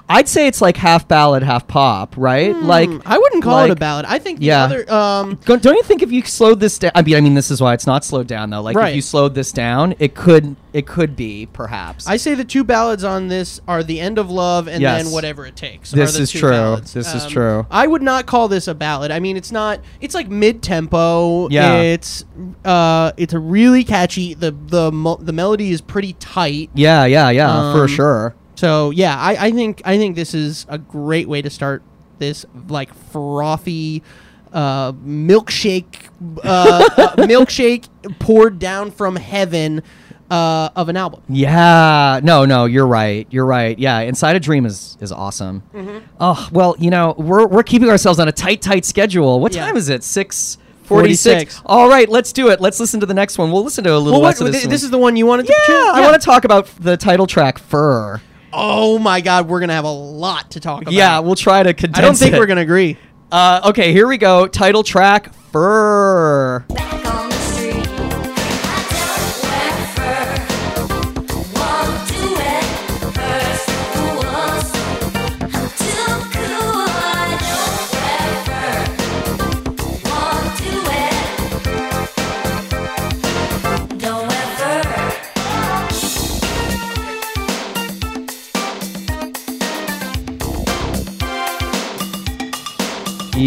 Is? 0.10 0.16
I'd 0.18 0.28
say 0.28 0.48
it's 0.48 0.62
like 0.62 0.78
half 0.78 1.08
ballad, 1.08 1.44
half 1.44 1.68
pop, 1.68 2.16
right? 2.18 2.56
Like 2.56 2.90
Hmm, 2.90 3.00
I 3.06 3.18
wouldn't 3.18 3.44
call 3.44 3.60
it 3.64 3.70
a 3.72 3.76
ballad. 3.76 4.06
I 4.08 4.20
think 4.20 4.40
the 4.40 4.46
Yeah. 4.48 4.64
other 4.64 4.92
um 4.94 5.40
Don't 5.46 5.64
you 5.66 5.84
think 5.84 6.02
if 6.02 6.12
you 6.12 6.22
slowed 6.24 6.60
this 6.60 6.78
down? 6.80 6.92
I 6.96 7.02
mean, 7.02 7.16
I 7.16 7.22
mean, 7.22 7.34
this 7.36 7.52
is 7.52 7.62
why 7.62 7.74
it's 7.74 7.88
not 7.88 8.04
slowed 8.04 8.28
down 8.28 8.50
though. 8.50 8.62
Like 8.62 8.76
Right. 8.76 8.90
if 8.90 8.96
you 8.96 9.02
slowed 9.02 9.36
this 9.36 9.52
down, 9.52 9.96
it 10.00 10.16
could 10.16 10.56
it 10.72 10.86
could 10.86 11.16
be 11.16 11.48
perhaps. 11.52 12.08
I 12.08 12.18
say 12.18 12.36
the 12.36 12.44
two 12.44 12.64
ballads 12.64 13.04
on 13.04 13.28
this 13.28 13.60
are 13.68 13.82
"The 13.84 14.00
End 14.00 14.20
of 14.20 14.30
Love" 14.30 14.68
and 14.68 14.82
Yes. 14.82 15.04
then 15.04 15.12
"Whatever 15.12 15.46
It 15.48 15.56
Takes." 15.56 15.90
This 15.92 16.14
are 16.14 16.18
the 16.18 16.24
is 16.24 16.32
two 16.32 16.40
true. 16.40 16.50
ballads. 16.52 16.94
This 16.94 17.14
is 17.16 17.24
Um, 17.26 17.30
true. 17.32 17.66
I 17.72 17.88
would 17.88 18.04
not 18.04 18.28
call 18.28 18.48
this 18.48 18.68
a 18.68 18.76
ballad. 18.76 19.10
I 19.10 19.20
mean, 19.20 19.36
it's 19.36 19.52
not. 19.52 19.80
It's 20.00 20.14
like 20.14 20.30
mid-tempo. 20.30 21.50
Yeah. 21.50 21.74
It's 21.78 22.24
uh, 22.66 23.12
it's 23.18 23.34
a 23.34 23.40
really 23.40 23.84
catchy. 23.84 24.34
the 24.36 24.52
the 24.52 24.92
The 25.22 25.34
melody 25.34 25.72
is 25.72 25.82
pretty 25.82 26.14
tight. 26.20 26.70
yeah, 26.76 27.06
yeah, 27.06 27.30
yeah, 27.32 27.74
for 27.74 27.82
Um, 27.84 27.88
sure. 27.88 28.36
So 28.60 28.90
yeah, 28.90 29.18
I, 29.18 29.48
I 29.48 29.52
think 29.52 29.82
I 29.86 29.98
think 29.98 30.18
this 30.18 30.34
is 30.34 30.66
a 30.68 30.78
great 30.78 31.30
way 31.30 31.42
to 31.42 31.50
start 31.50 31.82
this 32.18 32.46
like 32.68 32.94
frothy 32.94 34.04
uh, 34.52 34.92
milkshake 34.92 36.10
uh, 36.44 36.90
uh, 36.98 37.16
milkshake 37.16 37.88
poured 38.20 38.60
down 38.60 38.92
from 38.92 39.16
heaven 39.16 39.82
uh, 40.30 40.72
of 40.76 40.90
an 40.90 40.98
album. 40.98 41.22
Yeah, 41.30 42.20
no, 42.22 42.44
no, 42.44 42.66
you're 42.66 42.86
right. 42.86 43.26
You're 43.30 43.46
right. 43.46 43.80
Yeah, 43.80 44.00
Inside 44.02 44.36
a 44.36 44.42
Dream 44.42 44.66
is 44.66 44.98
is 45.00 45.14
awesome. 45.14 45.64
Mm-hmm. 45.74 46.00
Oh 46.20 46.50
well, 46.52 46.76
you 46.80 46.90
know 46.90 47.16
we're 47.18 47.48
we're 47.48 47.64
keeping 47.64 47.90
ourselves 47.90 48.20
on 48.20 48.28
a 48.28 48.34
tight, 48.34 48.62
tight 48.62 48.84
schedule. 48.84 49.40
What 49.40 49.56
Yeah. 49.56 49.68
time 49.68 49.78
is 49.78 49.88
it? 49.88 50.04
Six 50.04 50.58
forty-six. 50.84 51.60
46. 51.60 51.62
All 51.66 51.88
right, 51.88 52.10
let's 52.10 52.34
do 52.34 52.50
it. 52.50 52.60
Let's 52.60 52.82
listen 52.82 53.00
to 53.00 53.06
the 53.06 53.14
next 53.14 53.38
one. 53.38 53.54
We'll 53.54 53.64
listen 53.64 53.86
to 53.86 53.92
a 53.96 53.98
little 53.98 54.12
Well, 54.12 54.22
what, 54.22 54.28
less 54.28 54.42
of 54.42 54.48
this. 54.48 54.56
th- 54.58 54.66
one. 54.66 54.70
this 54.72 54.84
is 54.84 54.90
the 54.92 54.98
one 54.98 55.16
you 55.16 55.26
wanted 55.26 55.46
to 55.48 55.54
yeah, 55.58 55.66
choose? 55.66 55.86
I 55.94 56.02
want 56.02 56.20
to 56.22 56.26
talk 56.26 56.44
about 56.44 56.66
the 56.82 56.98
title 56.98 57.26
track 57.26 57.58
"Fur." 57.58 58.20
Oh 58.54 59.00
my 59.00 59.22
God, 59.22 59.48
we're 59.48 59.60
gonna 59.60 59.74
have 59.74 59.86
a 59.86 59.92
lot 59.92 60.52
to 60.52 60.60
talk 60.60 60.82
about. 60.84 60.94
Yeah, 60.94 61.20
we'll 61.20 61.36
try 61.36 61.64
to 61.64 61.74
condense 61.74 61.98
I 61.98 62.02
don't 62.02 62.16
think 62.16 62.36
it. 62.36 62.40
we're 62.40 62.48
gonna 62.48 62.62
agree. 62.62 62.98
Uh, 63.32 63.62
okay, 63.70 63.92
here 63.94 64.08
we 64.08 64.18
go. 64.18 64.48
Title 64.48 64.84
track 64.84 65.34
"Fur." 65.52 66.66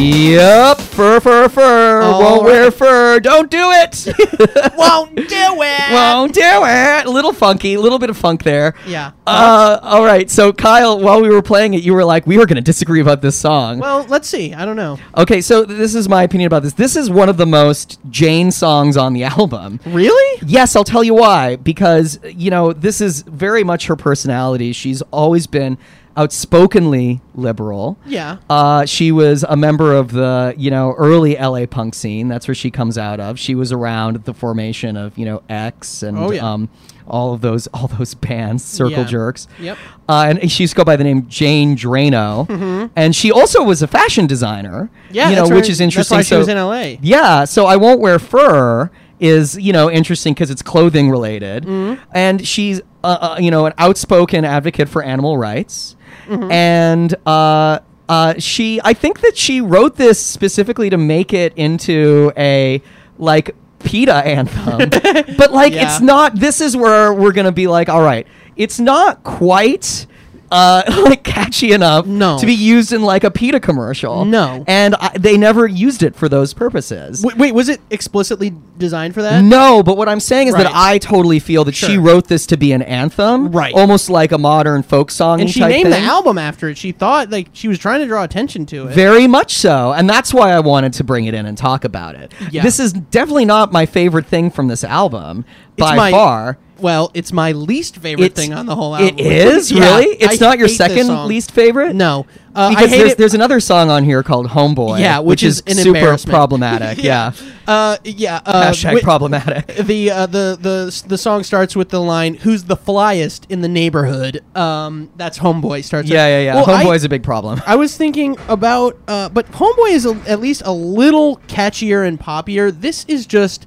Yep, 0.05 0.79
fur, 0.81 1.21
fur, 1.21 1.49
fur. 1.49 2.01
All 2.03 2.21
Won't 2.21 2.45
wear 2.45 2.73
fur. 2.73 3.21
Don't 3.21 3.49
do 3.49 3.71
it. 3.71 4.05
Won't 4.77 5.15
do 5.15 5.25
it. 5.29 5.93
Won't 5.93 6.35
do 6.35 6.41
it. 6.43 7.07
A 7.07 7.09
little 7.09 7.33
funky, 7.33 7.75
a 7.75 7.81
little 7.81 8.01
bit 8.01 8.11
of 8.11 8.17
funk 8.17 8.43
there. 8.43 8.75
Yeah. 8.85 9.13
Uh, 9.25 9.79
all 9.81 10.05
right. 10.05 10.29
So, 10.29 10.53
Kyle, 10.53 10.99
while 10.99 11.23
we 11.23 11.29
were 11.29 11.41
playing 11.41 11.75
it, 11.75 11.85
you 11.85 11.95
were 11.95 12.05
like, 12.05 12.27
we 12.27 12.37
were 12.37 12.47
going 12.47 12.57
to 12.57 12.61
disagree 12.63 13.01
about 13.01 13.23
this 13.23 13.37
song. 13.39 13.79
well, 13.79 14.05
let's 14.09 14.27
see. 14.29 14.53
I 14.53 14.65
don't 14.65 14.75
know. 14.75 14.99
okay, 15.17 15.41
so 15.41 15.65
th- 15.65 15.79
this 15.79 15.95
is 15.95 16.09
my 16.09 16.25
opinion 16.25 16.49
about 16.49 16.65
this. 16.65 16.73
This 16.73 16.97
is 16.97 17.09
one 17.09 17.29
of 17.29 17.37
the 17.37 17.47
most 17.47 18.01
Jane 18.11 18.51
songs 18.51 18.97
on 18.97 19.13
the 19.13 19.23
album. 19.39 19.79
Really? 19.87 20.43
Yes, 20.45 20.75
I'll 20.75 20.83
tell 20.83 21.05
you 21.05 21.15
why. 21.15 21.55
Because, 21.55 22.19
you 22.25 22.51
know, 22.51 22.73
this 22.73 23.01
is 23.01 23.23
very 23.23 23.63
much 23.63 23.87
her 23.87 23.95
personality. 23.95 24.73
She's 24.73 25.01
always 25.13 25.47
been 25.47 25.79
outspokenly 26.17 27.21
liberal. 27.35 27.99
Yeah. 28.07 28.39
Uh, 28.51 28.85
she 28.87 29.13
was 29.13 29.45
a 29.45 29.57
member 29.57 29.95
of 29.95 30.13
the, 30.13 30.55
you 30.57 30.71
know, 30.71 30.95
early 30.99 31.37
LA 31.37 31.67
punk 31.67 31.95
scene. 31.95 32.29
That's 32.29 32.49
where 32.49 32.55
she 32.55 32.71
comes 32.71 32.99
out 32.99 33.21
of. 33.21 33.39
She 33.39 33.55
was 33.55 33.73
around 33.73 34.25
the 34.25 34.35
formation 34.35 34.97
of, 34.97 35.17
you 35.17 35.25
know, 35.25 35.43
X 35.49 36.03
and 36.03 36.19
Oh, 36.19 36.31
yeah. 36.31 36.51
um, 36.53 36.69
all 37.07 37.33
of 37.35 37.41
those 37.41 37.67
all 37.75 37.89
those 37.89 38.15
bands, 38.15 38.65
Circle 38.65 38.93
Yeah. 38.99 39.05
Jerks. 39.05 39.49
Yep. 39.61 39.79
Uh, 40.09 40.35
and 40.41 40.51
she 40.53 40.63
used 40.65 40.73
to 40.75 40.77
go 40.77 40.85
by 40.85 40.97
the 40.97 41.05
name 41.05 41.27
Jane 41.29 41.77
Drano, 41.77 42.91
and 42.97 43.15
she 43.17 43.33
also 43.33 43.63
was 43.63 43.83
a 43.83 43.87
fashion 43.89 44.27
designer. 44.27 44.91
Mm-hmm. 45.07 45.15
Yeah, 45.15 45.31
you 45.31 45.37
know, 45.37 45.49
which 45.49 45.69
is 45.69 45.81
interesting. 45.81 46.19
That's 46.19 46.31
why 46.31 46.37
she 46.37 46.39
was 46.39 46.49
in 46.49 46.57
LA. 46.57 46.97
yeah, 47.03 47.45
so 47.45 47.67
I 47.67 47.77
won't 47.77 48.01
wear 48.01 48.19
fur 48.19 48.91
is 49.21 49.57
you 49.59 49.73
know 49.73 49.89
interesting 49.91 50.35
because 50.35 50.51
it's 50.51 50.63
clothing 50.63 51.09
related, 51.11 51.65
and 52.13 52.47
she's 52.47 52.81
uh, 53.05 53.19
uh, 53.21 53.37
you 53.41 53.51
know 53.51 53.67
an 53.67 53.73
outspoken 53.79 54.45
advocate 54.45 54.89
for 54.89 55.03
animal 55.03 55.37
rights, 55.39 55.97
and 56.29 57.15
uh, 57.27 57.79
uh, 58.09 58.35
she 58.39 58.81
I 58.85 58.93
think 58.95 59.21
that 59.21 59.37
she 59.37 59.61
wrote 59.61 59.97
this 59.97 60.25
specifically 60.25 60.91
to 60.91 60.97
make 60.99 61.33
it 61.33 61.53
into 61.57 62.33
a 62.37 62.83
like 63.19 63.55
PETA 63.81 64.15
anthem, 64.15 64.79
but 65.37 65.53
like 65.53 65.73
Yeah. 65.73 65.85
it's 65.85 66.01
not. 66.01 66.35
This 66.37 66.61
is 66.61 66.77
where 66.77 67.13
we're 67.13 67.33
gonna 67.33 67.53
be 67.53 67.67
like, 67.67 67.89
all 67.89 68.03
right, 68.03 68.27
it's 68.57 68.79
not 68.79 69.23
quite. 69.25 70.07
Uh, 70.53 70.83
like 71.05 71.25
catchy 71.25 71.73
enough 71.73 72.07
No. 72.07 72.39
to 72.39 72.45
be 72.47 72.53
used 72.55 72.93
in 72.93 73.03
like 73.03 73.25
a 73.25 73.31
PETA 73.31 73.61
commercial. 73.61 74.25
No. 74.25 74.65
and 74.69 74.95
I, 74.97 75.17
they 75.19 75.37
never 75.39 75.67
used 75.67 76.03
it 76.03 76.15
for 76.15 76.29
those 76.29 76.53
purposes. 76.55 77.25
Wait, 77.25 77.37
wait, 77.37 77.55
was 77.55 77.69
it 77.69 77.81
explicitly 77.91 78.53
designed 78.79 79.15
for 79.15 79.23
that? 79.23 79.43
No, 79.43 79.83
but 79.83 79.97
what 79.97 80.09
I'm 80.09 80.21
saying 80.21 80.49
is 80.49 80.55
that 80.55 80.71
I 80.73 80.99
totally 80.99 81.39
feel 81.39 81.65
that 81.65 81.75
she 81.75 81.97
wrote 81.99 82.29
this 82.29 82.47
to 82.47 82.57
be 82.57 82.73
an 82.73 82.83
anthem, 82.83 83.51
Right. 83.51 83.75
Almost 83.75 84.11
like 84.11 84.33
a 84.33 84.39
modern 84.39 84.83
folk 84.83 85.11
song. 85.11 85.41
And 85.41 85.51
she 85.51 85.61
named 85.61 85.91
thing. 85.91 85.91
the 85.91 85.99
album 85.99 86.37
after 86.39 86.69
it. 86.69 86.77
She 86.77 86.93
thought 86.93 87.31
like 87.31 87.49
she 87.53 87.69
was 87.69 87.79
trying 87.79 88.01
to 88.01 88.07
draw 88.07 88.23
attention 88.23 88.67
to 88.67 88.89
it. 88.89 88.95
Very 88.95 89.27
much 89.27 89.55
so, 89.55 89.93
and 89.93 90.09
that's 90.09 90.35
why 90.35 90.53
I 90.53 90.61
wanted 90.61 90.93
to 90.95 91.05
bring 91.05 91.25
it 91.25 91.35
in 91.35 91.47
and 91.47 91.57
talk 91.57 91.85
about 91.85 92.15
it. 92.15 92.33
Yeah. 92.51 92.63
This 92.63 92.79
is 92.79 92.93
definitely 92.93 93.45
not 93.47 93.73
my 93.73 93.87
favorite 93.87 94.27
thing 94.27 94.51
from 94.51 94.69
this 94.69 94.85
album 94.85 95.45
It's 95.77 95.87
by 95.89 96.11
far. 96.11 96.59
Well, 96.79 97.11
it's 97.15 97.33
my 97.33 97.53
least 97.53 97.97
favorite 97.99 98.27
It's- 98.27 98.45
thing 98.45 98.53
on 98.55 98.67
the 98.67 98.75
whole 98.75 98.95
album. 98.97 99.19
It 99.19 99.21
is 99.27 99.71
Yeah, 99.71 99.81
really. 99.99 100.07
It's 100.17 100.41
I 100.43 100.45
not 100.47 100.59
your 100.59 100.67
hate 100.67 100.73
this 100.73 100.77
second 100.77 101.07
song. 101.07 101.29
least 101.29 101.53
favorite. 101.53 101.95
No, 101.95 102.27
uh, 102.55 102.71
because 102.71 102.85
I 102.87 102.89
hate 102.89 102.99
there's, 102.99 103.13
it. 103.13 103.19
there's 103.19 103.35
another 103.35 103.61
song 103.61 103.91
on 103.91 104.05
here 104.05 104.23
called 104.23 104.49
"Homeboy." 104.49 105.01
yeah, 105.01 105.21
which, 105.21 105.43
is, 105.43 105.63
an 105.67 105.75
super 105.75 105.97
embarrassment. 105.99 106.35
problematic. 106.35 107.03
yeah. 107.05 107.33
Uh, 107.67 107.97
yeah. 108.05 108.41
Uh, 108.45 108.71
Hashtag 108.71 108.83
wi- 108.85 109.01
problematic. 109.03 109.67
The 109.93 110.11
uh, 110.11 110.27
the 110.27 110.59
the 110.61 111.05
the 111.09 111.19
song 111.19 111.43
starts 111.45 111.75
with 111.77 111.89
the 111.91 112.01
line 112.01 112.35
"Who's 112.35 112.65
the 112.65 112.77
flyest 112.77 113.47
in 113.51 113.61
the 113.61 113.69
neighborhood?" 113.69 114.43
Um, 114.57 115.11
that's 115.17 115.39
Homeboy 115.39 115.85
starts. 115.85 116.09
Yeah, 116.09 116.27
yeah, 116.27 116.41
yeah. 116.41 116.55
Well, 116.57 116.71
I- 116.71 116.85
Homeboy's 116.85 117.05
a 117.05 117.09
big 117.09 117.23
problem. 117.23 117.63
I 117.67 117.77
was 117.77 117.97
thinking 117.97 118.37
about, 118.49 118.97
uh, 119.09 119.29
but 119.29 119.51
Homeboy 119.53 119.91
is 119.91 120.07
a, 120.07 120.21
at 120.29 120.41
least 120.41 120.63
a 120.65 120.73
little 120.73 121.37
catchier 121.49 122.07
and 122.07 122.19
poppier. 122.19 122.71
This 122.73 123.05
is 123.09 123.27
just, 123.27 123.67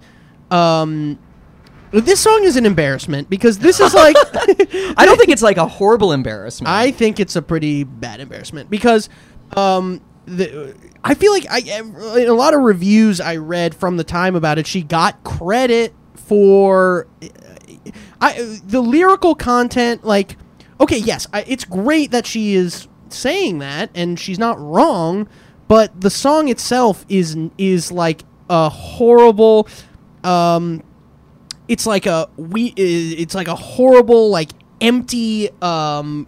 um, 0.52 1.18
this 1.92 2.20
song 2.20 2.44
is 2.44 2.56
an 2.58 2.66
embarrassment 2.66 3.30
because 3.30 3.60
this 3.60 3.80
is 3.80 3.94
like, 3.94 4.16
I 4.98 5.06
don't 5.06 5.18
think 5.18 5.30
it's 5.30 5.42
like 5.42 5.58
a 5.58 5.68
horrible 5.68 6.12
embarrassment. 6.12 6.70
I 6.70 6.92
think 6.92 7.20
it's 7.20 7.36
a 7.36 7.42
pretty 7.42 7.84
bad 7.84 8.20
embarrassment 8.20 8.70
because, 8.70 9.10
um, 9.56 10.02
the, 10.26 10.76
I 11.04 11.14
feel 11.14 11.32
like 11.32 11.46
I 11.50 11.60
in 12.20 12.28
a 12.28 12.34
lot 12.34 12.54
of 12.54 12.62
reviews 12.62 13.22
I 13.22 13.38
read 13.38 13.76
from 13.76 13.98
the 13.98 14.04
time 14.04 14.36
about 14.36 14.58
it, 14.58 14.66
she 14.66 14.82
got 14.82 15.24
credit 15.24 15.94
for, 16.16 17.08
I 18.20 18.60
the 18.66 18.82
lyrical 18.82 19.36
content. 19.36 20.04
Like, 20.04 20.38
okay, 20.80 20.98
yes, 20.98 21.28
I, 21.32 21.44
it's 21.48 21.64
great 21.64 22.12
that 22.12 22.26
she 22.26 22.56
is 22.56 22.88
saying 23.10 23.60
that 23.60 23.92
and 23.94 24.20
she's 24.20 24.40
not 24.40 24.60
wrong, 24.60 25.28
but 25.68 26.02
the 26.02 26.10
song 26.10 26.50
itself 26.50 27.06
is 27.08 27.38
is 27.58 27.92
like 27.92 28.24
a 28.50 28.70
horrible, 28.70 29.68
um, 30.24 30.84
it's 31.68 31.86
like 31.86 32.06
a 32.06 32.28
we 32.38 32.68
it's 32.78 33.36
like 33.36 33.48
a 33.48 33.56
horrible 33.56 34.30
like 34.30 34.50
empty 34.82 35.50
um 35.62 36.28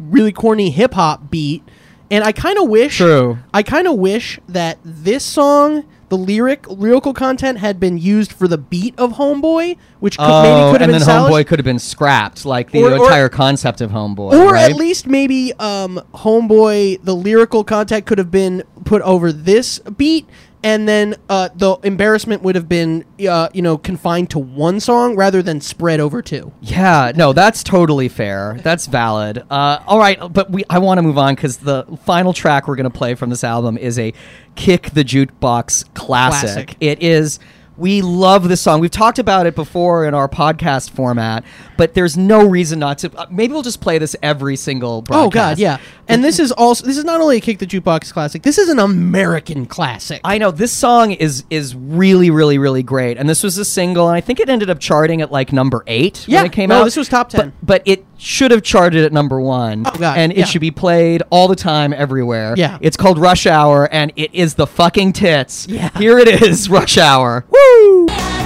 really 0.00 0.32
corny 0.32 0.70
hip 0.70 0.94
hop 0.94 1.30
beat 1.30 1.62
and 2.10 2.24
I 2.24 2.32
kind 2.32 2.58
of 2.58 2.68
wish 2.68 2.96
True. 2.98 3.38
I 3.54 3.62
kind 3.62 3.86
of 3.86 3.96
wish 3.96 4.38
that 4.48 4.78
this 4.84 5.24
song 5.24 5.84
the 6.08 6.16
lyric 6.18 6.68
lyrical 6.68 7.14
content 7.14 7.58
had 7.58 7.80
been 7.80 7.96
used 7.96 8.32
for 8.32 8.46
the 8.46 8.58
beat 8.58 8.94
of 8.98 9.12
Homeboy 9.12 9.78
which 10.00 10.18
could, 10.18 10.26
oh, 10.28 10.42
maybe 10.42 10.72
could 10.72 10.80
have 10.80 10.90
and 10.90 10.92
been 10.92 10.98
then 10.98 11.00
salvaged 11.00 11.32
Homeboy 11.34 11.46
could 11.48 11.58
have 11.58 11.64
been 11.64 11.78
scrapped, 11.78 12.44
like 12.44 12.70
the 12.70 12.82
Or- 12.82 12.90
or- 12.90 13.04
entire 13.04 13.28
concept 13.30 13.80
of 13.80 13.92
Homeboy, 13.92 14.32
or 14.32 14.52
right? 14.52 14.70
at 14.70 14.76
least 14.76 15.06
maybe 15.06 15.52
um 15.54 16.00
Homeboy 16.14 17.02
the 17.04 17.14
lyrical 17.14 17.64
content 17.64 18.04
could 18.06 18.18
have 18.18 18.30
been 18.30 18.62
put 18.84 19.00
over 19.02 19.32
this 19.32 19.78
beat 19.96 20.26
and 20.62 20.88
then 20.88 21.16
uh, 21.28 21.48
the 21.54 21.76
embarrassment 21.82 22.42
would 22.42 22.54
have 22.54 22.68
been 22.68 23.04
uh, 23.28 23.48
you 23.52 23.62
know 23.62 23.78
confined 23.78 24.30
to 24.30 24.38
one 24.38 24.80
song 24.80 25.16
rather 25.16 25.42
than 25.42 25.60
spread 25.60 26.00
over 26.00 26.22
two 26.22 26.52
Yeah, 26.60 27.12
no, 27.14 27.32
that's 27.32 27.62
totally 27.62 28.08
fair. 28.08 28.58
That's 28.62 28.86
valid. 28.86 29.44
Uh, 29.50 29.82
all 29.86 29.98
right, 29.98 30.18
but 30.32 30.50
we 30.50 30.64
I 30.70 30.78
want 30.78 30.98
to 30.98 31.02
move 31.02 31.18
on 31.18 31.34
because 31.34 31.58
the 31.58 31.84
final 32.04 32.32
track 32.32 32.68
we're 32.68 32.76
going 32.76 32.90
to 32.90 32.96
play 32.96 33.14
from 33.14 33.30
this 33.30 33.44
album 33.44 33.76
is 33.76 33.98
a 33.98 34.12
"Kick 34.54 34.90
the 34.90 35.04
Jukebox" 35.04 35.94
classic. 35.94 36.48
Classic. 36.48 36.76
It 36.80 37.02
is 37.02 37.38
We 37.82 38.00
love 38.00 38.48
this 38.48 38.60
song. 38.60 38.78
We've 38.80 38.90
talked 38.92 39.18
about 39.18 39.46
it 39.46 39.56
before 39.56 40.06
in 40.06 40.14
our 40.14 40.28
podcast 40.28 40.90
format, 40.90 41.42
but 41.76 41.94
there's 41.94 42.16
no 42.16 42.46
reason 42.46 42.78
not 42.78 42.98
to. 42.98 43.10
uh, 43.18 43.26
Maybe 43.28 43.52
we'll 43.52 43.62
just 43.62 43.80
play 43.80 43.98
this 43.98 44.14
every 44.22 44.54
single 44.54 45.02
broadcast. 45.02 45.26
Oh 45.26 45.30
God, 45.30 45.58
yeah. 45.58 45.78
And 46.06 46.22
this 46.22 46.38
is 46.38 46.52
also 46.52 46.86
this 46.86 46.96
is 46.96 47.04
not 47.04 47.20
only 47.20 47.38
a 47.38 47.40
Kick 47.40 47.58
the 47.58 47.66
Jukebox 47.66 48.12
classic. 48.12 48.42
This 48.42 48.56
is 48.58 48.68
an 48.68 48.78
American 48.78 49.66
classic. 49.66 50.20
I 50.22 50.38
know 50.38 50.52
this 50.52 50.72
song 50.72 51.10
is 51.10 51.44
is 51.50 51.74
really 51.74 52.30
really 52.30 52.56
really 52.58 52.84
great, 52.84 53.18
and 53.18 53.28
this 53.28 53.42
was 53.42 53.58
a 53.58 53.64
single, 53.64 54.06
and 54.08 54.16
I 54.16 54.20
think 54.20 54.38
it 54.38 54.48
ended 54.48 54.70
up 54.70 54.78
charting 54.78 55.20
at 55.20 55.32
like 55.32 55.52
number 55.52 55.82
eight 55.88 56.26
Yeah, 56.28 56.38
when 56.42 56.46
it 56.46 56.52
came 56.52 56.68
no, 56.68 56.82
out. 56.82 56.84
this 56.84 56.96
was 56.96 57.08
top 57.08 57.30
10. 57.30 57.48
but, 57.62 57.66
but 57.66 57.82
it 57.84 58.04
should 58.22 58.50
have 58.50 58.62
charted 58.62 59.04
at 59.04 59.12
number 59.12 59.40
one. 59.40 59.82
Oh, 59.86 59.90
God, 59.98 60.16
and 60.16 60.32
it 60.32 60.38
yeah. 60.38 60.44
should 60.44 60.60
be 60.60 60.70
played 60.70 61.22
all 61.30 61.48
the 61.48 61.56
time, 61.56 61.92
everywhere. 61.92 62.54
Yeah. 62.56 62.78
it's 62.80 62.96
called 62.96 63.18
Rush 63.18 63.46
Hour, 63.46 63.88
and 63.92 64.12
it 64.16 64.32
is 64.32 64.54
the 64.54 64.66
fucking 64.66 65.12
tits. 65.14 65.66
Yeah. 65.68 65.90
here 65.98 66.18
it 66.18 66.28
is, 66.28 66.70
Rush 66.70 66.98
Hour. 66.98 67.44
Woo! 67.50 68.41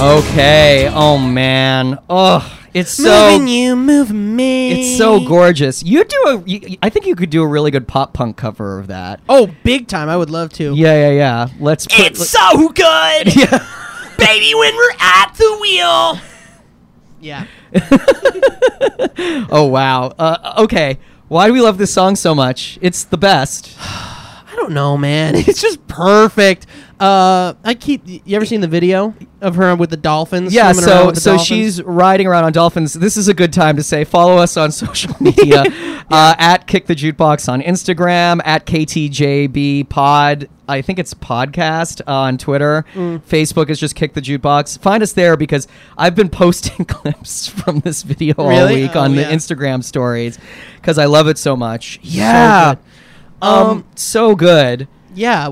Okay. 0.00 0.90
Oh 0.90 1.18
man. 1.18 1.98
Oh, 2.08 2.58
it's 2.72 2.92
so. 2.92 3.32
moving 3.32 3.48
you, 3.48 3.76
moving 3.76 4.34
me. 4.34 4.72
It's 4.72 4.96
so 4.96 5.20
gorgeous. 5.20 5.82
You 5.82 6.04
do 6.04 6.22
a. 6.26 6.42
You, 6.48 6.78
I 6.82 6.88
think 6.88 7.04
you 7.04 7.14
could 7.14 7.28
do 7.28 7.42
a 7.42 7.46
really 7.46 7.70
good 7.70 7.86
pop 7.86 8.14
punk 8.14 8.38
cover 8.38 8.78
of 8.78 8.86
that. 8.86 9.20
Oh, 9.28 9.50
big 9.62 9.88
time! 9.88 10.08
I 10.08 10.16
would 10.16 10.30
love 10.30 10.54
to. 10.54 10.74
Yeah, 10.74 10.94
yeah, 10.94 11.10
yeah. 11.10 11.48
Let's 11.58 11.86
put. 11.86 12.06
It's 12.06 12.30
so 12.30 12.68
good, 12.70 13.36
yeah. 13.36 13.66
baby. 14.16 14.54
When 14.54 14.74
we're 14.74 14.96
at 14.98 15.34
the 15.36 15.58
wheel. 15.60 16.18
Yeah. 17.20 17.46
Oh 19.52 19.64
wow. 19.64 20.14
Uh, 20.18 20.54
okay. 20.58 20.98
Why 21.28 21.46
do 21.46 21.52
we 21.52 21.60
love 21.60 21.76
this 21.76 21.92
song 21.92 22.16
so 22.16 22.34
much? 22.34 22.78
It's 22.80 23.04
the 23.04 23.18
best. 23.18 23.76
I 23.80 24.52
don't 24.56 24.72
know, 24.72 24.96
man. 24.96 25.34
It's 25.46 25.60
just 25.60 25.86
perfect. 25.88 26.66
Uh, 27.00 27.54
I 27.64 27.72
keep. 27.74 28.02
You 28.06 28.36
ever 28.36 28.44
seen 28.44 28.60
the 28.60 28.68
video 28.68 29.14
of 29.40 29.54
her 29.56 29.74
with 29.74 29.88
the 29.88 29.96
dolphins? 29.96 30.52
Yeah. 30.52 30.72
So 30.72 31.12
so 31.14 31.30
dolphins? 31.32 31.44
she's 31.46 31.82
riding 31.82 32.26
around 32.26 32.44
on 32.44 32.52
dolphins. 32.52 32.92
This 32.92 33.16
is 33.16 33.26
a 33.28 33.32
good 33.34 33.52
time 33.54 33.76
to 33.76 33.82
say 33.82 34.04
follow 34.04 34.36
us 34.36 34.56
on 34.58 34.70
social 34.84 35.14
media 35.18 35.64
uh, 36.10 36.34
at 36.38 36.66
Kick 36.66 36.86
the 36.86 36.94
Jukebox 36.94 37.50
on 37.50 37.62
Instagram 37.62 38.40
at 38.44 38.66
KTJB 38.66 39.88
Pod. 39.88 40.48
I 40.68 40.82
think 40.82 40.98
it's 40.98 41.14
podcast 41.14 42.00
on 42.06 42.36
Twitter. 42.38 42.84
Mm. 42.94 43.22
Facebook 43.22 43.70
is 43.70 43.80
just 43.80 43.94
Kick 43.96 44.12
the 44.12 44.20
Jukebox. 44.20 44.78
Find 44.78 45.02
us 45.02 45.14
there 45.14 45.36
because 45.38 45.66
I've 45.96 46.14
been 46.14 46.28
posting 46.42 46.84
clips 46.84 47.48
from 47.48 47.80
this 47.80 48.02
video 48.02 48.34
all 48.36 48.68
week 48.68 48.94
Oh, 48.94 49.00
on 49.00 49.14
yeah. 49.14 49.26
the 49.28 49.34
Instagram 49.34 49.82
stories 49.82 50.38
because 50.76 50.98
I 50.98 51.06
love 51.06 51.28
it 51.28 51.38
so 51.38 51.56
much. 51.56 51.98
Yeah. 52.02 52.74
good. 52.74 52.82
Um, 53.42 53.66
Um, 53.68 53.84
so 53.96 54.36
good. 54.36 54.86
yeah. 55.14 55.48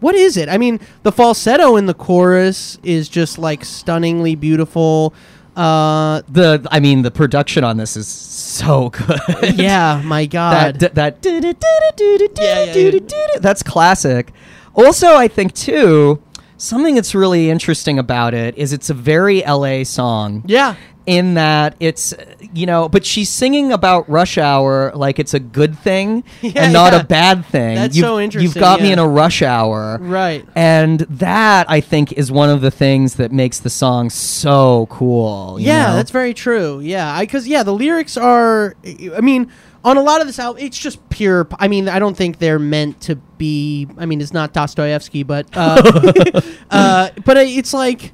What 0.00 0.14
is 0.14 0.36
it? 0.36 0.48
I 0.48 0.58
mean, 0.58 0.80
the 1.02 1.12
falsetto 1.12 1.76
in 1.76 1.86
the 1.86 1.94
chorus 1.94 2.78
is 2.82 3.08
just 3.08 3.38
like 3.38 3.64
stunningly 3.64 4.34
beautiful. 4.34 5.12
Uh, 5.56 6.22
The 6.28 6.66
I 6.70 6.80
mean 6.80 7.02
the 7.02 7.10
production 7.10 7.64
on 7.64 7.76
this 7.76 7.96
is 7.96 8.06
so 8.08 8.88
good. 9.40 9.58
yeah, 9.58 10.00
my 10.04 10.26
God. 10.26 10.78
that 10.80 10.94
that 10.94 11.18
Yeah, 11.22 12.64
yeah, 12.64 12.90
yeah. 12.92 13.38
that's 13.40 13.62
classic. 13.62 14.32
Also, 14.74 15.16
I 15.16 15.28
think 15.28 15.52
too 15.54 16.22
something 16.60 16.94
that's 16.94 17.14
really 17.14 17.50
interesting 17.50 17.98
about 17.98 18.34
it 18.34 18.56
is 18.56 18.72
it's 18.72 18.90
a 18.90 18.94
very 18.94 19.40
LA 19.42 19.84
song. 19.84 20.42
yeah. 20.46 20.76
In 21.06 21.34
that 21.34 21.74
it's 21.80 22.14
you 22.52 22.66
know, 22.66 22.88
but 22.88 23.04
she's 23.04 23.28
singing 23.30 23.72
about 23.72 24.08
rush 24.08 24.38
hour 24.38 24.92
like 24.94 25.18
it's 25.18 25.34
a 25.34 25.40
good 25.40 25.76
thing 25.76 26.22
Yeah, 26.42 26.52
and 26.64 26.72
not 26.72 26.92
yeah. 26.92 27.00
a 27.00 27.04
bad 27.04 27.44
thing. 27.46 27.74
That's 27.74 27.96
you've, 27.96 28.04
so 28.04 28.20
interesting. 28.20 28.46
You've 28.46 28.60
got 28.60 28.80
me 28.80 28.92
in 28.92 28.98
a 29.00 29.08
rush 29.08 29.42
hour. 29.42 29.98
Right. 30.00 30.46
And 30.54 31.00
that 31.00 31.68
I 31.68 31.80
think 31.80 32.12
is 32.12 32.30
one 32.30 32.50
of 32.50 32.60
the 32.60 32.70
things 32.70 33.14
that 33.14 33.32
makes 33.32 33.58
the 33.58 33.70
song 33.70 34.10
so 34.10 34.86
cool. 34.90 35.56
you 35.58 35.66
Yeah, 35.66 35.88
know? 35.88 35.96
that's 35.96 36.10
very 36.12 36.34
true. 36.34 36.78
Yeah, 36.80 37.18
because 37.20 37.48
yeah, 37.48 37.62
the 37.64 37.72
lyrics 37.74 38.16
are. 38.16 38.76
I 39.16 39.20
mean, 39.22 39.50
on 39.84 39.96
a 39.96 40.02
lot 40.02 40.20
of 40.20 40.26
this 40.26 40.38
album, 40.38 40.62
it's 40.62 40.78
just 40.78 41.08
pure. 41.10 41.48
I 41.58 41.68
mean, 41.68 41.88
I 41.88 41.98
don't 41.98 42.16
think 42.16 42.38
they're 42.38 42.58
meant 42.58 43.00
to 43.02 43.16
be. 43.16 43.88
I 43.96 44.06
mean, 44.06 44.20
it's 44.20 44.32
not 44.32 44.52
Dostoevsky, 44.52 45.22
but 45.22 45.46
uh, 45.54 46.40
uh, 46.70 47.10
but 47.24 47.36
it's 47.38 47.72
like, 47.72 48.12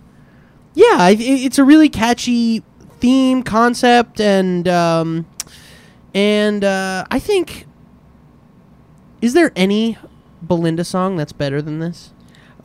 yeah, 0.75 1.09
it, 1.09 1.21
it's 1.21 1.59
a 1.59 1.65
really 1.65 1.89
catchy 1.89 2.63
theme 3.01 3.43
concept, 3.43 4.21
and 4.21 4.67
um, 4.69 5.27
and 6.15 6.65
uh, 6.65 7.05
I 7.11 7.19
think. 7.19 7.67
Is 9.23 9.33
there 9.33 9.51
any 9.57 9.97
Belinda 10.43 10.85
song 10.85 11.17
that's 11.17 11.33
better 11.33 11.63
than 11.63 11.79
this? 11.79 12.13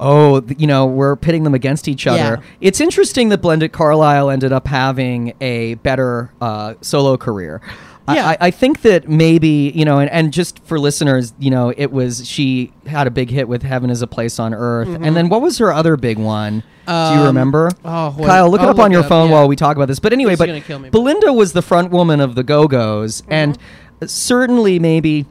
oh, 0.01 0.41
th- 0.41 0.59
you 0.59 0.67
know, 0.67 0.85
we're 0.85 1.15
pitting 1.15 1.43
them 1.43 1.53
against 1.53 1.87
each 1.87 2.07
other. 2.07 2.17
Yeah. 2.17 2.41
It's 2.59 2.81
interesting 2.81 3.29
that 3.29 3.41
Belinda 3.41 3.69
Carlisle 3.69 4.29
ended 4.31 4.51
up 4.51 4.67
having 4.67 5.33
a 5.39 5.75
better 5.75 6.33
uh, 6.41 6.73
solo 6.81 7.15
career. 7.15 7.61
I- 8.07 8.15
Yeah. 8.15 8.27
I, 8.29 8.37
I 8.47 8.51
think 8.51 8.81
that 8.81 9.07
maybe, 9.07 9.71
you 9.75 9.85
know, 9.85 9.99
and, 9.99 10.09
and 10.09 10.33
just 10.33 10.59
for 10.65 10.79
listeners, 10.79 11.33
you 11.39 11.51
know, 11.51 11.73
it 11.75 11.91
was, 11.91 12.27
she 12.27 12.73
had 12.87 13.07
a 13.07 13.11
big 13.11 13.29
hit 13.29 13.47
with 13.47 13.63
Heaven 13.63 13.89
is 13.89 14.01
a 14.01 14.07
Place 14.07 14.39
on 14.39 14.53
Earth. 14.53 14.87
And 14.89 15.15
then 15.15 15.29
what 15.29 15.41
was 15.41 15.57
her 15.59 15.71
other 15.71 15.95
big 15.97 16.17
one? 16.17 16.59
Do 16.59 16.65
you 16.93 16.93
Mm-hmm. 16.93 17.19
Um, 17.19 17.25
remember? 17.27 17.69
oh, 17.85 18.11
what- 18.11 18.27
Kyle, 18.27 18.49
look 18.49 18.61
it 18.61 18.63
I'll 18.65 18.71
up 18.71 18.79
on 18.79 18.91
your 18.91 19.01
up, 19.03 19.07
phone 19.09 19.29
yeah. 19.29 19.35
while 19.35 19.47
we 19.47 19.55
talk 19.55 19.75
about 19.77 19.87
this. 19.87 19.99
But 19.99 20.13
anyway, 20.13 20.35
but 20.35 20.49
me. 20.49 20.89
Belinda 20.89 21.31
was 21.31 21.53
the 21.53 21.61
front 21.61 21.91
woman 21.91 22.19
of 22.19 22.35
the 22.35 22.43
Go 22.43 22.67
Go's. 22.67 23.21
Mm-hmm. 23.21 23.33
And 23.33 23.57
certainly 24.05 24.79
maybe 24.79 25.25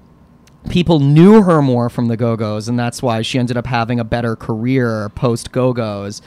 people 0.68 1.00
knew 1.00 1.42
her 1.42 1.60
more 1.62 1.88
from 1.90 2.06
the 2.08 2.16
Go 2.16 2.36
Go's, 2.36 2.68
and 2.68 2.78
that's 2.78 3.02
why 3.02 3.22
she 3.22 3.38
ended 3.38 3.56
up 3.56 3.66
having 3.66 3.98
a 3.98 4.04
better 4.04 4.36
career 4.36 5.08
post 5.10 5.52
Go 5.52 5.72
Go's. 5.72 6.22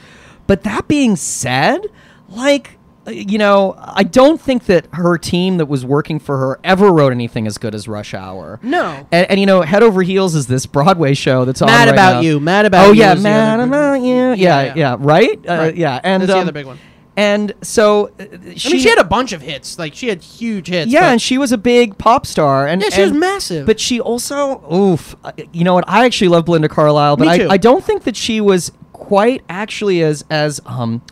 But 0.46 0.62
that 0.64 0.88
being 0.88 1.16
said, 1.16 1.86
like, 2.28 2.78
you 3.06 3.38
know, 3.38 3.74
I 3.78 4.02
don't 4.02 4.40
think 4.40 4.66
that 4.66 4.86
her 4.92 5.18
team 5.18 5.58
that 5.58 5.66
was 5.66 5.84
working 5.84 6.18
for 6.18 6.38
her 6.38 6.60
ever 6.64 6.90
wrote 6.92 7.12
anything 7.12 7.46
as 7.46 7.58
good 7.58 7.74
as 7.74 7.86
Rush 7.88 8.14
Hour. 8.14 8.60
No. 8.62 9.06
And, 9.12 9.30
and 9.30 9.40
you 9.40 9.46
know, 9.46 9.62
Head 9.62 9.82
Over 9.82 10.02
Heels 10.02 10.34
is 10.34 10.46
this 10.46 10.66
Broadway 10.66 11.14
show 11.14 11.44
that's 11.44 11.62
on 11.62 11.66
Mad 11.66 11.86
right 11.86 11.94
About 11.94 12.12
now. 12.14 12.20
You, 12.20 12.40
Mad 12.40 12.66
About 12.66 12.88
oh, 12.88 12.92
You 12.92 13.00
yeah, 13.00 13.14
Mad 13.14 13.60
About 13.60 14.00
You. 14.00 14.14
Yeah, 14.14 14.34
Yeah, 14.34 14.62
yeah, 14.62 14.74
yeah. 14.76 14.96
right? 14.98 15.38
Uh, 15.48 15.54
Right. 15.54 15.76
Yeah, 15.76 16.00
and 16.02 16.22
That's 16.22 16.32
the 16.32 16.36
um, 16.36 16.42
other 16.42 16.52
big 16.52 16.66
one. 16.66 16.78
And 17.16 17.52
so 17.62 18.08
uh, 18.18 18.24
she, 18.56 18.70
I 18.70 18.72
mean, 18.72 18.80
she 18.82 18.88
had 18.88 18.98
a 18.98 19.04
bunch 19.04 19.32
of 19.32 19.40
hits. 19.40 19.78
Like 19.78 19.94
she 19.94 20.08
had 20.08 20.22
huge 20.22 20.66
hits. 20.66 20.90
yeah, 20.90 21.12
and 21.12 21.22
she 21.22 21.38
was 21.38 21.52
a 21.52 21.58
big 21.58 21.96
pop 21.96 22.26
star, 22.26 22.66
and 22.66 22.82
Yeah, 22.82 22.88
she 22.88 23.02
was 23.02 23.12
massive. 23.12 23.66
But 23.66 23.78
she 23.78 24.00
also, 24.00 24.60
oof, 24.72 25.14
uh, 25.22 25.30
you 25.52 25.62
know 25.62 25.74
what? 25.74 25.84
I 25.86 26.06
actually 26.06 26.28
love 26.28 26.46
Belinda 26.46 26.68
Carlisle, 26.68 27.16
but 27.18 27.28
I. 27.28 27.48
I 27.50 27.56
don't 27.56 27.84
think 27.84 28.02
that 28.04 28.16
she 28.16 28.40
was 28.40 28.72
quite 28.92 29.42
actually 29.48 30.02
as 30.02 30.24
as 30.30 30.60
um 30.66 31.02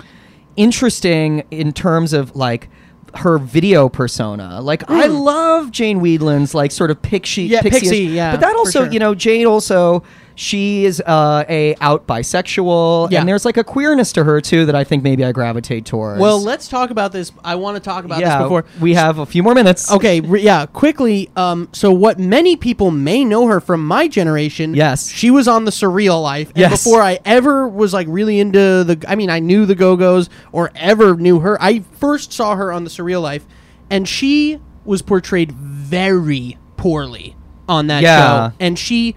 interesting 0.56 1.44
in 1.50 1.72
terms 1.72 2.12
of 2.12 2.34
like 2.36 2.68
her 3.16 3.38
video 3.38 3.88
persona. 3.88 4.60
Like 4.60 4.88
I 4.90 5.06
love 5.06 5.70
Jane 5.70 6.00
Wiedlin's 6.00 6.54
like 6.54 6.70
sort 6.70 6.90
of 6.90 7.00
pixie, 7.02 7.46
Mm. 7.48 7.50
Yeah, 7.50 7.60
pixie-ish- 7.62 8.10
yeah, 8.10 8.30
But 8.32 8.40
that 8.40 8.56
also, 8.56 8.84
sure. 8.84 8.92
you 8.92 8.98
know, 8.98 9.14
Jane 9.14 9.46
also 9.46 10.02
she 10.34 10.84
is 10.84 11.02
uh, 11.04 11.44
a 11.48 11.74
out 11.80 12.06
bisexual, 12.06 13.10
Yeah. 13.10 13.20
and 13.20 13.28
there's 13.28 13.44
like 13.44 13.56
a 13.56 13.64
queerness 13.64 14.12
to 14.12 14.24
her 14.24 14.40
too 14.40 14.66
that 14.66 14.74
I 14.74 14.84
think 14.84 15.02
maybe 15.02 15.24
I 15.24 15.32
gravitate 15.32 15.84
towards. 15.84 16.20
well, 16.20 16.40
let's 16.42 16.68
talk 16.68 16.90
about 16.90 17.12
this. 17.12 17.32
I 17.44 17.54
want 17.56 17.76
to 17.76 17.80
talk 17.80 18.04
about 18.04 18.20
yeah, 18.20 18.38
this 18.38 18.44
before. 18.44 18.64
we 18.80 18.94
have 18.94 19.18
a 19.18 19.26
few 19.26 19.42
more 19.42 19.54
minutes. 19.54 19.90
Okay, 19.92 20.20
re- 20.20 20.40
yeah, 20.42 20.66
quickly. 20.66 21.30
Um, 21.36 21.68
so 21.72 21.92
what 21.92 22.18
many 22.18 22.56
people 22.56 22.90
may 22.90 23.24
know 23.24 23.46
her 23.46 23.60
from 23.60 23.86
my 23.86 24.08
generation. 24.08 24.74
Yes. 24.74 25.08
she 25.10 25.30
was 25.30 25.48
on 25.48 25.64
the 25.64 25.70
Surreal 25.70 26.22
Life. 26.22 26.48
And 26.50 26.58
Yes. 26.58 26.84
before 26.84 27.02
I 27.02 27.18
ever 27.24 27.68
was 27.68 27.92
like 27.92 28.06
really 28.10 28.38
into 28.40 28.84
the, 28.84 29.04
I 29.08 29.14
mean, 29.16 29.30
I 29.30 29.38
knew 29.40 29.66
the 29.66 29.74
Go 29.74 29.96
Go's 29.96 30.28
or 30.52 30.70
ever 30.74 31.16
knew 31.16 31.40
her. 31.40 31.60
I 31.62 31.80
first 31.98 32.32
saw 32.32 32.56
her 32.56 32.72
on 32.72 32.84
the 32.84 32.90
Surreal 32.90 33.22
Life, 33.22 33.44
and 33.90 34.08
she 34.08 34.58
was 34.84 35.02
portrayed 35.02 35.52
very 35.52 36.58
poorly 36.76 37.36
on 37.68 37.86
that 37.88 38.02
Yeah. 38.02 38.48
show. 38.50 38.54
And 38.58 38.78
she, 38.78 39.14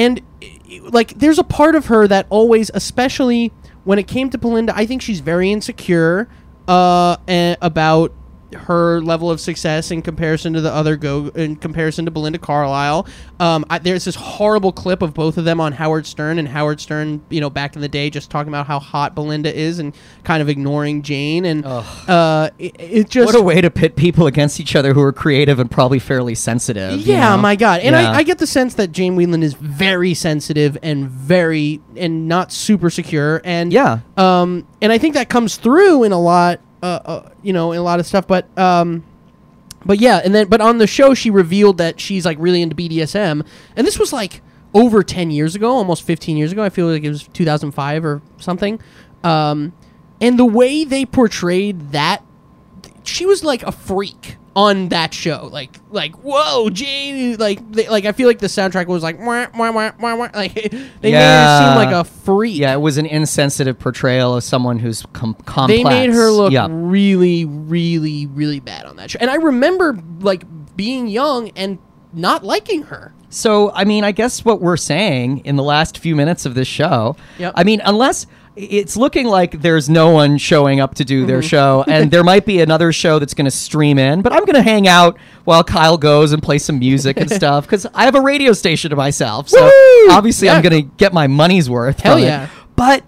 and 0.00 0.22
like, 0.90 1.18
there's 1.18 1.38
a 1.38 1.44
part 1.44 1.74
of 1.74 1.86
her 1.86 2.08
that 2.08 2.26
always, 2.30 2.70
especially 2.72 3.52
when 3.84 3.98
it 3.98 4.08
came 4.08 4.30
to 4.30 4.38
Belinda, 4.38 4.72
I 4.74 4.86
think 4.86 5.02
she's 5.02 5.20
very 5.20 5.52
insecure 5.52 6.26
uh, 6.66 7.16
about 7.28 8.14
her 8.54 9.00
level 9.00 9.30
of 9.30 9.40
success 9.40 9.90
in 9.90 10.02
comparison 10.02 10.52
to 10.54 10.60
the 10.60 10.72
other 10.72 10.96
go 10.96 11.28
in 11.34 11.56
comparison 11.56 12.04
to 12.04 12.10
Belinda 12.10 12.38
Carlisle. 12.38 13.06
Um, 13.38 13.64
I, 13.70 13.78
there's 13.78 14.04
this 14.04 14.14
horrible 14.16 14.72
clip 14.72 15.02
of 15.02 15.14
both 15.14 15.38
of 15.38 15.44
them 15.44 15.60
on 15.60 15.72
Howard 15.72 16.06
Stern 16.06 16.38
and 16.38 16.48
Howard 16.48 16.80
Stern, 16.80 17.22
you 17.30 17.40
know, 17.40 17.50
back 17.50 17.74
in 17.74 17.80
the 17.82 17.88
day, 17.88 18.10
just 18.10 18.30
talking 18.30 18.48
about 18.48 18.66
how 18.66 18.78
hot 18.78 19.14
Belinda 19.14 19.54
is 19.54 19.78
and 19.78 19.94
kind 20.24 20.42
of 20.42 20.48
ignoring 20.48 21.02
Jane, 21.02 21.44
and 21.44 21.64
uh, 21.64 22.50
it, 22.58 22.76
it 22.78 23.08
just 23.10 23.26
What 23.26 23.34
a 23.40 23.42
way 23.42 23.60
to 23.60 23.70
pit 23.70 23.96
people 23.96 24.26
against 24.26 24.60
each 24.60 24.76
other 24.76 24.92
who 24.94 25.00
are 25.02 25.12
creative 25.12 25.58
and 25.58 25.70
probably 25.70 25.98
fairly 25.98 26.34
sensitive. 26.34 27.00
you 27.00 27.14
yeah, 27.14 27.30
know? 27.36 27.42
my 27.42 27.56
God, 27.56 27.80
and 27.80 27.94
Yeah. 27.94 28.10
I, 28.12 28.16
I 28.16 28.22
get 28.22 28.38
the 28.38 28.46
sense 28.46 28.74
that 28.74 28.92
Jane 28.92 29.16
Wiedlin 29.16 29.42
is 29.42 29.54
very 29.54 30.14
sensitive 30.14 30.76
and 30.82 31.08
very 31.08 31.80
and 31.96 32.28
not 32.28 32.52
super 32.52 32.90
secure, 32.90 33.40
and 33.44 33.72
Yeah. 33.72 34.00
um, 34.16 34.66
and 34.82 34.92
I 34.92 34.98
think 34.98 35.14
that 35.14 35.28
comes 35.28 35.56
through 35.56 36.04
in 36.04 36.12
a 36.12 36.20
lot, 36.20 36.60
uh, 36.82 37.00
uh 37.04 37.30
you 37.42 37.52
know, 37.52 37.72
in 37.72 37.78
a 37.78 37.82
lot 37.82 38.00
of 38.00 38.06
stuff, 38.06 38.26
but 38.26 38.46
um. 38.58 39.04
But 39.82 39.98
yeah, 39.98 40.20
and 40.22 40.34
then 40.34 40.46
but 40.48 40.60
on 40.60 40.76
the 40.76 40.86
show 40.86 41.14
she 41.14 41.30
revealed 41.30 41.78
that 41.78 41.98
she's 41.98 42.26
like 42.26 42.36
really 42.38 42.60
into 42.60 42.76
BDSM, 42.76 43.46
and 43.74 43.86
this 43.86 43.98
was 43.98 44.12
like 44.12 44.42
over 44.74 45.02
ten 45.02 45.30
years 45.30 45.54
ago, 45.54 45.70
almost 45.70 46.02
fifteen 46.02 46.36
years 46.36 46.52
ago. 46.52 46.62
I 46.62 46.68
feel 46.68 46.86
like 46.86 47.02
it 47.02 47.08
was 47.08 47.26
two 47.28 47.46
thousand 47.46 47.70
five 47.70 48.04
or 48.04 48.20
something. 48.36 48.78
Um, 49.24 49.72
and 50.20 50.38
the 50.38 50.44
way 50.44 50.84
they 50.84 51.06
portrayed 51.06 51.92
that 51.92 52.22
she 53.04 53.24
was 53.24 53.42
like 53.42 53.62
a 53.62 53.72
freak 53.72 54.36
on 54.56 54.88
that 54.88 55.14
show. 55.14 55.48
Like, 55.52 55.78
like, 55.90 56.14
whoa, 56.16 56.70
Jane! 56.70 57.36
Like, 57.36 57.70
they, 57.72 57.88
like 57.88 58.04
I 58.04 58.12
feel 58.12 58.26
like 58.26 58.40
the 58.40 58.48
soundtrack 58.48 58.86
was 58.86 59.02
like, 59.02 59.18
wah, 59.18 59.46
wah, 59.56 59.70
wah, 59.72 59.92
wah, 60.00 60.16
wah. 60.16 60.28
like 60.34 60.54
they 60.54 61.12
made 61.12 61.14
her 61.14 61.58
seem 61.58 61.76
like 61.76 61.92
a 61.94 62.04
freak. 62.04 62.56
Yeah, 62.58 62.72
it 62.74 62.80
was 62.80 62.98
an 62.98 63.06
insensitive 63.06 63.78
portrayal 63.78 64.36
of 64.36 64.42
someone 64.44 64.78
who's 64.78 65.04
com- 65.12 65.34
complex. 65.46 65.78
they 65.78 65.84
made 65.84 66.10
her 66.10 66.30
look 66.30 66.52
Yeah. 66.52 66.66
really, 66.70 67.44
really, 67.44 68.26
really 68.26 68.60
bad 68.60 68.86
on 68.86 68.96
that 68.96 69.10
show. 69.12 69.18
And 69.20 69.30
I 69.30 69.36
remember 69.36 69.98
like 70.20 70.44
being 70.76 71.06
young 71.06 71.50
and 71.50 71.78
not 72.12 72.44
liking 72.44 72.82
her. 72.84 73.12
So, 73.32 73.70
I 73.72 73.84
mean, 73.84 74.02
I 74.02 74.10
guess 74.10 74.44
what 74.44 74.60
we're 74.60 74.76
saying 74.76 75.38
in 75.44 75.54
the 75.54 75.62
last 75.62 75.98
few 75.98 76.16
minutes 76.16 76.44
of 76.46 76.54
this 76.54 76.66
show, 76.66 77.14
Yep. 77.38 77.52
I 77.54 77.62
mean, 77.62 77.80
unless 77.84 78.26
it's 78.56 78.96
looking 78.96 79.26
like 79.26 79.62
there's 79.62 79.88
no 79.88 80.10
one 80.10 80.36
showing 80.38 80.80
up 80.80 80.94
to 80.96 81.04
do 81.04 81.20
Mm-hmm. 81.20 81.26
their 81.28 81.42
show, 81.42 81.84
and 81.88 82.10
there 82.10 82.24
might 82.24 82.44
be 82.46 82.60
another 82.60 82.92
show 82.92 83.18
that's 83.18 83.34
going 83.34 83.44
to 83.46 83.50
stream 83.50 83.98
in, 83.98 84.22
but 84.22 84.32
I'm 84.32 84.44
going 84.44 84.56
to 84.56 84.62
hang 84.62 84.86
out 84.88 85.16
while 85.44 85.62
Kyle 85.64 85.96
goes 85.98 86.32
and 86.32 86.42
play 86.42 86.58
some 86.58 86.78
music 86.78 87.16
and 87.18 87.30
stuff 87.40 87.64
because 87.64 87.86
I 87.94 88.04
have 88.04 88.14
a 88.14 88.20
radio 88.20 88.52
station 88.52 88.90
to 88.90 88.96
myself. 88.96 89.48
So, 89.48 89.62
Woo! 89.62 90.10
obviously, 90.10 90.50
I'm 90.50 90.62
going 90.62 90.82
to 90.84 90.90
get 90.96 91.12
my 91.12 91.26
money's 91.26 91.70
worth. 91.70 92.00
Hell 92.00 92.14
from 92.16 92.22
it. 92.24 92.26
yeah. 92.26 92.48
But 92.76 93.04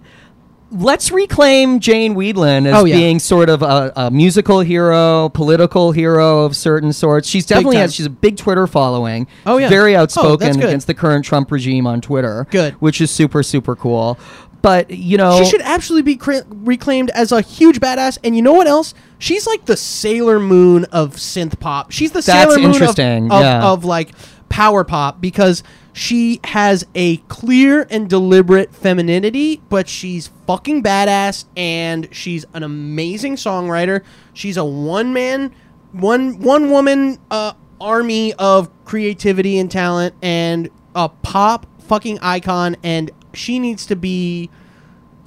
let's 0.70 1.10
reclaim 1.10 1.80
Jane 1.80 2.14
Wiedlin 2.14 2.66
as 2.66 2.74
Oh, 2.74 2.84
yeah. 2.84 2.96
being 2.96 3.18
sort 3.18 3.50
of 3.50 3.62
a, 3.62 3.92
a 3.94 4.10
musical 4.10 4.60
hero, 4.60 5.28
political 5.28 5.92
hero 5.92 6.44
of 6.44 6.56
certain 6.56 6.92
sorts. 6.94 7.28
She's 7.28 7.44
definitely 7.44 7.76
has 7.76 7.94
she's 7.94 8.06
a 8.06 8.10
big 8.10 8.36
Twitter 8.38 8.66
following. 8.66 9.26
Oh, 9.44 9.58
yeah. 9.58 9.68
very 9.68 9.94
Oh, 9.96 10.00
outspoken 10.02 10.52
good. 10.54 10.64
against 10.64 10.86
the 10.86 10.94
current 10.94 11.24
Trump 11.26 11.50
regime 11.50 11.86
on 11.86 12.00
Twitter. 12.00 12.46
Good. 12.50 12.74
which 12.74 13.00
is 13.02 13.10
super 13.10 13.42
super 13.42 13.76
cool. 13.76 14.18
But 14.62 14.90
you 14.90 15.16
know, 15.18 15.38
She 15.38 15.50
should 15.50 15.60
absolutely 15.62 16.12
be 16.12 16.16
cra- 16.16 16.44
reclaimed 16.48 17.10
as 17.10 17.32
a 17.32 17.40
huge 17.40 17.80
badass. 17.80 18.18
And 18.22 18.36
you 18.36 18.42
know 18.42 18.52
what 18.52 18.66
else? 18.68 18.94
She's 19.18 19.46
like 19.46 19.64
the 19.66 19.76
Sailor 19.76 20.38
Moon 20.40 20.84
of 20.86 21.16
synth 21.16 21.58
pop. 21.60 21.90
She's 21.90 22.12
the 22.12 22.22
That's 22.22 22.26
Sailor 22.26 22.56
Moon 22.58 22.70
of- 22.70 22.76
interesting, 22.76 23.30
of, 23.32 23.42
yeah. 23.42 23.64
of 23.68 23.84
like 23.84 24.12
power 24.48 24.84
pop 24.84 25.20
because 25.20 25.62
she 25.94 26.40
has 26.44 26.86
a 26.94 27.16
clear 27.28 27.86
and 27.90 28.08
deliberate 28.08 28.74
femininity, 28.74 29.60
but 29.68 29.88
she's 29.88 30.28
fucking 30.46 30.82
badass 30.82 31.44
and 31.56 32.08
she's 32.12 32.44
an 32.54 32.62
amazing 32.62 33.36
songwriter. 33.36 34.02
She's 34.32 34.56
a 34.56 34.64
one 34.64 35.12
man, 35.12 35.52
one 35.92 36.38
one 36.38 36.70
woman 36.70 37.18
uh, 37.30 37.52
army 37.80 38.32
of 38.34 38.70
creativity 38.84 39.58
and 39.58 39.70
talent 39.70 40.14
and 40.22 40.70
a 40.94 41.08
pop 41.08 41.66
fucking 41.82 42.18
icon. 42.20 42.76
And 42.82 43.10
she 43.34 43.58
needs 43.58 43.86
to 43.86 43.96
be 43.96 44.50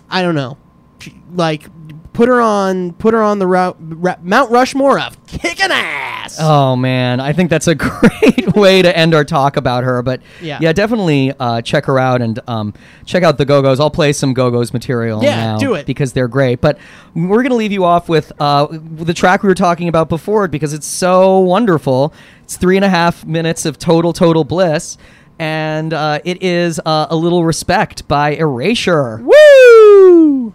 I 0.10 0.22
don't 0.22 0.36
know, 0.36 0.58
She- 1.00 1.16
like 1.34 1.68
put 2.14 2.30
her 2.30 2.40
on 2.40 2.94
put 2.94 3.14
her 3.14 3.22
on 3.22 3.40
the 3.40 3.48
route, 3.48 3.76
ra- 3.80 4.16
Mount 4.22 4.50
Rushmore 4.52 5.00
of 5.00 5.24
kicking 5.28 5.68
ass. 5.70 6.38
Oh 6.40 6.76
man, 6.76 7.20
I 7.20 7.34
think 7.34 7.50
that's 7.50 7.68
a 7.68 7.76
great 7.76 8.56
way 8.56 8.82
to 8.82 8.96
end 8.98 9.14
our 9.14 9.26
talk 9.26 9.58
about 9.58 9.84
her. 9.84 10.02
But 10.02 10.22
Yeah. 10.42 10.60
yeah, 10.62 10.72
definitely 10.74 11.34
uh, 11.40 11.62
check 11.62 11.86
her 11.86 12.00
out 12.00 12.22
and 12.22 12.40
um, 12.48 12.74
check 13.06 13.24
out 13.24 13.38
the 13.38 13.46
Go 13.46 13.62
Go's. 13.62 13.80
I'll 13.82 13.92
play 13.92 14.14
some 14.14 14.34
Go 14.34 14.50
Go's 14.50 14.72
material. 14.72 15.22
Yeah, 15.24 15.36
now 15.36 15.58
do 15.58 15.74
it. 15.74 15.86
because 15.86 16.14
they're 16.14 16.28
great. 16.30 16.62
But 16.62 16.78
we're 17.16 17.44
gonna 17.44 17.56
leave 17.56 17.72
you 17.74 17.84
off 17.84 18.08
with 18.08 18.32
uh, 18.40 18.68
the 18.72 19.14
track 19.14 19.44
we 19.44 19.50
were 19.50 19.56
talking 19.56 19.88
about 19.90 20.08
before 20.08 20.48
because 20.48 20.74
it's 20.74 20.88
so 20.88 21.40
wonderful. 21.40 22.14
It's 22.44 22.56
three 22.58 22.76
and 22.78 22.86
a 22.86 22.90
half 22.90 23.26
minutes 23.26 23.66
of 23.66 23.78
total 23.78 24.14
total 24.14 24.44
bliss, 24.46 24.98
and 25.40 25.94
uh, 25.94 26.20
it 26.26 26.42
is 26.42 26.80
uh, 26.86 27.08
a 27.10 27.16
little 27.16 27.44
respect 27.44 28.08
by 28.08 28.32
Erasure. 28.36 29.22
Woo! 29.24 30.54